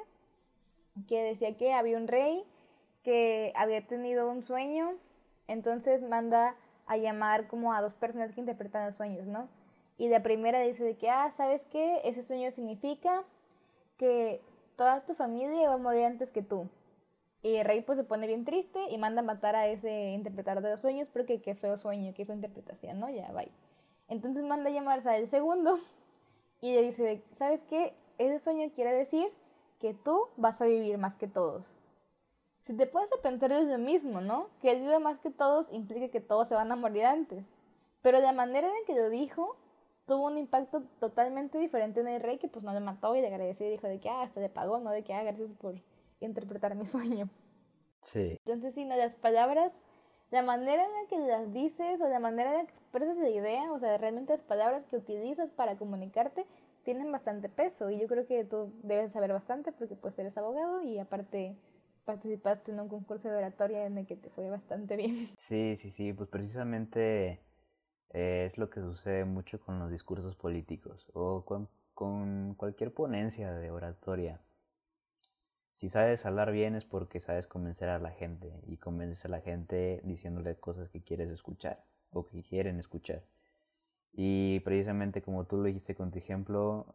que 1.08 1.24
decía 1.24 1.58
que 1.58 1.74
había 1.74 1.98
un 1.98 2.08
rey 2.08 2.46
que 3.04 3.54
había 3.56 3.86
tenido 3.88 4.30
un 4.30 4.44
sueño, 4.44 4.94
entonces 5.48 6.02
manda 6.02 6.56
a 6.86 6.98
llamar 6.98 7.48
como 7.48 7.74
a 7.74 7.82
dos 7.82 7.94
personas 7.94 8.34
que 8.34 8.42
interpretan 8.42 8.86
los 8.86 8.96
sueños, 8.96 9.26
¿no? 9.28 9.48
Y 10.00 10.08
la 10.08 10.24
primera 10.24 10.62
dice 10.62 10.86
de 10.86 10.96
que, 10.96 11.10
ah, 11.10 11.30
¿sabes 11.30 11.66
qué? 11.66 12.00
Ese 12.06 12.24
sueño 12.24 12.50
significa 12.52 13.26
que 13.98 14.42
toda 14.78 15.06
tu 15.06 15.14
familia 15.14 15.68
va 15.68 15.74
a 15.74 15.78
morir 15.78 16.06
antes 16.06 16.32
que 16.32 16.42
tú. 16.42 16.70
Y 17.44 17.58
el 17.58 17.66
rey 17.66 17.84
se 17.86 18.04
pone 18.06 18.26
bien 18.26 18.46
triste 18.46 18.80
y 18.90 18.98
manda 18.98 19.20
a 19.20 19.26
matar 19.26 19.58
a 19.58 19.68
ese 19.68 20.12
interpretador 20.12 20.64
de 20.64 20.72
los 20.72 20.80
sueños 20.80 21.10
porque 21.10 21.42
qué 21.42 21.54
feo 21.54 21.76
sueño, 21.76 22.14
qué 22.16 22.26
fea 22.26 22.34
interpretación, 22.34 22.98
¿no? 22.98 23.10
Ya, 23.10 23.30
bye. 23.34 23.52
Entonces 24.08 24.46
manda 24.46 24.70
a 24.70 24.74
llamarse 24.74 25.10
al 25.10 25.28
segundo 25.28 25.80
y 26.62 26.76
le 26.76 26.82
dice, 26.82 27.22
¿sabes 27.34 27.62
qué? 27.64 27.94
Ese 28.18 28.40
sueño 28.40 28.72
quiere 28.74 28.94
decir 28.94 29.28
que 29.82 29.94
tú 29.94 30.30
vas 30.38 30.62
a 30.62 30.66
vivir 30.66 30.98
más 30.98 31.18
que 31.18 31.28
todos. 31.28 31.76
Si 32.62 32.74
te 32.74 32.88
puedes 32.88 33.10
pensar 33.22 33.52
es 33.52 33.68
lo 33.68 33.78
mismo, 33.78 34.22
¿no? 34.22 34.48
Que 34.62 34.72
él 34.72 34.80
vive 34.80 35.00
más 35.00 35.20
que 35.20 35.30
todos 35.30 35.68
implica 35.74 36.08
que 36.08 36.22
todos 36.22 36.48
se 36.48 36.56
van 36.56 36.72
a 36.72 36.78
morir 36.78 37.06
antes. 37.06 37.44
Pero 38.02 38.22
la 38.22 38.32
manera 38.32 38.68
en 38.68 38.86
que 38.86 38.96
lo 38.96 39.10
dijo 39.10 39.58
tuvo 40.10 40.26
un 40.26 40.38
impacto 40.38 40.82
totalmente 41.00 41.60
diferente 41.60 42.02
en 42.02 42.08
el 42.08 42.22
rey 42.22 42.40
que 42.40 42.48
pues 42.48 42.66
no 42.66 42.74
le 42.74 42.80
mató 42.80 43.16
y 43.16 43.22
le 43.22 43.28
agradeció 43.28 43.68
y 43.68 43.70
dijo 43.70 43.88
de 43.88 44.00
que 44.00 44.10
ah, 44.10 44.24
hasta 44.24 44.42
le 44.42 44.50
pagó, 44.50 44.80
no 44.80 44.90
de 44.90 45.04
que 45.04 45.14
ah, 45.14 45.24
gracias 45.24 45.52
por 45.62 45.76
interpretar 46.20 46.76
mi 46.76 46.86
sueño. 46.86 47.30
Sí. 48.02 48.40
Entonces, 48.46 48.74
sí, 48.74 48.86
no, 48.86 48.98
las 48.98 49.14
palabras, 49.14 49.72
la 50.32 50.42
manera 50.42 50.84
en 50.84 50.92
la 50.92 51.08
que 51.08 51.18
las 51.20 51.54
dices 51.54 52.02
o 52.02 52.10
la 52.10 52.20
manera 52.20 52.52
en 52.52 52.58
la 52.58 52.66
que 52.66 52.72
expresas 52.72 53.18
la 53.18 53.30
idea, 53.30 53.72
o 53.72 53.78
sea, 53.78 53.98
realmente 54.00 54.34
las 54.34 54.42
palabras 54.42 54.86
que 54.86 54.98
utilizas 54.98 55.52
para 55.52 55.78
comunicarte 55.78 56.48
tienen 56.84 57.12
bastante 57.12 57.48
peso 57.48 57.92
y 57.92 58.00
yo 58.00 58.08
creo 58.08 58.26
que 58.26 58.44
tú 58.46 58.74
debes 58.82 59.12
saber 59.12 59.32
bastante 59.32 59.72
porque 59.72 59.96
pues 59.96 60.18
eres 60.18 60.38
abogado 60.38 60.82
y 60.82 60.98
aparte 60.98 61.56
participaste 62.06 62.72
en 62.72 62.80
un 62.80 62.88
concurso 62.88 63.30
de 63.30 63.38
oratoria 63.38 63.86
en 63.86 64.00
el 64.00 64.08
que 64.08 64.16
te 64.16 64.32
fue 64.32 64.50
bastante 64.50 64.96
bien. 64.96 65.30
Sí, 65.38 65.76
sí, 65.78 65.92
sí, 65.92 66.14
pues 66.14 66.30
precisamente 66.30 67.44
eh, 68.12 68.44
es 68.46 68.58
lo 68.58 68.70
que 68.70 68.82
sucede 68.82 69.26
mucho 69.26 69.60
con 69.60 69.80
los 69.80 69.92
discursos 69.92 70.36
políticos 70.36 71.08
o 71.14 71.46
con, 71.46 71.70
cualquier 72.56 72.94
ponencia 72.94 73.52
de 73.54 73.72
oratoria. 73.72 74.40
Si 75.74 75.90
sabes 75.90 76.26
hablar 76.26 76.52
bien 76.52 76.76
es 76.76 76.86
porque 76.86 77.20
sabes 77.20 77.46
convencer 77.46 77.90
a 77.90 78.00
la 78.00 78.12
gente 78.12 78.62
y 78.68 78.78
convences 78.78 79.26
a 79.26 79.30
la 79.30 79.42
gente 79.42 80.02
diciéndole 80.06 80.56
cosas 80.56 80.90
que 80.90 81.02
quieres 81.02 81.30
escuchar 81.30 81.84
o 82.12 82.26
que 82.26 82.42
quieren 82.42 82.80
escuchar. 82.80 83.24
Y 84.14 84.62
precisamente 84.62 85.22
como 85.22 85.46
tú 85.46 85.58
lo 85.58 85.64
dijiste 85.64 85.94
con 85.94 86.12
tu 86.12 86.20
ejemplo, 86.20 86.94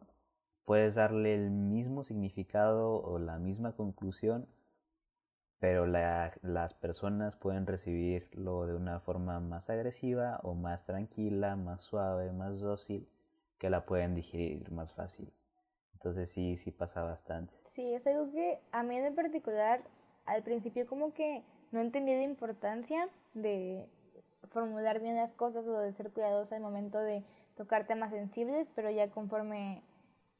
puedes 0.65 0.95
darle 0.95 1.35
el 1.35 1.51
mismo 1.51 2.03
significado 2.03 2.95
o 3.03 3.19
la 3.19 3.37
misma 3.37 3.73
conclusión 3.73 4.47
pero 5.59 5.85
las 5.87 6.73
personas 6.75 7.35
pueden 7.35 7.65
recibirlo 7.65 8.67
de 8.67 8.75
una 8.75 8.99
forma 8.99 9.39
más 9.39 9.69
agresiva 9.69 10.39
o 10.43 10.53
más 10.53 10.85
tranquila, 10.85 11.55
más 11.55 11.81
suave, 11.81 12.31
más 12.31 12.59
dócil, 12.59 13.07
que 13.57 13.69
la 13.69 13.85
pueden 13.85 14.15
digerir 14.15 14.71
más 14.71 14.93
fácil. 14.93 15.31
Entonces 15.93 16.29
sí, 16.29 16.55
sí 16.55 16.71
pasa 16.71 17.03
bastante. 17.03 17.53
Sí, 17.63 17.93
es 17.93 18.05
algo 18.05 18.31
que 18.31 18.59
a 18.71 18.83
mí 18.83 18.97
en 18.97 19.15
particular 19.15 19.81
al 20.25 20.43
principio 20.43 20.85
como 20.87 21.13
que 21.13 21.43
no 21.71 21.81
entendí 21.81 22.13
la 22.13 22.23
importancia 22.23 23.09
de 23.33 23.87
formular 24.49 24.99
bien 24.99 25.15
las 25.15 25.33
cosas 25.33 25.67
o 25.67 25.79
de 25.79 25.91
ser 25.93 26.11
cuidadosa 26.11 26.55
al 26.55 26.61
momento 26.61 26.99
de 26.99 27.23
tocar 27.55 27.87
temas 27.87 28.11
sensibles, 28.11 28.69
pero 28.75 28.89
ya 28.91 29.09
conforme 29.09 29.81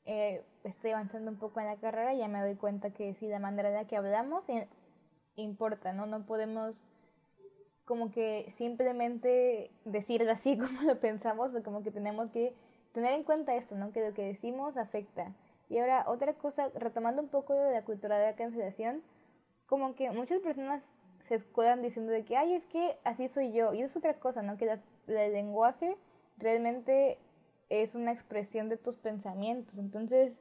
eh, 0.06 0.44
estoy 0.64 0.92
avanzando 0.92 1.32
un 1.32 1.38
poco 1.38 1.60
en 1.60 1.68
la 1.68 1.78
carrera 1.78 2.14
ya 2.14 2.28
me 2.28 2.42
doy 2.42 2.56
cuenta 2.56 2.92
que 2.92 3.14
sí, 3.16 3.28
la 3.28 3.40
manera 3.40 3.70
en 3.70 3.76
la 3.76 3.86
que 3.86 3.98
hablamos, 3.98 4.46
importa, 5.36 5.94
¿no? 5.94 6.06
No 6.06 6.26
podemos 6.26 6.82
como 7.86 8.12
que 8.12 8.52
simplemente 8.58 9.72
decirlo 9.86 10.32
así 10.32 10.58
como 10.58 10.82
lo 10.82 11.00
pensamos, 11.00 11.54
o 11.56 11.64
como 11.64 11.84
que 11.84 11.92
tenemos 11.92 12.32
que 12.32 12.54
tener 12.92 13.14
en 13.14 13.24
cuenta 13.24 13.56
esto, 13.56 13.76
¿no? 13.76 13.92
Que 13.92 14.08
lo 14.08 14.14
que 14.14 14.24
decimos 14.24 14.78
afecta. 14.78 15.34
Y 15.70 15.80
ahora, 15.80 16.06
otra 16.08 16.34
cosa, 16.34 16.70
retomando 16.76 17.22
un 17.22 17.28
poco 17.28 17.54
lo 17.54 17.64
de 17.64 17.74
la 17.74 17.84
cultura 17.84 18.18
de 18.18 18.28
la 18.28 18.36
cancelación, 18.36 19.02
como 19.66 19.96
que 19.96 20.12
muchas 20.12 20.40
personas 20.40 20.84
se 21.20 21.36
escudan 21.36 21.82
diciendo 21.82 22.12
de 22.12 22.24
que, 22.24 22.38
ay, 22.38 22.54
es 22.54 22.66
que 22.66 22.98
así 23.04 23.28
soy 23.28 23.52
yo. 23.52 23.74
Y 23.74 23.82
es 23.82 23.96
otra 23.96 24.14
cosa, 24.20 24.42
¿no? 24.44 24.58
Que 24.58 24.78
el 25.08 25.34
lenguaje 25.34 25.98
realmente 26.38 27.18
es 27.70 27.96
una 27.96 28.12
expresión 28.12 28.70
de 28.70 28.78
tus 28.78 28.96
pensamientos. 28.96 29.78
Entonces, 29.80 30.40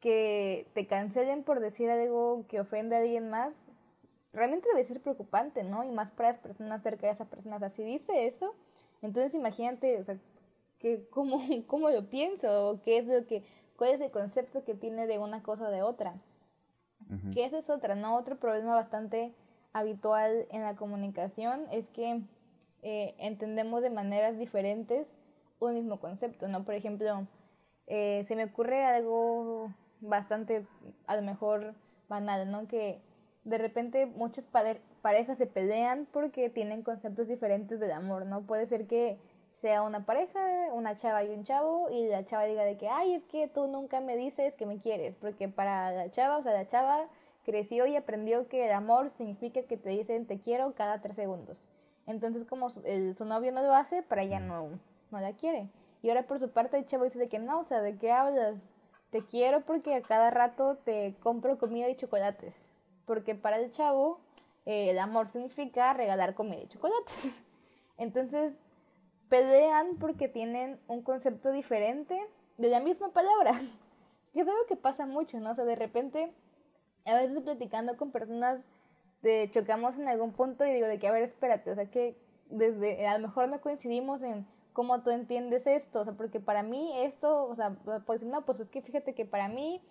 que 0.00 0.66
te 0.74 0.86
cancelen 0.86 1.42
por 1.42 1.60
decir 1.60 1.90
algo 1.90 2.44
que 2.48 2.60
ofende 2.60 2.96
a 2.96 3.00
alguien 3.00 3.28
más, 3.30 3.54
realmente 4.32 4.68
debe 4.68 4.84
ser 4.84 5.00
preocupante, 5.00 5.62
¿no? 5.64 5.84
Y 5.84 5.90
más 5.90 6.12
para 6.12 6.30
las 6.30 6.38
personas 6.38 6.82
cerca 6.82 7.06
de 7.06 7.12
esa 7.12 7.26
persona. 7.26 7.56
O 7.56 7.58
sea, 7.58 7.70
si 7.70 7.82
dice 7.82 8.26
eso, 8.26 8.54
entonces 9.02 9.34
imagínate, 9.34 9.98
o 9.98 10.04
sea, 10.04 10.16
que 10.78 11.06
cómo, 11.10 11.40
cómo 11.66 11.90
lo 11.90 12.08
pienso, 12.08 12.80
qué 12.84 12.98
es 12.98 13.06
lo 13.06 13.26
que, 13.26 13.44
cuál 13.76 13.90
es 13.90 14.00
el 14.00 14.10
concepto 14.10 14.64
que 14.64 14.74
tiene 14.74 15.06
de 15.06 15.18
una 15.18 15.42
cosa 15.42 15.68
o 15.68 15.70
de 15.70 15.82
otra. 15.82 16.14
Que 17.34 17.44
esa 17.44 17.58
es 17.58 17.68
otra, 17.68 17.94
¿no? 17.94 18.16
Otro 18.16 18.36
problema 18.36 18.74
bastante 18.74 19.34
habitual 19.74 20.46
en 20.50 20.62
la 20.62 20.76
comunicación 20.76 21.66
es 21.70 21.90
que 21.90 22.22
eh, 22.82 23.14
entendemos 23.18 23.82
de 23.82 23.90
maneras 23.90 24.38
diferentes 24.38 25.06
un 25.58 25.74
mismo 25.74 26.00
concepto, 26.00 26.48
¿no? 26.48 26.64
Por 26.64 26.74
ejemplo, 26.74 27.26
eh, 27.86 28.24
se 28.28 28.36
me 28.36 28.44
ocurre 28.44 28.84
algo 28.84 29.74
bastante, 30.00 30.66
a 31.06 31.16
lo 31.16 31.22
mejor, 31.22 31.74
banal, 32.08 32.50
¿no? 32.50 32.66
Que 32.66 33.00
de 33.44 33.58
repente 33.58 34.06
muchas 34.06 34.46
parejas 35.02 35.38
se 35.38 35.46
pelean 35.46 36.06
porque 36.12 36.48
tienen 36.48 36.82
conceptos 36.82 37.26
diferentes 37.26 37.80
del 37.80 37.92
amor, 37.92 38.26
¿no? 38.26 38.42
Puede 38.42 38.66
ser 38.66 38.86
que 38.86 39.18
sea 39.60 39.82
una 39.82 40.04
pareja, 40.04 40.40
una 40.72 40.96
chava 40.96 41.24
y 41.24 41.30
un 41.30 41.44
chavo, 41.44 41.88
y 41.90 42.06
la 42.08 42.24
chava 42.24 42.44
diga 42.44 42.64
de 42.64 42.76
que, 42.76 42.88
ay, 42.88 43.14
es 43.14 43.24
que 43.24 43.48
tú 43.48 43.66
nunca 43.68 44.00
me 44.00 44.16
dices 44.16 44.54
que 44.54 44.66
me 44.66 44.80
quieres, 44.80 45.14
porque 45.20 45.48
para 45.48 45.92
la 45.92 46.10
chava, 46.10 46.36
o 46.36 46.42
sea, 46.42 46.52
la 46.52 46.66
chava 46.66 47.08
creció 47.44 47.86
y 47.86 47.96
aprendió 47.96 48.48
que 48.48 48.66
el 48.66 48.72
amor 48.72 49.10
significa 49.16 49.62
que 49.62 49.76
te 49.76 49.90
dicen 49.90 50.26
te 50.26 50.40
quiero 50.40 50.74
cada 50.74 51.00
tres 51.00 51.16
segundos. 51.16 51.68
Entonces, 52.06 52.44
como 52.44 52.70
su, 52.70 52.82
su 53.14 53.24
novio 53.24 53.52
no 53.52 53.62
lo 53.62 53.74
hace, 53.74 54.02
para 54.02 54.22
ella 54.22 54.40
no, 54.40 54.70
no 55.10 55.20
la 55.20 55.32
quiere. 55.34 55.68
Y 56.02 56.08
ahora 56.08 56.26
por 56.26 56.40
su 56.40 56.50
parte 56.50 56.76
el 56.76 56.86
chavo 56.86 57.04
dice 57.04 57.18
de 57.18 57.28
que 57.28 57.38
no, 57.38 57.60
o 57.60 57.64
sea, 57.64 57.82
¿de 57.82 57.96
qué 57.96 58.10
hablas? 58.10 58.56
Te 59.10 59.24
quiero 59.24 59.60
porque 59.60 59.94
a 59.94 60.02
cada 60.02 60.30
rato 60.30 60.76
te 60.76 61.14
compro 61.22 61.58
comida 61.58 61.88
y 61.88 61.96
chocolates 61.96 62.64
porque 63.06 63.34
para 63.34 63.58
el 63.58 63.70
chavo 63.70 64.20
eh, 64.66 64.90
el 64.90 64.98
amor 64.98 65.28
significa 65.28 65.92
regalar 65.94 66.34
comida 66.34 66.60
y 66.60 66.68
chocolates. 66.68 67.40
Entonces, 67.98 68.54
pelean 69.28 69.96
porque 69.98 70.28
tienen 70.28 70.78
un 70.88 71.02
concepto 71.02 71.52
diferente 71.52 72.18
de 72.58 72.68
la 72.68 72.80
misma 72.80 73.12
palabra. 73.12 73.52
Que 74.32 74.40
es 74.40 74.48
algo 74.48 74.64
que 74.66 74.76
pasa 74.76 75.04
mucho, 75.04 75.38
¿no? 75.40 75.50
O 75.50 75.54
sea, 75.54 75.66
de 75.66 75.76
repente, 75.76 76.32
a 77.04 77.18
veces 77.18 77.38
platicando 77.42 77.98
con 77.98 78.12
personas, 78.12 78.64
de, 79.20 79.50
chocamos 79.52 79.98
en 79.98 80.08
algún 80.08 80.32
punto 80.32 80.64
y 80.64 80.72
digo 80.72 80.86
de 80.86 80.98
que, 80.98 81.06
a 81.06 81.12
ver, 81.12 81.22
espérate, 81.22 81.70
o 81.70 81.74
sea, 81.74 81.90
que 81.90 82.16
desde, 82.48 83.06
a 83.06 83.18
lo 83.18 83.28
mejor 83.28 83.50
no 83.50 83.60
coincidimos 83.60 84.22
en 84.22 84.46
cómo 84.72 85.02
tú 85.02 85.10
entiendes 85.10 85.66
esto, 85.66 86.00
o 86.00 86.04
sea, 86.04 86.14
porque 86.14 86.40
para 86.40 86.62
mí 86.62 86.92
esto, 87.02 87.44
o 87.44 87.54
sea, 87.54 87.76
pues 88.06 88.22
no, 88.22 88.44
pues 88.46 88.60
es 88.60 88.70
que 88.70 88.80
fíjate 88.80 89.14
que 89.14 89.26
para 89.26 89.48
mí 89.48 89.82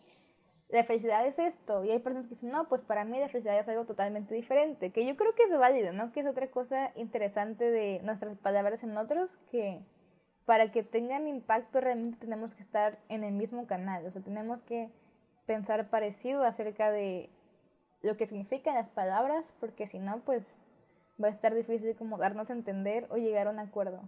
la 0.72 0.84
felicidad 0.84 1.26
es 1.26 1.38
esto. 1.38 1.84
Y 1.84 1.91
hay 1.91 1.99
personas 1.99 2.28
que 2.28 2.36
dicen, 2.36 2.51
no, 2.51 2.67
pues 2.67 2.82
para 2.82 3.03
mí 3.03 3.19
la 3.19 3.28
felicidad 3.28 3.59
es 3.59 3.67
algo 3.67 3.86
totalmente 3.86 4.34
diferente. 4.34 4.91
Que 4.91 5.05
yo 5.05 5.15
creo 5.17 5.36
que 5.36 5.43
es 5.43 5.57
válido, 5.57 5.93
¿no? 5.93 6.11
Que 6.11 6.22
es 6.22 6.28
otra 6.28 6.47
cosa 6.47 6.91
interesante 6.95 7.69
de 7.69 7.99
nuestras 8.03 8.38
palabras 8.38 8.84
en 8.84 8.97
otros, 8.97 9.38
que 9.51 9.80
para 10.45 10.72
que 10.72 10.84
tengan 10.84 11.28
impacto 11.28 11.82
realmente 11.82 12.17
tenemos 12.17 12.55
que 12.55 12.63
estar 12.63 12.99
en 13.09 13.24
el 13.24 13.34
mismo 13.34 13.67
canal. 13.67 14.05
O 14.05 14.11
sea, 14.11 14.22
tenemos 14.22 14.61
que 14.61 14.89
pensar 15.45 15.89
parecido 15.89 16.43
acerca 16.43 16.91
de 16.91 17.30
lo 18.01 18.17
que 18.17 18.28
significan 18.28 18.76
las 18.76 18.89
palabras, 18.89 19.53
porque 19.59 19.88
si 19.88 19.99
no, 19.99 20.22
pues 20.22 20.57
va 21.22 21.28
a 21.28 21.32
estar 21.32 21.53
difícil 21.53 21.95
como 21.95 22.17
darnos 22.17 22.49
a 22.49 22.53
entender 22.53 23.07
o 23.09 23.17
llegar 23.17 23.47
a 23.47 23.51
un 23.51 23.59
acuerdo. 23.59 24.01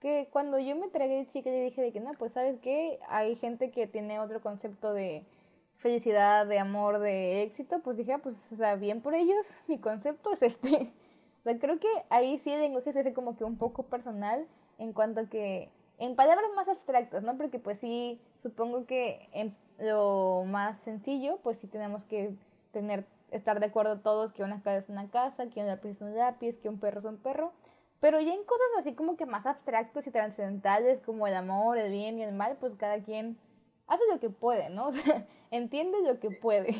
Que 0.00 0.28
cuando 0.30 0.58
yo 0.58 0.76
me 0.76 0.88
tragué 0.88 1.20
el 1.20 1.26
chicle 1.26 1.56
y 1.56 1.64
dije 1.64 1.82
de 1.82 1.92
que 1.92 2.00
no, 2.00 2.12
pues 2.12 2.32
sabes 2.32 2.58
que 2.60 2.98
hay 3.08 3.36
gente 3.36 3.70
que 3.70 3.86
tiene 3.86 4.18
otro 4.20 4.40
concepto 4.40 4.92
de 4.92 5.24
felicidad, 5.76 6.46
de 6.46 6.58
amor, 6.58 6.98
de 6.98 7.42
éxito, 7.42 7.80
pues 7.82 7.96
dije, 7.96 8.12
ah, 8.12 8.18
pues, 8.18 8.52
o 8.52 8.56
sea, 8.56 8.76
bien 8.76 9.00
por 9.00 9.14
ellos, 9.14 9.62
mi 9.68 9.78
concepto 9.78 10.32
es 10.32 10.42
este. 10.42 10.92
O 11.44 11.58
creo 11.58 11.78
que 11.78 11.88
ahí 12.10 12.38
sí 12.38 12.50
el 12.50 12.60
lenguaje 12.60 12.92
se 12.92 13.00
hace 13.00 13.12
como 13.12 13.36
que 13.36 13.44
un 13.44 13.56
poco 13.56 13.84
personal 13.84 14.48
en 14.78 14.92
cuanto 14.92 15.28
que, 15.28 15.70
en 15.98 16.16
palabras 16.16 16.50
más 16.56 16.68
abstractas, 16.68 17.22
¿no? 17.22 17.36
Porque 17.36 17.58
pues 17.58 17.78
sí, 17.78 18.20
supongo 18.42 18.84
que 18.84 19.28
en 19.32 19.54
lo 19.78 20.44
más 20.46 20.80
sencillo, 20.80 21.38
pues 21.42 21.58
sí 21.58 21.68
tenemos 21.68 22.04
que 22.04 22.34
tener, 22.72 23.06
estar 23.30 23.60
de 23.60 23.66
acuerdo 23.66 24.00
todos 24.00 24.32
que 24.32 24.42
una 24.42 24.60
casa 24.62 24.76
es 24.78 24.88
una 24.88 25.08
casa, 25.08 25.48
que 25.48 25.60
un 25.60 25.68
lápiz 25.68 25.90
es 25.90 26.00
un 26.02 26.16
lápiz, 26.16 26.58
que 26.58 26.68
un 26.68 26.80
perro 26.80 26.98
es 26.98 27.04
un 27.04 27.18
perro. 27.18 27.52
Pero 28.00 28.20
ya 28.20 28.34
en 28.34 28.44
cosas 28.44 28.66
así 28.78 28.94
como 28.94 29.16
que 29.16 29.24
más 29.24 29.46
abstractas 29.46 30.06
y 30.06 30.10
trascendentales 30.10 31.00
como 31.00 31.26
el 31.26 31.34
amor, 31.34 31.78
el 31.78 31.90
bien 31.92 32.18
y 32.18 32.24
el 32.24 32.34
mal, 32.34 32.56
pues 32.58 32.74
cada 32.74 33.00
quien 33.02 33.38
hace 33.86 34.02
lo 34.12 34.20
que 34.20 34.30
puede, 34.30 34.70
¿no? 34.70 34.88
O 34.88 34.92
sea, 34.92 35.26
entiende 35.56 35.98
lo 36.06 36.20
que 36.20 36.30
puede. 36.30 36.74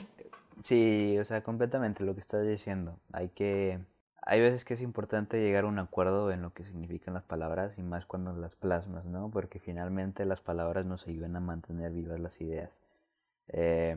Sí, 0.63 1.19
o 1.19 1.25
sea, 1.25 1.43
completamente 1.43 2.05
lo 2.05 2.15
que 2.15 2.21
estás 2.21 2.47
diciendo. 2.47 2.99
Hay 3.13 3.29
que... 3.29 3.81
Hay 4.23 4.41
veces 4.41 4.65
que 4.65 4.75
es 4.75 4.81
importante 4.81 5.39
llegar 5.39 5.65
a 5.65 5.69
un 5.69 5.79
acuerdo 5.79 6.33
en 6.33 6.43
lo 6.43 6.53
que 6.53 6.65
significan 6.65 7.15
las 7.15 7.23
palabras 7.23 7.79
y 7.79 7.83
más 7.83 8.07
cuando 8.07 8.33
las 8.33 8.57
plasmas, 8.57 9.07
¿no? 9.07 9.31
Porque 9.31 9.61
finalmente 9.61 10.25
las 10.25 10.41
palabras 10.41 10.85
nos 10.85 11.07
ayudan 11.07 11.37
a 11.37 11.41
mantener 11.41 11.93
vivas 11.93 12.19
las 12.19 12.41
ideas. 12.41 12.73
Eh, 13.49 13.97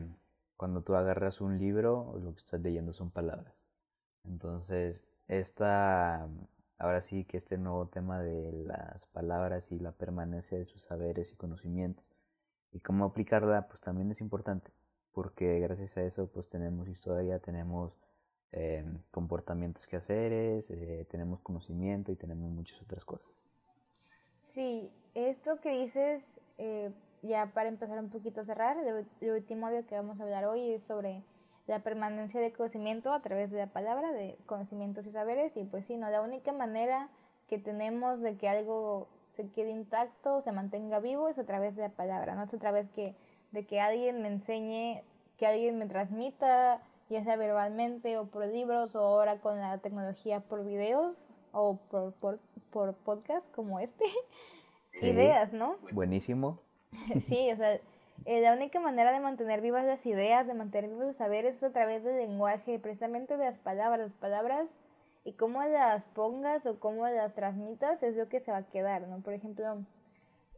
cuando 0.56 0.82
tú 0.82 0.94
agarras 0.94 1.40
un 1.40 1.58
libro, 1.58 2.14
lo 2.22 2.32
que 2.32 2.38
estás 2.38 2.60
leyendo 2.60 2.92
son 2.92 3.10
palabras. 3.10 3.54
Entonces, 4.24 5.02
esta, 5.26 6.28
ahora 6.78 7.02
sí 7.02 7.24
que 7.24 7.36
este 7.36 7.58
nuevo 7.58 7.88
tema 7.88 8.20
de 8.20 8.52
las 8.52 9.06
palabras 9.06 9.72
y 9.72 9.80
la 9.80 9.92
permanencia 9.92 10.58
de 10.58 10.64
sus 10.64 10.82
saberes 10.82 11.32
y 11.32 11.36
conocimientos 11.36 12.06
y 12.72 12.80
cómo 12.80 13.04
aplicarla 13.04 13.66
pues 13.68 13.80
también 13.80 14.10
es 14.10 14.20
importante 14.20 14.72
porque 15.12 15.58
gracias 15.60 15.96
a 15.96 16.02
eso 16.02 16.28
pues 16.28 16.48
tenemos 16.48 16.88
historia, 16.88 17.38
tenemos 17.38 17.92
eh, 18.52 18.84
comportamientos 19.10 19.86
que 19.86 19.96
hacer, 19.96 20.32
eh, 20.32 21.06
tenemos 21.10 21.40
conocimiento 21.40 22.12
y 22.12 22.16
tenemos 22.16 22.50
muchas 22.50 22.80
otras 22.82 23.04
cosas. 23.04 23.28
Sí, 24.40 24.90
esto 25.14 25.60
que 25.60 25.70
dices, 25.70 26.24
eh, 26.58 26.92
ya 27.22 27.52
para 27.52 27.68
empezar 27.68 27.98
un 27.98 28.10
poquito 28.10 28.40
a 28.40 28.44
cerrar, 28.44 28.76
el 29.20 29.30
último 29.30 29.70
de 29.70 29.84
que 29.84 29.94
vamos 29.94 30.20
a 30.20 30.24
hablar 30.24 30.46
hoy 30.46 30.72
es 30.72 30.82
sobre 30.82 31.22
la 31.66 31.82
permanencia 31.82 32.40
de 32.40 32.52
conocimiento 32.52 33.12
a 33.12 33.20
través 33.20 33.50
de 33.50 33.58
la 33.58 33.66
palabra, 33.68 34.12
de 34.12 34.36
conocimientos 34.46 35.06
y 35.06 35.12
saberes, 35.12 35.56
y 35.56 35.64
pues 35.64 35.86
sí, 35.86 35.96
no, 35.96 36.10
la 36.10 36.22
única 36.22 36.52
manera 36.52 37.08
que 37.46 37.58
tenemos 37.58 38.20
de 38.20 38.36
que 38.36 38.48
algo 38.48 39.08
se 39.32 39.48
quede 39.48 39.70
intacto, 39.70 40.40
se 40.40 40.52
mantenga 40.52 41.00
vivo, 41.00 41.28
es 41.28 41.38
a 41.38 41.44
través 41.44 41.76
de 41.76 41.82
la 41.82 41.88
palabra, 41.90 42.34
no 42.34 42.42
es 42.42 42.54
a 42.54 42.58
través 42.58 42.88
que, 42.90 43.14
de 43.52 43.66
que 43.66 43.80
alguien 43.80 44.22
me 44.22 44.28
enseñe, 44.28 45.02
que 45.38 45.46
alguien 45.46 45.78
me 45.78 45.86
transmita, 45.86 46.82
ya 47.08 47.24
sea 47.24 47.36
verbalmente 47.36 48.18
o 48.18 48.26
por 48.26 48.46
libros 48.46 48.94
o 48.94 49.00
ahora 49.00 49.40
con 49.40 49.58
la 49.58 49.78
tecnología 49.78 50.40
por 50.40 50.64
videos 50.64 51.30
o 51.52 51.76
por, 51.90 52.12
por, 52.14 52.38
por 52.70 52.94
podcast 52.94 53.50
como 53.52 53.80
este. 53.80 54.04
Ideas, 55.02 55.52
¿no? 55.52 55.76
Buenísimo. 55.92 56.58
sí, 57.26 57.50
o 57.52 57.56
sea, 57.56 57.80
eh, 58.24 58.40
la 58.40 58.52
única 58.52 58.80
manera 58.80 59.12
de 59.12 59.20
mantener 59.20 59.60
vivas 59.60 59.84
las 59.84 60.04
ideas, 60.06 60.46
de 60.46 60.54
mantener 60.54 60.90
vivos 60.90 61.06
los 61.06 61.16
saberes 61.16 61.56
es 61.56 61.62
a 61.62 61.70
través 61.70 62.04
del 62.04 62.16
lenguaje, 62.16 62.78
precisamente 62.78 63.36
de 63.36 63.44
las 63.44 63.58
palabras. 63.58 64.10
Las 64.10 64.18
palabras 64.18 64.68
y 65.24 65.34
cómo 65.34 65.62
las 65.62 66.04
pongas 66.04 66.66
o 66.66 66.78
cómo 66.78 67.06
las 67.06 67.34
transmitas 67.34 68.02
es 68.02 68.16
lo 68.16 68.28
que 68.28 68.40
se 68.40 68.52
va 68.52 68.58
a 68.58 68.66
quedar, 68.66 69.06
¿no? 69.08 69.20
Por 69.20 69.34
ejemplo, 69.34 69.84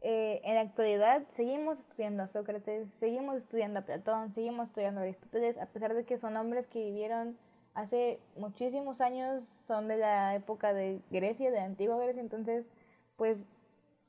eh, 0.01 0.41
en 0.43 0.55
la 0.55 0.61
actualidad 0.61 1.23
seguimos 1.29 1.79
estudiando 1.79 2.23
a 2.23 2.27
Sócrates, 2.27 2.91
seguimos 2.91 3.37
estudiando 3.37 3.79
a 3.79 3.83
Platón, 3.83 4.33
seguimos 4.33 4.69
estudiando 4.69 5.01
a 5.01 5.03
Aristóteles, 5.03 5.57
a 5.57 5.65
pesar 5.67 5.93
de 5.93 6.05
que 6.05 6.17
son 6.17 6.37
hombres 6.37 6.67
que 6.67 6.83
vivieron 6.85 7.37
hace 7.73 8.19
muchísimos 8.37 9.01
años, 9.01 9.43
son 9.43 9.87
de 9.87 9.97
la 9.97 10.35
época 10.35 10.73
de 10.73 11.01
Grecia, 11.09 11.51
de 11.51 11.57
la 11.57 11.65
antigua 11.65 11.97
Grecia, 11.97 12.21
entonces, 12.21 12.69
pues 13.17 13.47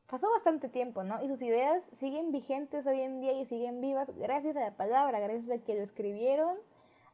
pasó 0.09 0.31
bastante 0.31 0.69
tiempo, 0.69 1.03
¿no? 1.03 1.23
Y 1.23 1.29
sus 1.29 1.43
ideas 1.43 1.83
siguen 1.93 2.31
vigentes 2.31 2.87
hoy 2.87 3.01
en 3.01 3.21
día 3.21 3.33
y 3.33 3.47
siguen 3.47 3.81
vivas 3.81 4.11
gracias 4.17 4.57
a 4.57 4.61
la 4.61 4.77
palabra, 4.77 5.19
gracias 5.21 5.51
a 5.51 5.63
que 5.63 5.75
lo 5.75 5.83
escribieron, 5.83 6.57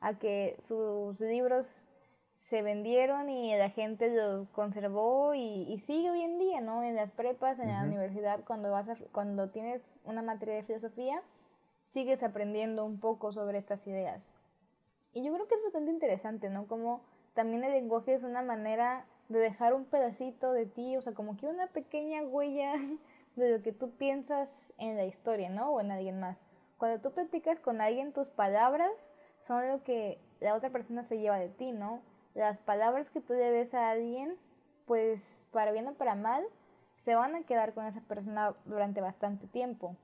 a 0.00 0.18
que 0.18 0.56
sus 0.58 1.20
libros 1.20 1.86
se 2.40 2.62
vendieron 2.62 3.28
y 3.28 3.54
la 3.54 3.68
gente 3.68 4.08
los 4.08 4.48
conservó 4.48 5.34
y, 5.34 5.78
sigue 5.78 6.10
hoy 6.10 6.22
en 6.22 6.38
día, 6.38 6.62
¿no? 6.62 6.82
En 6.82 6.96
las 6.96 7.12
prepas, 7.12 7.58
en 7.58 7.68
la 7.68 7.82
universidad, 7.82 8.42
cuando, 8.46 8.70
vas 8.70 8.88
cuando 9.12 9.50
tienes 9.50 10.00
una 10.04 10.22
materia 10.22 10.54
de 10.54 10.62
filosofía, 10.62 11.22
sigues 11.88 12.22
aprendiendo 12.22 12.86
un 12.86 12.98
poco 12.98 13.30
sobre 13.30 13.58
estas 13.58 13.86
ideas. 13.86 14.32
Y 15.12 15.22
yo 15.22 15.34
creo 15.34 15.46
que 15.46 15.54
es 15.54 15.62
bastante 15.62 15.90
interesante, 15.90 16.48
¿no? 16.48 16.66
Como 16.66 17.02
también 17.34 17.62
el 17.62 17.72
lenguaje 17.72 18.14
es 18.14 18.24
una 18.24 18.40
manera 18.40 19.04
de 19.28 19.38
dejar 19.38 19.74
un 19.74 19.84
pedacito 19.84 20.52
de 20.54 20.64
ti, 20.64 20.96
o 20.96 21.02
sea, 21.02 21.12
como 21.12 21.36
que 21.36 21.46
una 21.46 21.66
pequeña 21.66 22.22
huella 22.22 22.72
de 23.36 23.50
lo 23.50 23.62
que 23.62 23.72
tú 23.72 23.90
piensas 23.90 24.50
en 24.78 24.96
la 24.96 25.04
historia, 25.04 25.50
¿no? 25.50 25.72
O 25.72 25.80
en 25.82 25.90
alguien 25.90 26.18
más. 26.18 26.38
Cuando 26.78 27.02
tú 27.02 27.12
platicas 27.12 27.60
con 27.60 27.82
alguien, 27.82 28.14
tus 28.14 28.30
palabras 28.30 29.12
son 29.40 29.68
lo 29.68 29.84
que 29.84 30.18
la 30.40 30.54
otra 30.54 30.70
persona 30.70 31.04
se 31.04 31.18
lleva 31.18 31.38
de 31.38 31.50
ti, 31.50 31.72
¿no? 31.72 32.00
Las 32.34 32.58
palabras 32.58 33.10
que 33.10 33.20
tú 33.20 33.34
le 33.34 33.50
des 33.50 33.74
a 33.74 33.90
alguien, 33.90 34.36
pues 34.86 35.46
para 35.50 35.72
bien 35.72 35.88
o 35.88 35.94
para 35.94 36.14
mal, 36.14 36.44
se 36.96 37.14
van 37.14 37.34
a 37.34 37.42
quedar 37.42 37.74
con 37.74 37.86
esa 37.86 38.00
persona 38.02 38.54
durante 38.64 39.00
bastante 39.00 39.46
tiempo. 39.46 39.96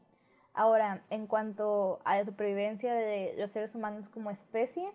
Ahora, 0.54 1.02
en 1.10 1.26
cuanto 1.26 2.00
a 2.04 2.16
la 2.18 2.24
supervivencia 2.24 2.94
de 2.94 3.34
los 3.38 3.50
seres 3.50 3.74
humanos 3.74 4.08
como 4.08 4.30
especie, 4.30 4.90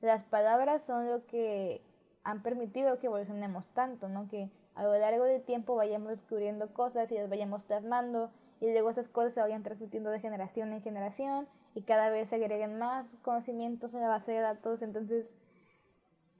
las 0.00 0.24
palabras 0.24 0.82
son 0.82 1.08
lo 1.08 1.24
que 1.26 1.82
han 2.24 2.42
permitido 2.42 2.98
que 2.98 3.06
evolucionemos 3.06 3.68
tanto, 3.68 4.08
¿no? 4.08 4.28
Que 4.28 4.50
a 4.74 4.82
lo 4.82 4.96
largo 4.96 5.24
del 5.24 5.42
tiempo 5.42 5.76
vayamos 5.76 6.08
descubriendo 6.08 6.72
cosas 6.72 7.10
y 7.10 7.14
las 7.14 7.28
vayamos 7.28 7.62
plasmando 7.62 8.30
y 8.60 8.70
luego 8.72 8.90
esas 8.90 9.08
cosas 9.08 9.32
se 9.34 9.40
vayan 9.40 9.62
transmitiendo 9.62 10.10
de 10.10 10.20
generación 10.20 10.72
en 10.72 10.82
generación 10.82 11.48
y 11.74 11.82
cada 11.82 12.10
vez 12.10 12.28
se 12.28 12.36
agreguen 12.36 12.78
más 12.78 13.16
conocimientos 13.22 13.94
en 13.94 14.00
la 14.00 14.08
base 14.08 14.32
de 14.32 14.40
datos. 14.40 14.82
Entonces, 14.82 15.32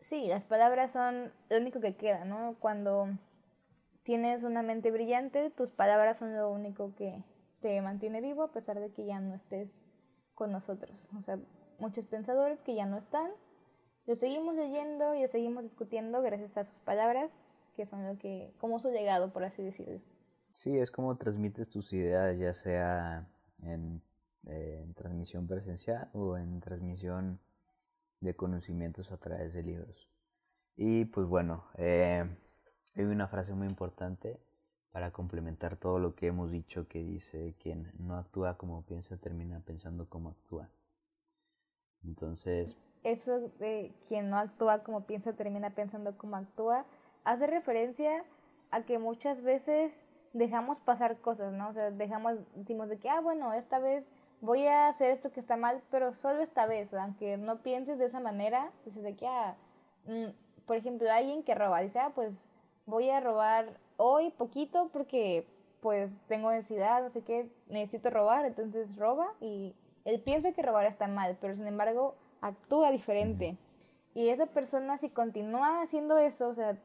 sí, 0.01 0.27
las 0.27 0.45
palabras 0.45 0.93
son 0.93 1.33
lo 1.51 1.59
único 1.59 1.81
que 1.81 1.97
queda, 1.97 2.25
¿no? 2.25 2.57
Cuando 2.61 3.09
tienes 4.03 4.45
una 4.45 4.63
mente 4.63 4.91
brillante, 4.91 5.51
tus 5.51 5.71
palabras 5.71 6.19
son 6.19 6.35
lo 6.37 6.51
único 6.51 6.95
que 6.95 7.23
te 7.61 7.81
mantiene 7.83 8.21
vivo 8.21 8.43
a 8.43 8.53
pesar 8.53 8.81
de 8.81 8.91
que 8.91 9.05
ya 9.05 9.21
no 9.21 9.35
estés 9.35 9.69
con 10.35 10.53
nosotros. 10.53 11.11
O 11.17 11.21
sea, 11.21 11.39
muchos 11.79 12.07
pensadores 12.07 12.63
que 12.63 12.75
ya 12.75 12.87
no 12.87 12.97
están, 12.97 13.31
los 14.07 14.19
seguimos 14.19 14.55
leyendo 14.55 15.15
y 15.15 15.21
los 15.21 15.31
seguimos 15.31 15.63
discutiendo 15.63 16.23
gracias 16.23 16.57
a 16.57 16.65
sus 16.65 16.79
palabras, 16.79 17.43
que 17.77 17.85
son 17.85 18.07
lo 18.07 18.17
que, 18.17 18.55
como 18.59 18.81
su 18.81 18.91
legado, 18.91 19.33
por 19.33 19.45
así 19.45 19.63
decirlo. 19.63 20.01
Sí, 20.53 20.79
es 20.79 20.91
como 20.91 21.17
transmites 21.17 21.69
tus 21.69 21.93
ideas, 21.93 22.39
ya 22.39 22.55
sea 22.55 23.29
en, 23.63 24.01
eh, 24.47 24.81
en 24.83 24.95
transmisión 24.95 25.47
presencial 25.47 26.09
o 26.15 26.39
en 26.39 26.61
transmisión 26.61 27.39
de 28.21 28.35
conocimientos 28.35 29.13
a 29.13 29.17
través 29.17 29.55
de 29.55 29.63
libros. 29.63 30.11
Y 30.77 31.07
pues 31.07 31.27
bueno, 31.27 31.65
eh, 31.77 32.25
hay 32.95 33.05
una 33.05 33.29
frase 33.29 33.55
muy 33.55 33.67
importante 33.67 34.41
para 34.91 35.13
complementar 35.13 35.77
todo 35.77 35.99
lo 35.99 36.15
que 36.15 36.29
hemos 36.29 36.51
dicho 36.51 36.89
que 36.89 37.03
dice 37.03 37.55
quien 37.61 37.93
no 37.99 38.17
actúa 38.17 38.57
como 38.57 38.83
piensa 38.83 39.17
termina 39.17 39.61
pensando 39.61 40.09
como 40.09 40.31
actúa. 40.31 40.71
Entonces... 42.05 42.77
Eso 43.05 43.49
de 43.59 43.93
quien 44.07 44.29
no 44.29 44.37
actúa 44.37 44.83
como 44.83 45.07
piensa 45.07 45.33
termina 45.35 45.71
pensando 45.71 46.19
como 46.19 46.37
actúa 46.37 46.85
hace 47.25 47.47
referencia 47.47 48.25
a 48.71 48.83
que 48.83 48.99
muchas 48.99 49.43
veces 49.43 49.93
dejamos 50.33 50.81
pasar 50.81 51.21
cosas, 51.21 51.53
¿no? 51.53 51.69
O 51.69 51.73
sea, 51.73 51.91
dejamos, 51.91 52.35
decimos 52.55 52.89
de 52.89 52.99
que, 52.99 53.09
ah, 53.09 53.21
bueno, 53.21 53.53
esta 53.53 53.79
vez 53.79 54.11
voy 54.41 54.67
a 54.67 54.89
hacer 54.89 55.11
esto 55.11 55.31
que 55.33 55.41
está 55.41 55.57
mal, 55.57 55.83
pero 55.91 56.13
solo 56.13 56.41
esta 56.41 56.67
vez, 56.67 56.93
aunque 56.95 57.37
no 57.37 57.63
pienses 57.63 57.99
de 57.99 58.07
esa 58.07 58.21
manera, 58.21 58.71
dices 58.85 59.03
de 59.03 59.17
que, 59.17 59.27
ah, 59.27 59.57
mm, 60.07 60.67
por 60.67 60.77
ejemplo, 60.77 61.11
alguien 61.11 61.43
que 61.43 61.55
roba, 61.55 61.81
dice, 61.81 61.99
ah, 61.99 62.13
pues 62.15 62.49
voy 62.87 63.11
a 63.11 63.21
robar 63.21 63.79
hoy 63.97 64.31
poquito 64.31 64.91
porque 64.93 65.47
pues 65.81 66.11
tengo 66.27 66.51
necesidad, 66.51 67.03
no 67.03 67.11
sé 67.11 67.23
qué, 67.23 67.51
necesito 67.69 68.11
robar, 68.11 68.45
entonces 68.45 68.97
roba 68.97 69.33
y 69.41 69.75
él 70.05 70.21
piensa 70.21 70.53
que 70.53 70.63
robar 70.63 70.87
está 70.87 71.07
mal, 71.07 71.37
pero 71.41 71.55
sin 71.55 71.67
embargo 71.67 72.17
actúa 72.41 72.91
diferente. 72.91 73.57
Y 74.15 74.31
esa 74.31 74.47
persona 74.47 74.99
si 74.99 75.11
continúa 75.11 75.83
haciendo 75.83 76.19
eso, 76.19 76.49
o 76.49 76.55
sea, 76.55 76.77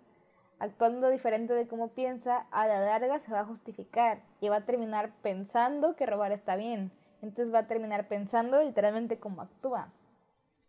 actuando 0.59 1.09
diferente 1.09 1.53
de 1.53 1.67
cómo 1.67 1.89
piensa, 1.89 2.45
a 2.51 2.67
la 2.67 2.79
larga 2.79 3.19
se 3.19 3.31
va 3.31 3.39
a 3.39 3.45
justificar 3.45 4.21
y 4.41 4.49
va 4.49 4.57
a 4.57 4.65
terminar 4.65 5.11
pensando 5.21 5.95
que 5.95 6.05
robar 6.05 6.31
está 6.31 6.55
bien. 6.55 6.91
Entonces 7.23 7.53
va 7.53 7.59
a 7.59 7.67
terminar 7.67 8.09
pensando 8.09 8.61
literalmente 8.61 9.17
cómo 9.17 9.41
actúa. 9.41 9.93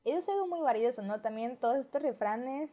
Eso 0.04 0.18
es 0.18 0.28
algo 0.28 0.46
muy 0.46 0.60
valioso, 0.60 1.02
¿no? 1.02 1.20
También 1.20 1.56
todos 1.56 1.78
estos 1.78 2.00
refranes 2.00 2.70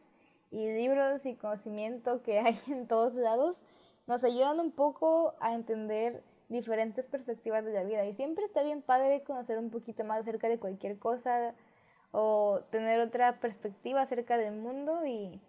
y 0.52 0.72
libros 0.72 1.26
y 1.26 1.36
conocimiento 1.36 2.22
que 2.22 2.40
hay 2.46 2.58
en 2.68 2.88
todos 2.88 3.16
lados 3.16 3.64
nos 4.06 4.24
ayudan 4.24 4.60
un 4.60 4.72
poco 4.72 5.34
a 5.40 5.56
entender 5.56 6.24
diferentes 6.48 7.08
perspectivas 7.08 7.66
de 7.66 7.74
la 7.74 7.84
vida. 7.84 8.06
Y 8.06 8.14
siempre 8.14 8.46
está 8.46 8.62
bien 8.62 8.84
padre 8.84 9.24
conocer 9.24 9.58
un 9.58 9.72
poquito 9.72 10.04
más 10.04 10.22
acerca 10.22 10.48
de 10.48 10.60
cualquier 10.60 11.00
cosa 11.00 11.56
o 12.12 12.60
tener 12.70 13.00
otra 13.00 13.40
perspectiva 13.40 14.02
acerca 14.02 14.38
del 14.38 14.54
mundo 14.54 15.08
y 15.08 15.42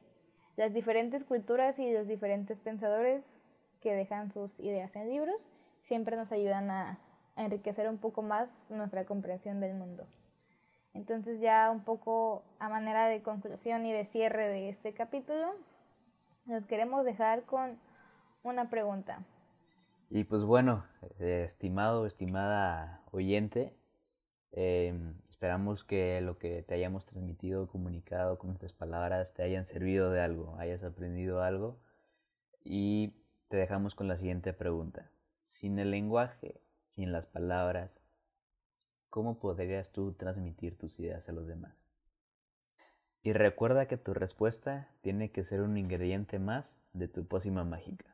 las 0.56 0.72
diferentes 0.72 1.22
culturas 1.24 1.78
y 1.78 1.92
los 1.92 2.06
diferentes 2.06 2.60
pensadores 2.60 3.36
que 3.82 3.94
dejan 3.94 4.30
sus 4.30 4.58
ideas 4.58 4.96
en 4.96 5.08
libros 5.10 5.50
siempre 5.82 6.16
nos 6.16 6.32
ayudan 6.32 6.70
a, 6.70 6.98
enriquecer 7.36 7.88
un 7.88 7.98
poco 7.98 8.22
más 8.22 8.70
nuestra 8.70 9.04
comprensión 9.04 9.60
del 9.60 9.74
mundo. 9.74 10.06
Entonces 10.94 11.40
ya 11.40 11.70
un 11.70 11.84
poco 11.84 12.44
a 12.58 12.68
manera 12.68 13.06
de 13.06 13.22
conclusión 13.22 13.86
y 13.86 13.92
de 13.92 14.04
cierre 14.04 14.48
de 14.48 14.68
este 14.68 14.92
capítulo, 14.92 15.54
nos 16.44 16.66
queremos 16.66 17.04
dejar 17.04 17.44
con 17.44 17.78
una 18.42 18.68
pregunta. 18.68 19.24
Y 20.10 20.24
pues 20.24 20.44
bueno, 20.44 20.84
eh, 21.20 21.44
estimado, 21.46 22.04
estimada 22.04 23.02
oyente, 23.12 23.74
em, 24.50 25.14
esperamos 25.30 25.84
que 25.84 26.20
lo 26.20 26.38
que 26.38 26.62
te 26.62 26.74
hayamos 26.74 27.06
transmitido, 27.06 27.66
comunicado 27.68 28.38
con 28.38 28.48
nuestras 28.50 28.74
palabras, 28.74 29.32
te 29.32 29.42
hayan 29.42 29.64
servido 29.64 30.10
de 30.10 30.20
algo, 30.20 30.56
hayas 30.58 30.84
aprendido 30.84 31.42
algo. 31.42 31.80
Y 32.62 33.14
te 33.48 33.56
dejamos 33.56 33.94
con 33.94 34.06
la 34.06 34.16
siguiente 34.16 34.52
pregunta. 34.52 35.10
Sin 35.44 35.78
el 35.78 35.90
lenguaje, 35.90 36.61
sin 36.94 37.10
las 37.10 37.24
palabras, 37.24 37.98
¿cómo 39.08 39.38
podrías 39.38 39.92
tú 39.92 40.12
transmitir 40.12 40.76
tus 40.76 41.00
ideas 41.00 41.26
a 41.28 41.32
los 41.32 41.46
demás? 41.46 41.74
Y 43.22 43.32
recuerda 43.32 43.88
que 43.88 43.96
tu 43.96 44.12
respuesta 44.12 44.90
tiene 45.00 45.30
que 45.30 45.42
ser 45.42 45.62
un 45.62 45.78
ingrediente 45.78 46.38
más 46.38 46.78
de 46.92 47.08
tu 47.08 47.26
pócima 47.26 47.64
mágica. 47.64 48.11